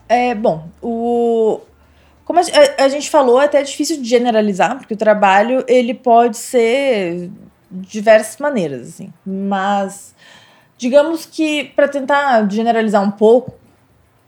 [0.07, 1.59] É, bom, o...
[2.23, 2.43] Como a,
[2.83, 7.29] a- gente falou, é até difícil de generalizar, porque o trabalho, ele pode ser
[7.69, 9.13] de diversas maneiras, assim.
[9.25, 10.15] Mas,
[10.77, 13.53] digamos que, para tentar generalizar um pouco,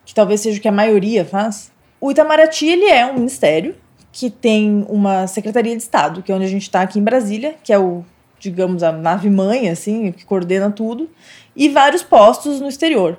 [0.05, 3.75] que talvez seja o que a maioria faz, o Itamaraty, ele é um ministério
[4.11, 7.55] que tem uma Secretaria de Estado, que é onde a gente está aqui em Brasília,
[7.63, 8.03] que é o,
[8.39, 11.09] digamos, a nave-mãe, assim, que coordena tudo,
[11.55, 13.17] e vários postos no exterior,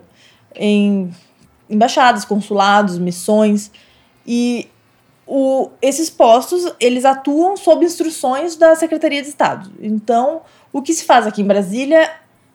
[0.55, 1.11] em
[1.69, 3.71] embaixadas, consulados, missões,
[4.27, 4.69] e
[5.27, 9.71] o, esses postos, eles atuam sob instruções da Secretaria de Estado.
[9.81, 10.43] Então,
[10.73, 12.11] o que se faz aqui em Brasília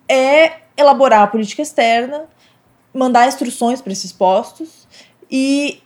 [0.09, 2.23] é elaborar a política externa,
[2.93, 4.87] mandar instruções para esses postos
[5.29, 5.81] e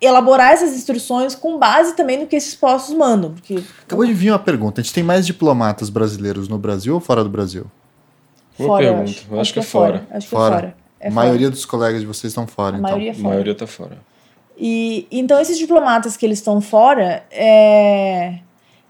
[0.00, 4.30] elaborar essas instruções com base também no que esses postos mandam, porque Acabou de vir
[4.30, 4.80] uma pergunta.
[4.80, 7.66] A gente tem mais diplomatas brasileiros no Brasil ou fora do Brasil?
[8.56, 9.10] Boa fora, eu pergunta.
[9.10, 9.26] acho.
[9.30, 10.06] Eu acho que é fora.
[10.10, 10.76] Acho que é Fora.
[10.98, 11.04] Fora.
[11.04, 11.26] É a fora.
[11.26, 12.90] maioria dos colegas de vocês estão fora, A então.
[12.90, 13.28] maioria é A fora.
[13.28, 13.98] maioria tá fora.
[14.56, 18.40] E então esses diplomatas que eles estão fora, é,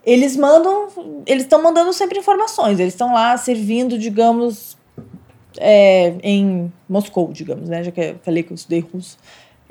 [0.04, 0.88] eles mandam,
[1.26, 2.80] eles estão mandando sempre informações.
[2.80, 4.78] Eles estão lá servindo, digamos,
[5.58, 7.84] é, em Moscou, digamos, né?
[7.84, 9.18] Já que eu falei que eu estudei russo.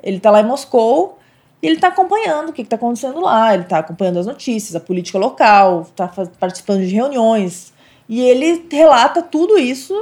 [0.00, 1.18] Ele está lá em Moscou
[1.60, 3.52] e ele está acompanhando o que está acontecendo lá.
[3.52, 6.06] Ele está acompanhando as notícias, a política local, está
[6.38, 7.72] participando de reuniões
[8.08, 9.92] e ele relata tudo isso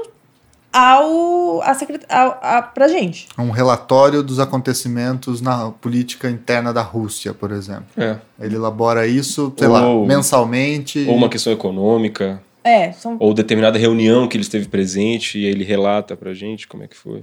[0.76, 3.28] ao, a secret, ao, a, pra gente.
[3.38, 7.86] Um relatório dos acontecimentos na política interna da Rússia, por exemplo.
[7.96, 8.16] É.
[8.38, 9.72] Ele elabora isso, sei Ou-
[10.02, 11.04] lá, mensalmente.
[11.08, 15.52] Ou uma questão econômica, É, são ou determinada reunião que ele esteve presente e aí
[15.52, 17.22] ele relata pra gente como é que foi.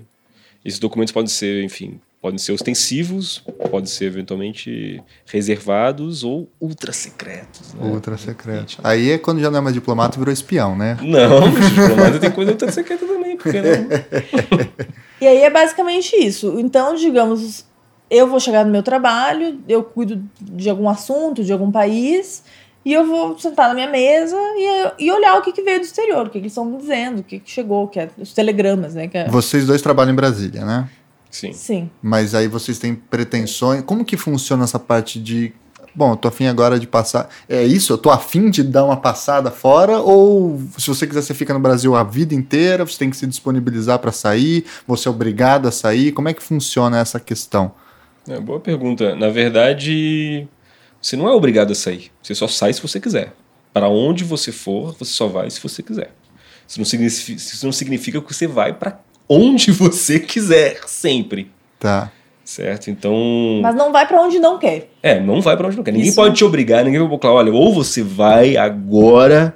[0.65, 7.73] Esses documentos podem ser, enfim, podem ser ostensivos, podem ser eventualmente reservados ou ultra secretos.
[7.73, 7.85] Né?
[7.85, 8.77] Ultra secreto.
[8.81, 10.97] Aí é quando já não é mais diplomata, virou espião, né?
[11.01, 13.89] Não, diplomata tem coisa ultra secreta também, porque não.
[15.19, 16.57] E aí é basicamente isso.
[16.59, 17.65] Então, digamos,
[18.09, 22.43] eu vou chegar no meu trabalho, eu cuido de algum assunto, de algum país,
[22.85, 25.85] e eu vou sentar na minha mesa e, e olhar o que, que veio do
[25.85, 28.33] exterior, o que, que eles estão me dizendo, o que, que chegou, que é os
[28.33, 29.09] telegramas, né?
[29.09, 29.27] Que é...
[29.27, 30.89] Vocês dois trabalham em Brasília, né?
[31.33, 31.51] Sim.
[31.51, 31.89] Sim.
[31.99, 33.81] Mas aí vocês têm pretensões.
[33.83, 35.51] Como que funciona essa parte de.
[35.95, 37.27] Bom, eu tô afim agora de passar.
[37.49, 37.91] É isso?
[37.91, 39.99] Eu tô afim de dar uma passada fora?
[39.99, 43.25] Ou se você quiser, você fica no Brasil a vida inteira, você tem que se
[43.25, 46.11] disponibilizar para sair, você é obrigado a sair?
[46.11, 47.73] Como é que funciona essa questão?
[48.27, 49.15] É, boa pergunta.
[49.15, 50.47] Na verdade,
[51.01, 52.11] você não é obrigado a sair.
[52.21, 53.33] Você só sai se você quiser.
[53.73, 56.13] Para onde você for, você só vai se você quiser.
[56.67, 58.99] Isso não significa, isso não significa que você vai para
[59.33, 61.51] onde você quiser, sempre.
[61.79, 62.11] Tá.
[62.43, 62.89] Certo?
[62.89, 63.59] Então.
[63.61, 64.89] Mas não vai pra onde não quer.
[65.01, 65.91] É, não vai para onde não quer.
[65.91, 66.15] Ninguém Isso.
[66.15, 69.55] pode te obrigar, ninguém vai falar, olha, ou você vai agora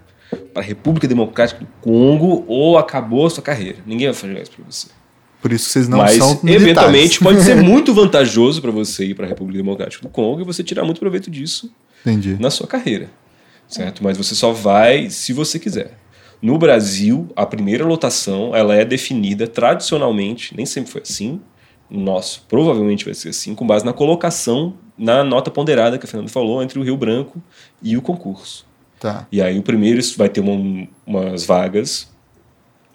[0.54, 3.78] para a República Democrática do Congo, ou acabou a sua carreira.
[3.86, 4.88] Ninguém vai fazer isso para você.
[5.42, 6.62] Por isso que vocês não Mas, são militares.
[6.62, 10.44] eventualmente, pode ser muito vantajoso para você ir para a República Democrática do Congo e
[10.44, 11.72] você tirar muito proveito disso
[12.02, 12.38] Entendi.
[12.40, 13.10] na sua carreira,
[13.68, 14.04] certo?
[14.04, 15.92] Mas você só vai se você quiser.
[16.42, 21.42] No Brasil, a primeira lotação ela é definida tradicionalmente, nem sempre foi assim.
[21.90, 26.08] No nosso provavelmente vai ser assim, com base na colocação na nota ponderada que a
[26.08, 27.42] Fernanda falou entre o Rio Branco
[27.82, 28.66] e o concurso.
[29.00, 29.28] Tá.
[29.32, 32.12] E aí o primeiro vai ter uma- umas vagas.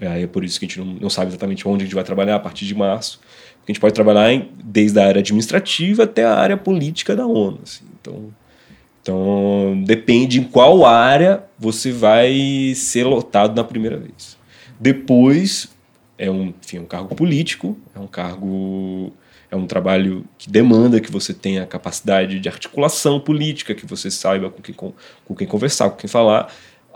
[0.00, 2.02] Aí é por isso que a gente não, não sabe exatamente onde a gente vai
[2.02, 3.20] trabalhar a partir de março.
[3.58, 7.24] Porque a gente pode trabalhar em- desde a área administrativa até a área política da
[7.26, 7.60] ONU.
[7.62, 7.84] assim.
[8.00, 8.34] Então,
[9.02, 14.38] então depende em qual área você vai ser lotado na primeira vez.
[14.78, 15.68] Depois
[16.16, 19.12] é um, enfim, é um cargo político, é um cargo
[19.50, 24.48] é um trabalho que demanda que você tenha capacidade de articulação política, que você saiba
[24.48, 24.94] com quem, com,
[25.26, 26.50] com quem conversar, com quem falar.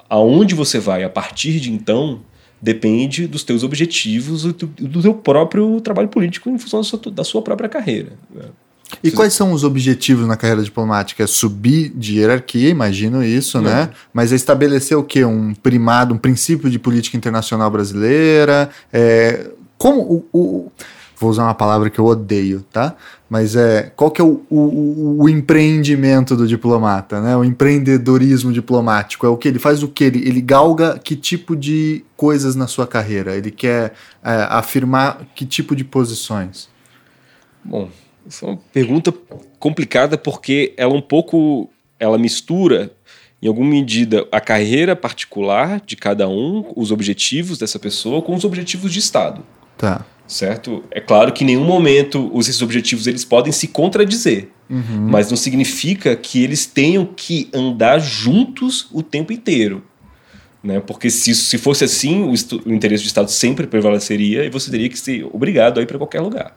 [0.09, 2.23] Aonde você vai a partir de então
[2.63, 6.99] depende dos teus objetivos e do, do teu próprio trabalho político em função da sua,
[7.13, 8.13] da sua própria carreira.
[8.35, 8.47] né?
[9.03, 11.25] E quais são os objetivos na carreira diplomática?
[11.25, 13.91] É subir de hierarquia, imagino isso, né?
[14.13, 15.25] Mas é estabelecer o quê?
[15.25, 18.71] Um primado, um princípio de política internacional brasileira?
[18.93, 20.01] É, como
[20.33, 20.73] o, o-
[21.19, 22.95] Vou usar uma palavra que eu odeio, tá?
[23.29, 23.91] Mas é.
[23.97, 27.35] Qual que é o, o, o empreendimento do diplomata, né?
[27.35, 29.25] O empreendedorismo diplomático.
[29.25, 29.49] É o que?
[29.49, 30.05] Ele faz o que?
[30.05, 33.35] Ele, ele galga que tipo de coisas na sua carreira?
[33.35, 36.69] Ele quer é, afirmar que tipo de posições?
[37.65, 37.89] Bom,
[38.27, 39.13] essa é uma pergunta
[39.59, 42.93] complicada porque ela um pouco ela mistura
[43.43, 48.45] em alguma medida a carreira particular de cada um, os objetivos dessa pessoa com os
[48.45, 49.43] objetivos de Estado,
[49.77, 50.05] Tá.
[50.27, 50.83] certo?
[50.91, 55.09] É claro que em nenhum momento os- esses objetivos eles podem se contradizer, Uhum.
[55.11, 59.85] mas não significa que eles tenham que andar juntos o tempo inteiro.
[60.65, 60.81] Né?
[60.81, 62.33] Porque se, isso- se fosse assim, o,
[62.69, 65.99] o interesse de Estado sempre prevaleceria e você teria que ser obrigado a ir para
[65.99, 66.57] qualquer lugar.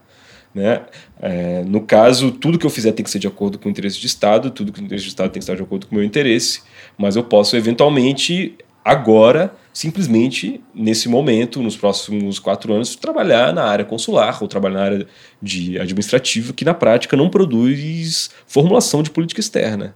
[0.54, 0.82] Né?
[1.22, 4.00] É, no caso, tudo que eu fizer tem que ser de acordo com o interesse
[4.00, 5.98] de Estado, tudo que o interesse de Estado tem que estar de acordo com o
[5.98, 6.62] meu interesse,
[6.98, 13.86] mas eu posso eventualmente, agora, simplesmente, nesse momento, nos próximos quatro anos, trabalhar na área
[13.86, 15.08] consular ou trabalhar na área
[15.42, 19.96] de administrativa, que na prática não produz formulação de política externa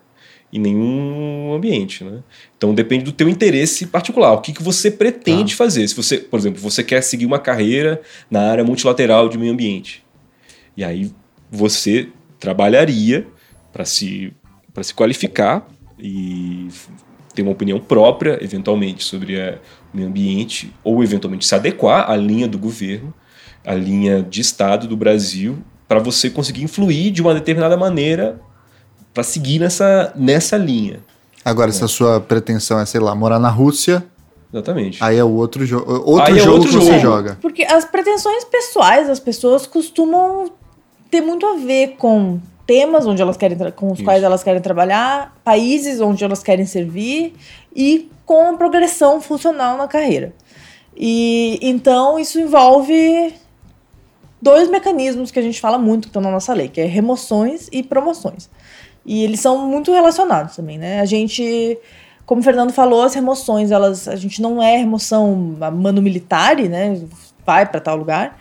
[0.54, 2.20] em nenhum ambiente, né?
[2.56, 5.88] Então depende do teu interesse particular, o que, que você pretende fazer.
[5.88, 8.00] Se você, por exemplo, você quer seguir uma carreira
[8.30, 10.03] na área multilateral de meio ambiente,
[10.76, 11.12] e aí
[11.52, 12.10] você
[12.40, 13.28] trabalharia
[13.72, 14.34] para se
[14.74, 15.68] para se qualificar
[16.00, 16.68] e
[17.36, 19.60] ter uma opinião própria, eventualmente, sobre a-
[19.94, 23.14] o meio ambiente, ou eventualmente se adequar à linha do governo,
[23.66, 28.42] à linha de Estado do Brasil, para você conseguir influir de uma determinada maneira
[29.14, 31.00] para seguir nessa, nessa linha.
[31.46, 34.04] Agora, se a sua pretensão é, sei lá, morar na Rússia,
[34.52, 35.04] Exatamente.
[35.04, 37.00] aí é o outro, jo outro Aí é jogo outro que você jogo.
[37.00, 37.38] joga.
[37.42, 40.52] Porque as pretensões pessoais das pessoas costumam
[41.14, 44.04] ter muito a ver com temas onde elas querem com os Isso.
[44.04, 47.36] quais elas querem trabalhar, países onde elas querem servir
[47.76, 50.34] e com a progressão funcional na carreira.
[50.98, 53.32] E então isso envolve
[54.42, 57.70] dois mecanismos que a gente fala muito que estão na nossa lei, que é remoções
[57.72, 58.50] e promoções.
[59.06, 61.00] E eles são muito relacionados também, né?
[61.00, 61.78] A gente,
[62.26, 66.56] como o Fernando falou, as remoções, elas, a gente não é remoção a mano militar,
[66.56, 67.00] né?
[67.46, 68.40] Vai para tal lugar.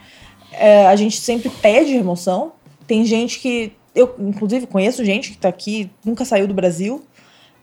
[0.53, 2.53] É, a gente sempre pede remoção.
[2.93, 7.03] Tem gente que eu, inclusive, conheço gente que está aqui, nunca saiu do Brasil,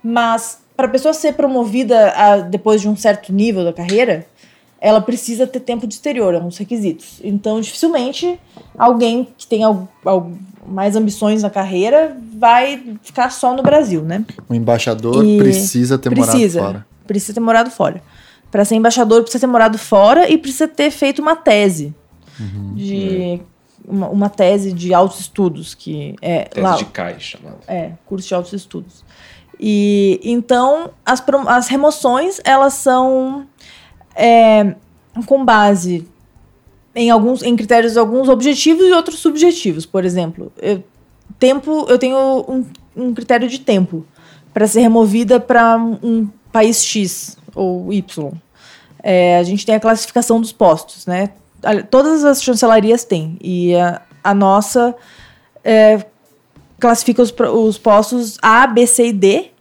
[0.04, 4.26] mas para a pessoa ser promovida a- depois de um certo nível da carreira,
[4.82, 7.22] ela precisa ter tempo de exterior, é um dos requisitos.
[7.24, 8.40] Então, dificilmente
[8.76, 9.62] alguém que tem
[10.66, 14.26] mais ambições na carreira vai ficar só no Brasil, né?
[14.50, 16.88] O embaixador E precisa ter precisa, morado fora.
[17.06, 18.02] Precisa ter morado fora.
[18.50, 21.94] Para ser embaixador, precisa ter morado fora e precisa ter feito uma tese.
[22.40, 22.74] Uhum.
[22.74, 23.42] De.
[23.90, 26.44] Uma, uma tese de altos estudos, que é.
[26.44, 27.58] Tese lá, de CAI chamado.
[27.68, 29.04] é, curso de altos estudos.
[29.60, 33.48] E então as, as remoções elas são
[34.16, 34.76] é,
[35.26, 36.08] com base
[36.96, 39.86] em alguns em critérios alguns objetivos e outros subjetivos.
[39.86, 40.84] Por exemplo, eu,
[41.38, 42.18] tempo eu tenho
[42.48, 44.06] um, um critério de tempo
[44.54, 48.32] para ser removida para um país X ou Y.
[49.02, 51.32] É, a gente tem a classificação dos postos, né?
[51.90, 54.96] Todas as chancelarias têm e a, a nossa
[55.64, 56.06] é,
[56.80, 59.52] classifica os, os postos A, B, C e D.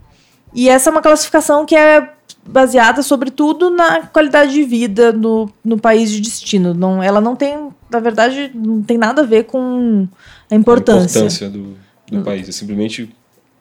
[0.54, 2.10] E essa é uma classificação que é
[2.46, 6.72] baseada, sobretudo, na qualidade de vida no, no país de destino.
[6.72, 10.08] Não, ela não tem, na verdade, não tem nada a ver com
[10.50, 11.20] a importância.
[11.20, 11.76] A importância do,
[12.10, 12.48] do país.
[12.48, 13.14] É simplesmente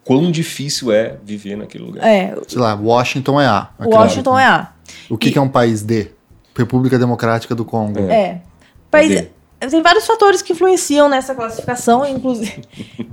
[0.05, 2.07] quão difícil é viver naquele lugar.
[2.07, 3.69] É, Sei lá, Washington é A.
[3.79, 4.71] o Washington é A.
[5.09, 6.11] O que, que é um país D?
[6.57, 7.99] República Democrática do Congo.
[8.09, 8.41] É.
[8.89, 9.27] País, D.
[9.69, 12.61] tem vários fatores que influenciam nessa classificação, inclusive.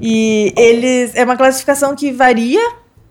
[0.00, 1.14] e eles.
[1.14, 2.60] É uma classificação que varia,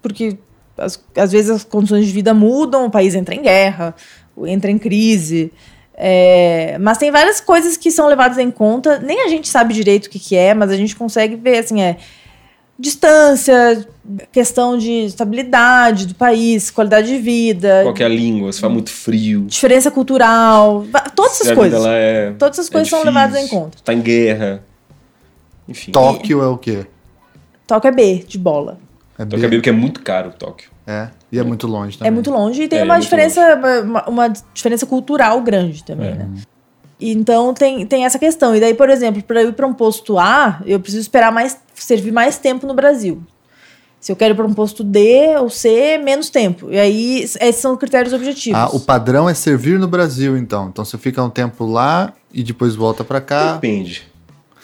[0.01, 0.37] porque
[0.77, 3.93] as- às vezes as condições de vida mudam, o país entra em guerra,
[4.45, 5.51] entra em crise.
[5.95, 8.97] é, mas tem várias coisas que são levadas em conta.
[8.97, 11.81] Nem a gente sabe direito o que, que é, mas a gente consegue ver assim,
[11.83, 11.97] é
[12.77, 13.85] distância,
[14.31, 18.51] questão de estabilidade do país, qualidade de vida, Qual que é a língua?
[18.51, 19.45] Se faz muito frio.
[19.47, 20.85] diferença cultural,
[21.15, 21.81] todas essas coisas.
[21.81, 23.77] lá é, Todas essas é coisas são levadas em conta.
[23.83, 24.63] Tá em guerra.
[25.67, 25.91] Enfim.
[25.91, 26.85] Tóquio é o quê?
[27.65, 28.77] Tóquio é B, de bola.
[29.17, 30.69] É Tóquio é meio que é muito caro, Tóquio.
[30.85, 32.09] É, e é muito longe também.
[32.09, 33.55] É muito longe e tem É, uma muito diferença,
[33.85, 36.15] uma, uma diferença cultural grande também, É.
[36.15, 36.29] né?
[36.99, 38.55] Então tem, tem essa questão.
[38.55, 41.57] E daí, por exemplo, para eu ir para um posto A, eu preciso esperar mais,
[41.85, 43.21] servir mais tempo no Brasil.
[43.99, 46.69] Se eu quero ir para um posto D ou C, menos tempo.
[46.69, 48.59] E aí, esses são critérios objetivos.
[48.59, 50.67] Ah, o padrão é servir no Brasil, então.
[50.67, 53.53] Então você fica um tempo lá e depois volta pra cá.
[53.53, 54.05] Depende.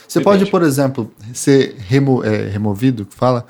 [0.05, 0.39] Você Depende.
[0.39, 3.45] pode, por exemplo, ser remo- é, removido, que fala,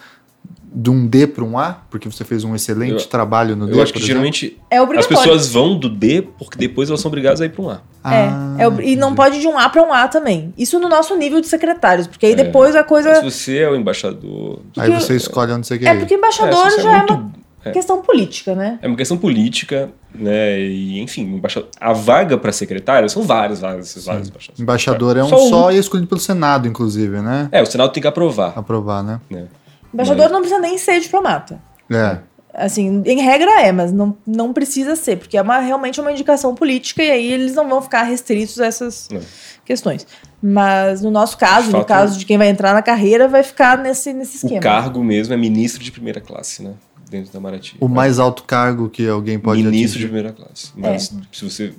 [0.72, 3.74] de um D para um A, porque você fez um excelente Eu- trabalho no D.
[3.74, 7.42] Eu acho que geralmente É as pessoas vão do D porque depois elas são obrigadas
[7.42, 7.82] a ir para um A.
[8.04, 8.16] Ah,
[8.60, 10.54] é, é ob- e não pode ir de um A para um A também.
[10.58, 12.36] Isso no nosso nível de secretários, porque aí É.
[12.36, 13.10] depois a coisa.
[13.10, 14.62] Mas se você é o embaixador.
[14.78, 17.32] Aí você escolhe onde você quer É porque embaixador É, é já é muito- uma
[17.66, 17.72] é.
[17.72, 18.80] questão política, né?
[18.82, 20.60] É uma questão política, né?
[20.62, 21.68] E, enfim, embaixador...
[21.80, 24.62] a vaga para secretário são várias vagas, esses vários embaixadores.
[24.62, 25.72] Embaixador é um Só só, um.
[25.72, 27.50] e é escolhido pelo Senado, inclusive, né?
[27.52, 28.54] É, o Senado tem que aprovar.
[28.56, 29.20] Aprovar, né?
[29.30, 29.46] Né?
[29.94, 31.62] Embaixador não precisa nem ser diplomata.
[31.90, 32.20] É.
[32.54, 36.56] Assim, em regra é, mas não, não precisa ser, porque é uma, realmente uma indicação
[36.56, 39.22] política e aí eles não vão ficar restritos a essas Não.
[39.64, 40.06] questões.
[40.42, 43.78] Mas no nosso caso, De no caso de quem vai entrar na carreira, vai ficar
[43.78, 44.62] nesse, nesse O esquema.
[44.62, 46.74] cargo mesmo é ministro de primeira classe, né?
[47.10, 47.78] Dentro da Maraty.
[47.80, 50.06] O mais alto cargo que alguém pode Ministro de atingir.
[50.06, 50.72] primeira classe.
[50.76, 51.74] Mas se você,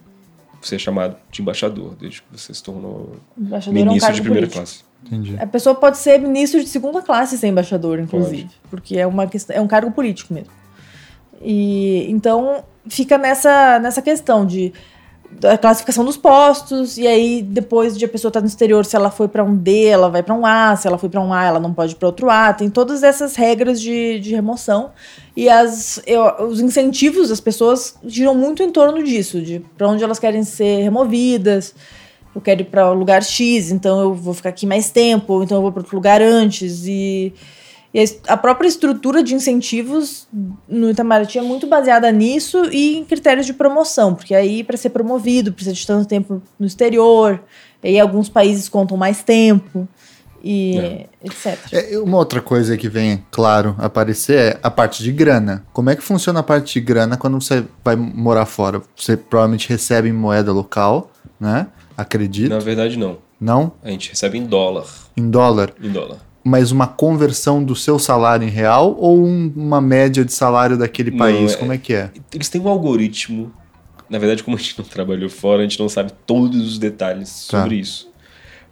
[0.61, 4.17] você é chamado de embaixador, desde que você se tornou Embaixador é um ministro cargo
[4.17, 4.67] de primeira político.
[4.67, 4.90] classe.
[5.07, 5.37] Entendi.
[5.41, 8.49] A pessoa pode ser ministro de segunda classe ser embaixador, inclusive.
[8.71, 10.53] Porque é uma questão, é um cargo político mesmo.
[11.41, 14.73] E então fica nessa, nessa questão de
[15.33, 19.13] da classificação dos postos, e aí depois de a pessoa estar no exterior, se ela
[19.13, 21.45] foi para um D, ela vai para um A, se ela foi para um A,
[21.45, 22.53] ela não pode ir para outro A.
[22.53, 24.91] Tem todas essas regras de, de remoção.
[25.37, 30.03] E as, eu- os incentivos das pessoas giram muito em torno disso, de para onde
[30.03, 31.77] elas querem ser removidas.
[32.35, 35.43] Eu quero ir para o lugar X, então eu vou ficar aqui mais tempo, ou
[35.43, 36.87] então eu vou para outro lugar antes.
[36.87, 37.33] E,
[37.93, 40.29] e a própria estrutura de incentivos
[40.69, 44.91] no Itamaraty é muito baseada nisso e em critérios de promoção, porque aí para ser
[44.91, 47.43] promovido precisa de tanto tempo no exterior,
[47.83, 49.89] e aí alguns países contam mais tempo,
[50.43, 51.07] e É.
[51.25, 51.59] etc.
[51.73, 55.65] É, uma outra coisa que vem, claro, aparecer é a parte de grana.
[55.73, 58.81] Como é que funciona a parte de grana quando você vai morar fora?
[58.97, 61.67] Você provavelmente recebe em moeda local, né?
[62.01, 62.51] Acredito.
[62.51, 63.19] Na verdade, não.
[63.41, 63.73] Não?
[63.83, 64.87] A gente recebe em dólar.
[65.17, 65.73] Em dólar.
[65.83, 66.19] Em dólar.
[66.43, 71.11] Mas uma conversão do seu salário em real ou um- uma média de salário daquele
[71.11, 71.53] Não, país?
[71.53, 72.11] é- Como é que é?
[72.35, 73.53] Eles têm um algoritmo.
[74.09, 77.47] Na verdade, como a gente não trabalhou fora, a gente não sabe todos os detalhes
[77.49, 77.61] Tá.
[77.63, 78.09] sobre isso.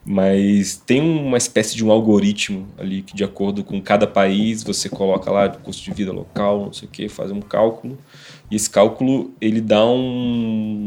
[0.05, 4.89] Mas tem uma espécie de um algoritmo ali que, de acordo com cada país, você
[4.89, 7.99] coloca lá o custo de vida local, não sei o que, faz um cálculo.
[8.51, 10.87] E esse cálculo, ele dá um,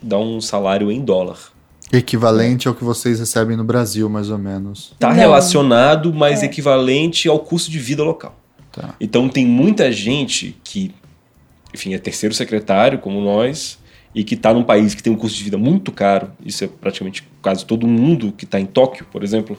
[0.00, 1.52] dá um salário em dólar.
[1.92, 4.92] Equivalente ao que vocês recebem no Brasil, mais ou menos.
[4.92, 8.36] Está relacionado, mas equivalente ao custo de vida local.
[8.72, 8.94] Tá.
[9.00, 10.92] Então tem muita gente que,
[11.72, 13.78] enfim, é terceiro secretário, como nós,
[14.14, 16.30] e que está num país que tem um custo de vida muito caro.
[16.44, 19.56] Isso é praticamente quase todo mundo que está em Tóquio, por exemplo,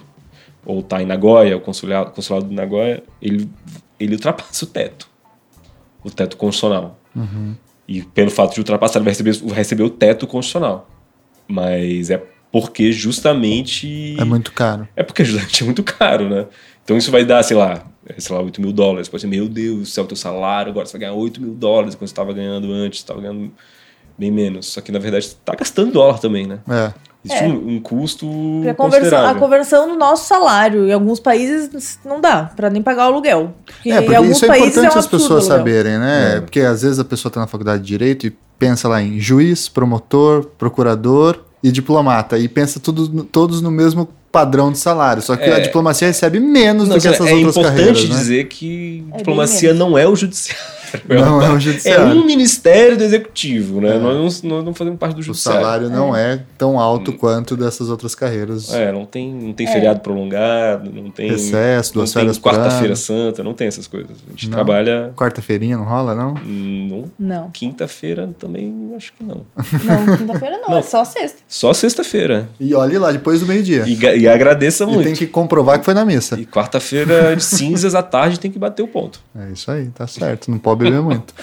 [0.66, 3.50] ou está em Nagoya, o consulado, consulado de Nagoya, ele,
[4.00, 5.08] ele ultrapassa o teto,
[6.04, 7.00] o teto constitucional.
[7.88, 10.90] E pelo fato de ultrapassar, ele vai receber, vai receber o teto constitucional.
[11.48, 14.16] Mas é porque justamente.
[14.20, 14.88] É muito caro.
[14.96, 16.46] É porque justamente é muito caro, né?
[16.84, 19.10] Então isso vai dar, sei lá, é, sei lá, 8 mil dólares.
[19.10, 21.96] Pode ser, meu Deus do céu, teu salário, agora você vai ganhar 8 mil dólares
[21.96, 23.52] quando você estava ganhando antes, estava ganhando
[24.18, 24.68] bem menos.
[24.68, 26.60] Só que na verdade você tá gastando dólar também, né?
[26.70, 26.94] É.
[27.26, 27.48] Existe É.
[27.48, 28.28] um, um custo
[28.78, 30.88] conversão, a conversão do nosso salário.
[30.88, 33.56] Em alguns países não dá pra nem pagar o aluguel.
[33.66, 35.58] Porque É, em porque alguns isso é países importante é um as pessoas aluguel.
[35.58, 36.36] saberem, né?
[36.38, 36.42] É.
[36.42, 39.68] Porque às vezes a pessoa está na faculdade de Direito e pensa lá em juiz,
[39.68, 42.38] promotor, procurador e diplomata.
[42.38, 45.22] E pensa tudo, todos no mesmo padrão de salário.
[45.22, 45.56] Só que É.
[45.56, 48.16] a diplomacia recebe menos Não, do que essas é outras importante carreiras, né?
[48.18, 50.76] dizer que bem diplomacia não é o judiciário.
[51.10, 52.06] Não é o É judiciário.
[52.16, 53.96] um ministério do executivo, né?
[53.96, 54.00] É.
[54.00, 55.62] Nós, não, nós não fazemos parte do O judiciário.
[55.62, 58.74] salário não é tão alto quanto dessas outras carreiras.
[58.74, 59.72] É, não tem, não tem É.
[59.72, 61.30] feriado prolongado, não tem.
[61.32, 64.12] Recesso, duas não tem férias quarta-feira santa, não tem essas coisas.
[64.28, 64.56] A gente Não.
[64.56, 65.12] trabalha.
[65.18, 66.36] Quarta-feirinha não rola, não?
[66.46, 66.88] hum,
[67.20, 67.36] não.
[67.44, 69.42] Não, Quinta-feira também acho que não.
[69.84, 70.78] não, quinta-feira não, Não.
[70.78, 71.40] é só sexta.
[71.48, 72.48] Só sexta-feira.
[72.60, 73.84] E olhe lá, depois do meio-dia.
[73.86, 75.04] E, e agradeça E muito.
[75.04, 76.40] tem que comprovar que foi na missa.
[76.40, 79.20] E quarta-feira de cinzas à tarde tem que bater o ponto.
[79.38, 80.52] É isso aí, tá certo.
[80.52, 81.34] Não pode beber muito.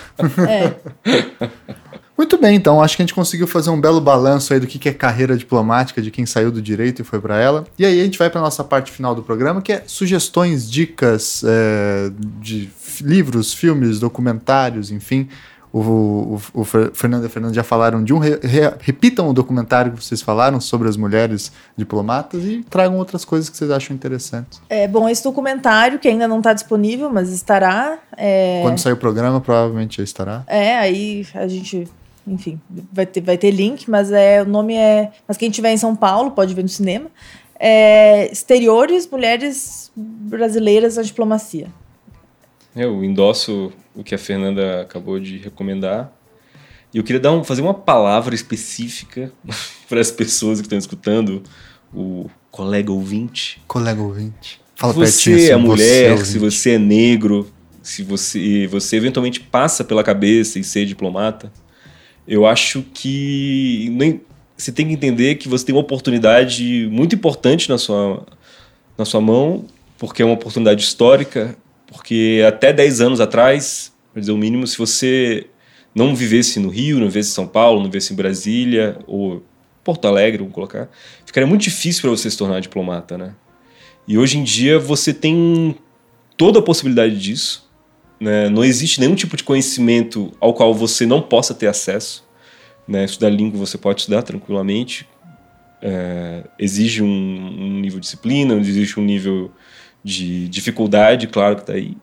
[0.48, 0.72] É.
[2.16, 4.78] Muito bem, então acho que a gente conseguiu fazer um belo balanço aí do que
[4.78, 7.64] que é carreira diplomática, de quem saiu do direito e foi para ela.
[7.76, 11.42] E aí a gente vai para nossa parte final do programa, que é sugestões, dicas
[11.44, 15.26] é, de livros, filmes, documentários, enfim.
[15.72, 18.18] O, o, o Fer- Fernando e a Fernanda já falaram de um.
[18.18, 23.24] re- re- repitam o documentário que vocês falaram sobre as mulheres diplomatas e tragam outras
[23.24, 24.60] coisas que vocês acham interessantes.
[24.68, 27.98] É, bom, esse documentário, que ainda não está disponível, mas estará.
[28.18, 30.44] É, Quando sair o programa, provavelmente já estará.
[30.46, 31.88] é, aí a gente.
[32.26, 32.60] Enfim,
[32.92, 35.10] vai ter, vai ter link, mas é, o nome é.
[35.26, 37.06] Mas quem estiver em São Paulo pode ver no cinema.
[37.58, 41.68] É, Exteriores Mulheres Brasileiras na Diplomacia.
[42.74, 46.12] Eu endosso o que a Fernanda acabou de recomendar.
[46.92, 49.32] E eu queria dar um, fazer uma palavra específica
[49.88, 51.42] para as pessoas que estão escutando,
[51.92, 53.60] o colega ouvinte.
[53.66, 54.60] Colega ouvinte.
[54.74, 56.28] Fala se pertinho você assim, é mulher, ouvinte.
[56.28, 57.50] se você é negro,
[57.82, 61.52] se você, você eventualmente passa pela cabeça em ser diplomata,
[62.26, 64.20] eu acho que nem,
[64.56, 68.24] você tem que entender que você tem uma oportunidade muito importante na sua,
[68.96, 69.66] na sua mão,
[69.98, 71.56] porque é uma oportunidade histórica,
[71.92, 75.46] porque até 10 anos atrás, para dizer o mínimo, se você
[75.94, 79.42] não vivesse no Rio, não vivesse em São Paulo, não vivesse em Brasília ou
[79.84, 80.88] Porto Alegre, vamos colocar,
[81.26, 83.34] ficaria muito difícil para você se tornar diplomata, né?
[84.06, 85.76] E hoje em dia você tem
[86.36, 87.70] toda a possibilidade disso.
[88.18, 88.48] Né?
[88.48, 92.24] Não existe nenhum tipo de conhecimento ao qual você não possa ter acesso.
[92.86, 93.04] Né?
[93.04, 95.08] Estudar língua você pode estudar tranquilamente.
[95.80, 99.52] É, exige um, um nível de disciplina, existe um nível
[100.02, 101.96] de dificuldade, claro que está aí.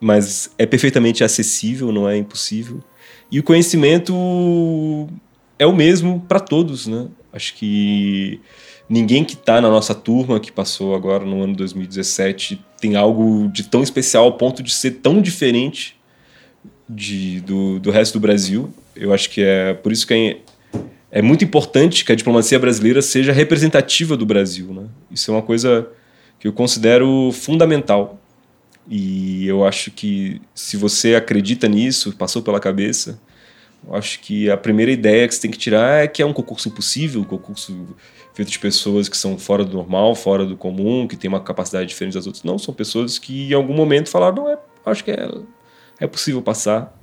[0.00, 2.82] Mas é perfeitamente acessível, não é impossível.
[3.30, 5.08] E o conhecimento
[5.58, 7.08] é o mesmo para todos, né?
[7.32, 8.40] Acho que
[8.88, 13.64] ninguém que está na nossa turma, que passou agora no ano 2017, tem algo de
[13.64, 15.96] tão especial ao ponto de ser tão diferente
[16.88, 18.72] de, do, do resto do Brasil.
[18.94, 20.38] Eu acho que é por isso que é,
[21.10, 24.72] é muito importante que a diplomacia brasileira seja representativa do Brasil.
[24.72, 24.84] Né?
[25.10, 25.88] Isso é uma coisa
[26.44, 28.20] que eu considero fundamental.
[28.86, 33.18] E eu acho que se você acredita nisso, passou pela cabeça,
[33.82, 36.34] eu acho que a primeira ideia que você tem que tirar é que é um
[36.34, 37.96] concurso impossível, um concurso
[38.34, 41.88] feito de pessoas que são fora do normal, fora do comum, que tem uma capacidade
[41.88, 42.44] diferente das outras.
[42.44, 45.30] Não, são pessoas que em algum momento falaram, não, é, acho que é,
[45.98, 46.94] é possível passar.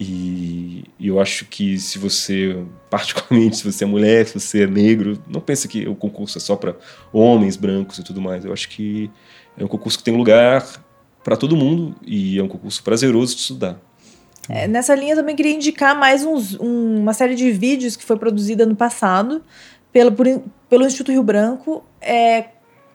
[0.00, 5.22] E, eu acho que se você, particularmente se você é mulher, se você é negro,
[5.28, 6.74] não pense que o concurso é só para
[7.12, 8.44] homens brancos e tudo mais.
[8.44, 9.10] Eu acho que
[9.58, 10.66] é um concurso que tem lugar
[11.22, 13.78] para todo mundo e é um concurso prazeroso de estudar.
[14.48, 18.04] É, nessa linha, eu também queria indicar mais uns- um- uma série de vídeos que
[18.04, 19.42] foi produzida no passado
[19.92, 20.26] pelo, por
[20.68, 21.84] pelo Instituto Rio Branco.
[22.00, 22.46] É,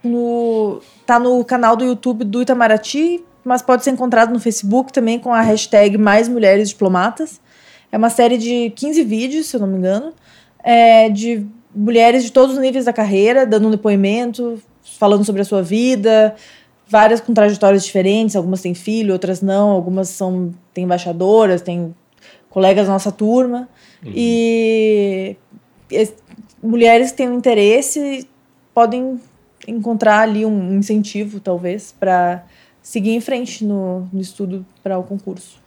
[0.03, 5.19] no, tá no canal do YouTube do Itamaraty, mas pode ser encontrado no Facebook também
[5.19, 7.39] com a hashtag Mais Mulheres Diplomatas.
[7.91, 10.11] É uma série de 15 vídeos, se eu não me engano,
[10.63, 14.59] é, de mulheres de todos os níveis da carreira, dando um depoimento,
[14.97, 16.35] falando sobre a sua vida,
[16.87, 21.93] várias com trajetórias diferentes, algumas têm filho, outras não, algumas são têm embaixadoras, têm
[22.49, 23.69] colegas da nossa turma.
[24.05, 25.35] E
[25.91, 26.13] es-
[26.63, 28.27] mulheres que têm um interesse
[28.73, 29.19] podem
[29.67, 32.43] encontrar ali um incentivo, talvez, para
[32.85, 35.57] seguir em frente no, no estudo para o concurso.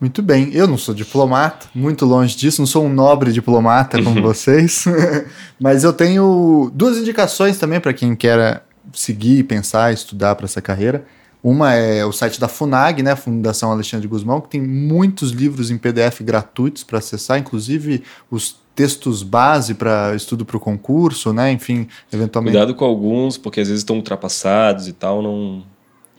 [0.00, 4.20] Muito bem, eu não sou diplomata, muito longe disso, não sou um nobre diplomata como
[4.22, 4.84] vocês,
[5.60, 8.62] mas eu tenho duas indicações também para quem quer
[8.92, 11.04] seguir, pensar, estudar para essa carreira.
[11.42, 15.76] Uma é o site da FUNAG, né, Fundação Alexandre Guzmão, que tem muitos livros em
[15.76, 21.52] PDF gratuitos para acessar, inclusive os textos base para estudo para o concurso, né?
[21.52, 22.52] Enfim, eventualmente.
[22.52, 25.75] Cuidado com alguns, porque às vezes estão ultrapassados e tal, não.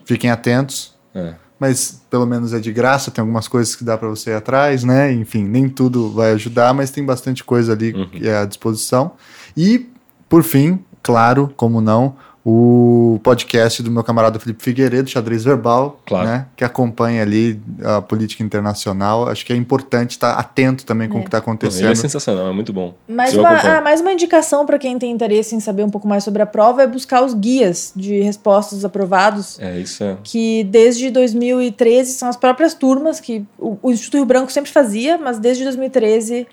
[0.08, 0.94] Fiquem atentos.
[1.14, 1.34] É.
[1.60, 4.84] Mas pelo menos é de graça, tem algumas coisas que dá para você ir atrás,
[4.84, 5.12] né?
[5.12, 8.08] Enfim, nem tudo vai ajudar, mas tem bastante coisa ali Uhum.
[8.08, 9.12] que é à disposição.
[9.54, 9.86] E,
[10.30, 12.16] por fim, claro, como não,
[12.50, 16.26] o podcast do meu camarada Felipe Figueiredo, Xadrez Verbal, Claro.
[16.26, 19.28] né, que acompanha ali a política internacional.
[19.28, 21.22] Acho que é importante estar atento também com o É.
[21.22, 21.90] que está Ele acontecendo.
[21.90, 22.94] é sensacional, é muito bom.
[23.06, 26.24] Mais uma, ah, mais uma indicação para quem tem interesse em saber um pouco mais
[26.24, 29.58] sobre a prova é buscar os guias de respostas aprovados.
[29.60, 30.16] É, isso é.
[30.24, 35.18] Que desde 2013 são as próprias turmas que o, o Instituto Rio Branco sempre fazia,
[35.18, 36.46] mas desde 2013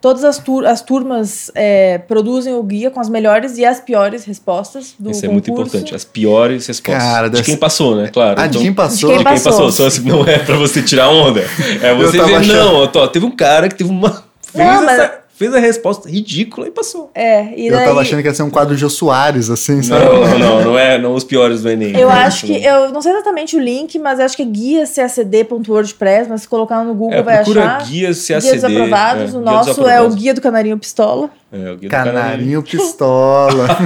[0.00, 4.24] todas as, tur as turmas é, produzem o guia com as melhores e as piores
[4.24, 5.32] respostas do Isso é concurso.
[5.32, 5.94] muito importante.
[5.94, 7.02] As piores respostas.
[7.04, 8.08] Cara, de quem passou, né?
[8.12, 8.40] Claro.
[8.40, 9.10] Ah, de Então, quem passou?
[9.10, 9.52] De quem de quem passou.
[9.52, 9.72] passou.
[9.72, 11.40] Só assim, não é pra você tirar onda.
[11.82, 14.24] É você ver, achando- não, ó, tô, teve um cara que teve uma.
[14.52, 17.10] Fez, Não, mas- essa- fez a resposta ridícula e passou.
[17.14, 19.82] É, e Eu daí, tava achando que ia ser um quadro de Jô Soares, assim,
[19.82, 20.04] sabe?
[20.04, 21.96] Não, não, não, não é não os piores do Enem.
[21.98, 22.68] Eu Não, acho que, não.
[22.86, 26.84] eu não sei exatamente o link, mas acho que é guia cacd.wordpress, mas se colocar
[26.84, 27.86] no Google É, vai achar.
[27.86, 28.54] guias Guia CACD.
[28.56, 31.30] dos aprovados, é, o nosso é o guia do Canarinho Pistola.
[31.50, 32.22] É, o guia do canarinho.
[32.22, 33.66] Canarinho pistola.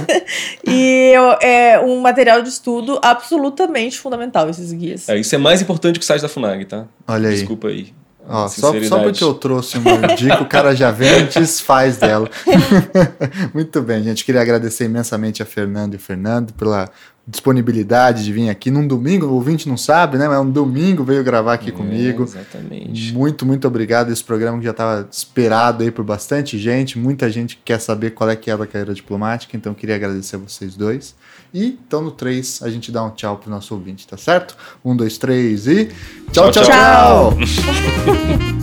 [0.66, 5.08] E eu- é um material de estudo absolutamente fundamental, esses guias.
[5.08, 6.86] É, isso é mais importante que o site da FUNAG, tá?
[7.06, 7.34] Olha aí.
[7.36, 7.88] Desculpa aí.
[8.32, 12.30] Ó, só, só porque eu trouxe uma dica, o cara já vem e desfaz dela.
[13.52, 14.24] Muito bem, gente.
[14.24, 16.88] Queria agradecer imensamente a Fernando e o Fernando pela
[17.26, 19.26] disponibilidade de vir aqui num domingo.
[19.26, 20.28] O ouvinte não sabe, né?
[20.28, 22.22] Mas um domingo veio gravar aqui É, comigo.
[22.22, 23.12] Exatamente.
[23.12, 24.12] Muito, muito obrigado.
[24.12, 26.98] Esse programa que já estava esperado aí por bastante gente.
[26.98, 29.56] Muita gente que quer saber qual é que é da carreira diplomática.
[29.56, 31.14] Então, queria agradecer a vocês dois.
[31.52, 34.56] E então, no 3, a gente dá um tchau pro nosso ouvinte, tá certo?
[34.84, 35.86] Um, dois, três e.
[36.32, 37.36] Tchau, tchau, Tchau, tchau!
[37.36, 37.46] tchau.
[37.46, 38.50] tchau.